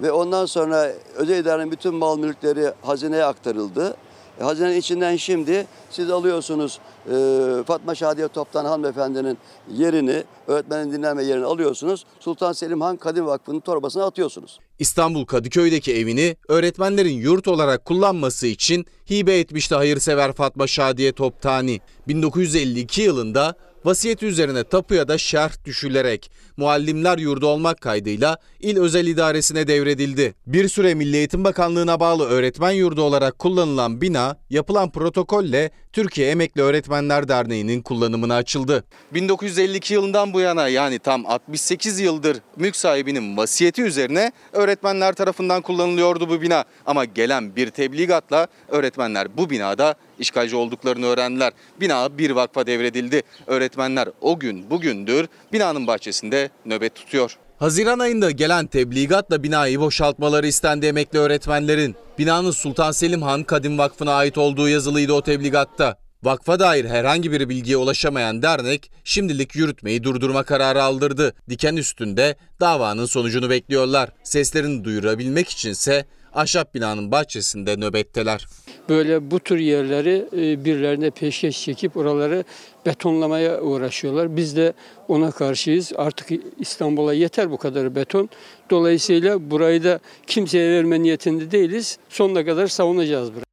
ve 0.01 0.11
ondan 0.11 0.45
sonra 0.45 0.91
özel 1.15 1.39
idarenin 1.39 1.71
bütün 1.71 1.95
mal 1.95 2.17
mülkleri 2.17 2.71
hazineye 2.81 3.23
aktarıldı. 3.23 3.95
E, 4.39 4.43
hazinenin 4.43 4.77
içinden 4.77 5.15
şimdi 5.15 5.67
siz 5.91 6.09
alıyorsunuz 6.09 6.79
e, 7.05 7.63
Fatma 7.67 7.95
Şadiye 7.95 8.27
Toptan 8.27 8.65
hanımefendinin 8.65 9.37
yerini, 9.73 10.23
öğretmenin 10.47 10.91
dinlenme 10.91 11.23
yerini 11.23 11.45
alıyorsunuz. 11.45 12.05
Sultan 12.19 12.53
Selim 12.53 12.81
Han 12.81 12.97
Kadim 12.97 13.25
Vakfı'nın 13.25 13.59
torbasına 13.59 14.05
atıyorsunuz. 14.05 14.59
İstanbul 14.79 15.25
Kadıköy'deki 15.25 15.95
evini 15.95 16.35
öğretmenlerin 16.47 17.13
yurt 17.13 17.47
olarak 17.47 17.85
kullanması 17.85 18.47
için 18.47 18.85
hibe 19.09 19.39
etmişti 19.39 19.75
hayırsever 19.75 20.33
Fatma 20.33 20.67
Şadiye 20.67 21.11
Toptani. 21.11 21.79
1952 22.07 23.01
yılında 23.01 23.55
vasiyeti 23.85 24.25
üzerine 24.25 24.63
tapuya 24.63 25.07
da 25.07 25.17
şerh 25.17 25.65
düşülerek 25.65 26.31
muallimler 26.57 27.17
yurdu 27.17 27.47
olmak 27.47 27.81
kaydıyla 27.81 28.37
il 28.59 28.77
özel 28.77 29.07
idaresine 29.07 29.67
devredildi. 29.67 30.33
Bir 30.47 30.67
süre 30.67 30.93
Milli 30.93 31.17
Eğitim 31.17 31.43
Bakanlığı'na 31.43 31.99
bağlı 31.99 32.25
öğretmen 32.25 32.71
yurdu 32.71 33.01
olarak 33.01 33.39
kullanılan 33.39 34.01
bina 34.01 34.37
yapılan 34.49 34.91
protokolle 34.91 35.71
Türk 35.93 36.09
Türkiye 36.09 36.29
Emekli 36.29 36.61
Öğretmenler 36.61 37.27
Derneği'nin 37.27 37.81
kullanımına 37.81 38.35
açıldı. 38.35 38.83
1952 39.13 39.93
yılından 39.93 40.33
bu 40.33 40.39
yana 40.39 40.67
yani 40.67 40.99
tam 40.99 41.25
68 41.25 41.99
yıldır 41.99 42.37
mülk 42.57 42.75
sahibinin 42.75 43.37
vasiyeti 43.37 43.83
üzerine 43.83 44.31
öğretmenler 44.53 45.13
tarafından 45.13 45.61
kullanılıyordu 45.61 46.29
bu 46.29 46.41
bina. 46.41 46.63
Ama 46.85 47.05
gelen 47.05 47.55
bir 47.55 47.69
tebligatla 47.69 48.47
öğretmenler 48.67 49.37
bu 49.37 49.49
binada 49.49 49.95
işgalci 50.19 50.55
olduklarını 50.55 51.05
öğrendiler. 51.05 51.53
Bina 51.81 52.17
bir 52.17 52.31
vakfa 52.31 52.67
devredildi. 52.67 53.21
Öğretmenler 53.47 54.09
o 54.21 54.39
gün 54.39 54.69
bugündür 54.69 55.27
binanın 55.53 55.87
bahçesinde 55.87 56.49
nöbet 56.65 56.95
tutuyor. 56.95 57.37
Haziran 57.59 57.99
ayında 57.99 58.31
gelen 58.31 58.67
tebligatla 58.67 59.43
binayı 59.43 59.79
boşaltmaları 59.79 60.47
istendi 60.47 60.85
emekli 60.85 61.19
öğretmenlerin. 61.19 61.95
Binanın 62.19 62.51
Sultan 62.51 62.91
Selim 62.91 63.21
Han 63.21 63.43
Kadim 63.43 63.77
Vakfı'na 63.77 64.13
ait 64.13 64.37
olduğu 64.37 64.69
yazılıydı 64.69 65.13
o 65.13 65.21
tebligatta. 65.21 65.97
Vakfa 66.23 66.59
dair 66.59 66.85
herhangi 66.85 67.31
bir 67.31 67.49
bilgiye 67.49 67.77
ulaşamayan 67.77 68.41
dernek 68.41 68.91
şimdilik 69.03 69.55
yürütmeyi 69.55 70.03
durdurma 70.03 70.43
kararı 70.43 70.83
aldırdı. 70.83 71.33
Diken 71.49 71.75
üstünde 71.75 72.35
davanın 72.59 73.05
sonucunu 73.05 73.49
bekliyorlar. 73.49 74.09
Seslerini 74.23 74.83
duyurabilmek 74.83 75.49
içinse 75.49 76.05
ahşap 76.33 76.75
binanın 76.75 77.11
bahçesinde 77.11 77.75
nöbetteler. 77.77 78.47
Böyle 78.89 79.31
bu 79.31 79.39
tür 79.39 79.57
yerleri 79.57 80.25
e, 80.33 80.65
birilerine 80.65 81.09
peşkeş 81.09 81.63
çekip 81.63 81.97
oraları 81.97 82.43
betonlamaya 82.85 83.61
uğraşıyorlar. 83.61 84.35
Biz 84.35 84.55
de 84.55 84.73
ona 85.07 85.31
karşıyız. 85.31 85.91
Artık 85.95 86.27
İstanbul'a 86.59 87.13
yeter 87.13 87.51
bu 87.51 87.57
kadar 87.57 87.95
beton. 87.95 88.29
Dolayısıyla 88.69 89.51
burayı 89.51 89.83
da 89.83 89.99
kimseye 90.27 90.71
verme 90.71 91.01
niyetinde 91.01 91.51
değiliz. 91.51 91.97
Sonuna 92.09 92.45
kadar 92.45 92.67
savunacağız 92.67 93.29
burayı. 93.31 93.43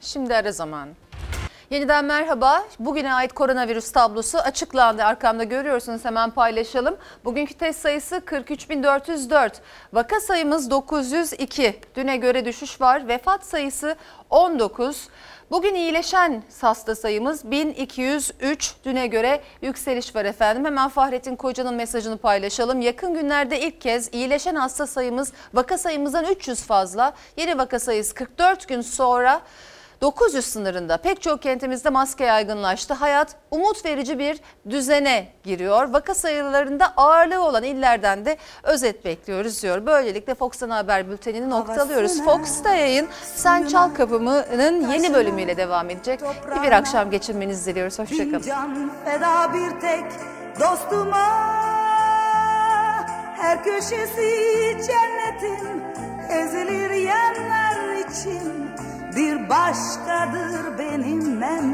Şimdi 0.00 0.34
ara 0.34 0.52
zaman. 0.52 0.88
Yeniden 1.72 2.04
merhaba. 2.04 2.64
Bugüne 2.78 3.14
ait 3.14 3.32
koronavirüs 3.32 3.92
tablosu 3.92 4.38
açıklandı. 4.38 5.04
Arkamda 5.04 5.44
görüyorsunuz 5.44 6.04
hemen 6.04 6.30
paylaşalım. 6.30 6.96
Bugünkü 7.24 7.54
test 7.54 7.80
sayısı 7.80 8.16
43.404. 8.16 9.52
Vaka 9.92 10.20
sayımız 10.20 10.70
902. 10.70 11.80
Düne 11.96 12.16
göre 12.16 12.44
düşüş 12.44 12.80
var. 12.80 13.08
Vefat 13.08 13.44
sayısı 13.46 13.96
19. 14.30 15.08
Bugün 15.50 15.74
iyileşen 15.74 16.42
hasta 16.60 16.94
sayımız 16.94 17.50
1203. 17.50 18.74
Düne 18.84 19.06
göre 19.06 19.42
yükseliş 19.62 20.16
var 20.16 20.24
efendim. 20.24 20.64
Hemen 20.64 20.88
Fahrettin 20.88 21.36
Koca'nın 21.36 21.74
mesajını 21.74 22.18
paylaşalım. 22.18 22.80
Yakın 22.80 23.14
günlerde 23.14 23.60
ilk 23.60 23.80
kez 23.80 24.14
iyileşen 24.14 24.54
hasta 24.54 24.86
sayımız 24.86 25.32
vaka 25.54 25.78
sayımızdan 25.78 26.24
300 26.24 26.62
fazla. 26.62 27.12
Yeni 27.36 27.58
vaka 27.58 27.78
sayısı 27.78 28.14
44 28.14 28.68
gün 28.68 28.80
sonra 28.80 29.40
900 30.02 30.44
sınırında 30.46 30.96
pek 30.96 31.22
çok 31.22 31.42
kentimizde 31.42 31.90
maske 31.90 32.24
yaygınlaştı. 32.24 32.94
Hayat 32.94 33.36
umut 33.50 33.84
verici 33.84 34.18
bir 34.18 34.40
düzene 34.70 35.28
giriyor. 35.44 35.88
Vaka 35.88 36.14
sayılarında 36.14 36.92
ağırlığı 36.96 37.44
olan 37.44 37.62
illerden 37.62 38.24
de 38.24 38.36
özet 38.62 39.04
bekliyoruz 39.04 39.62
diyor. 39.62 39.86
Böylelikle 39.86 40.34
Fox 40.34 40.62
Ana 40.62 40.76
Haber 40.76 41.10
Bülteni'ni 41.10 41.50
noktalıyoruz. 41.50 42.24
Fox'ta 42.24 42.74
yayın 42.74 43.08
Sen 43.34 43.66
Çal 43.66 43.90
Kapımı'nın 43.90 44.92
yeni 44.92 45.14
bölümüyle 45.14 45.56
devam 45.56 45.90
edecek. 45.90 46.20
İyi 46.56 46.62
bir 46.62 46.72
akşam 46.72 47.10
geçirmenizi 47.10 47.70
diliyoruz. 47.70 47.98
Hoşçakalın. 47.98 48.38
Fincan 48.38 48.90
feda 49.04 49.54
bir 49.54 49.80
tek 49.80 50.04
dostuma 50.60 51.28
Her 53.36 53.64
köşesi 53.64 54.30
cennetin 54.86 55.82
ezilir 56.30 56.90
yerler 56.90 58.08
için 58.08 58.61
Bir 59.16 59.48
başkadır 59.48 60.78
benim 60.78 61.38
memleketim 61.38 61.72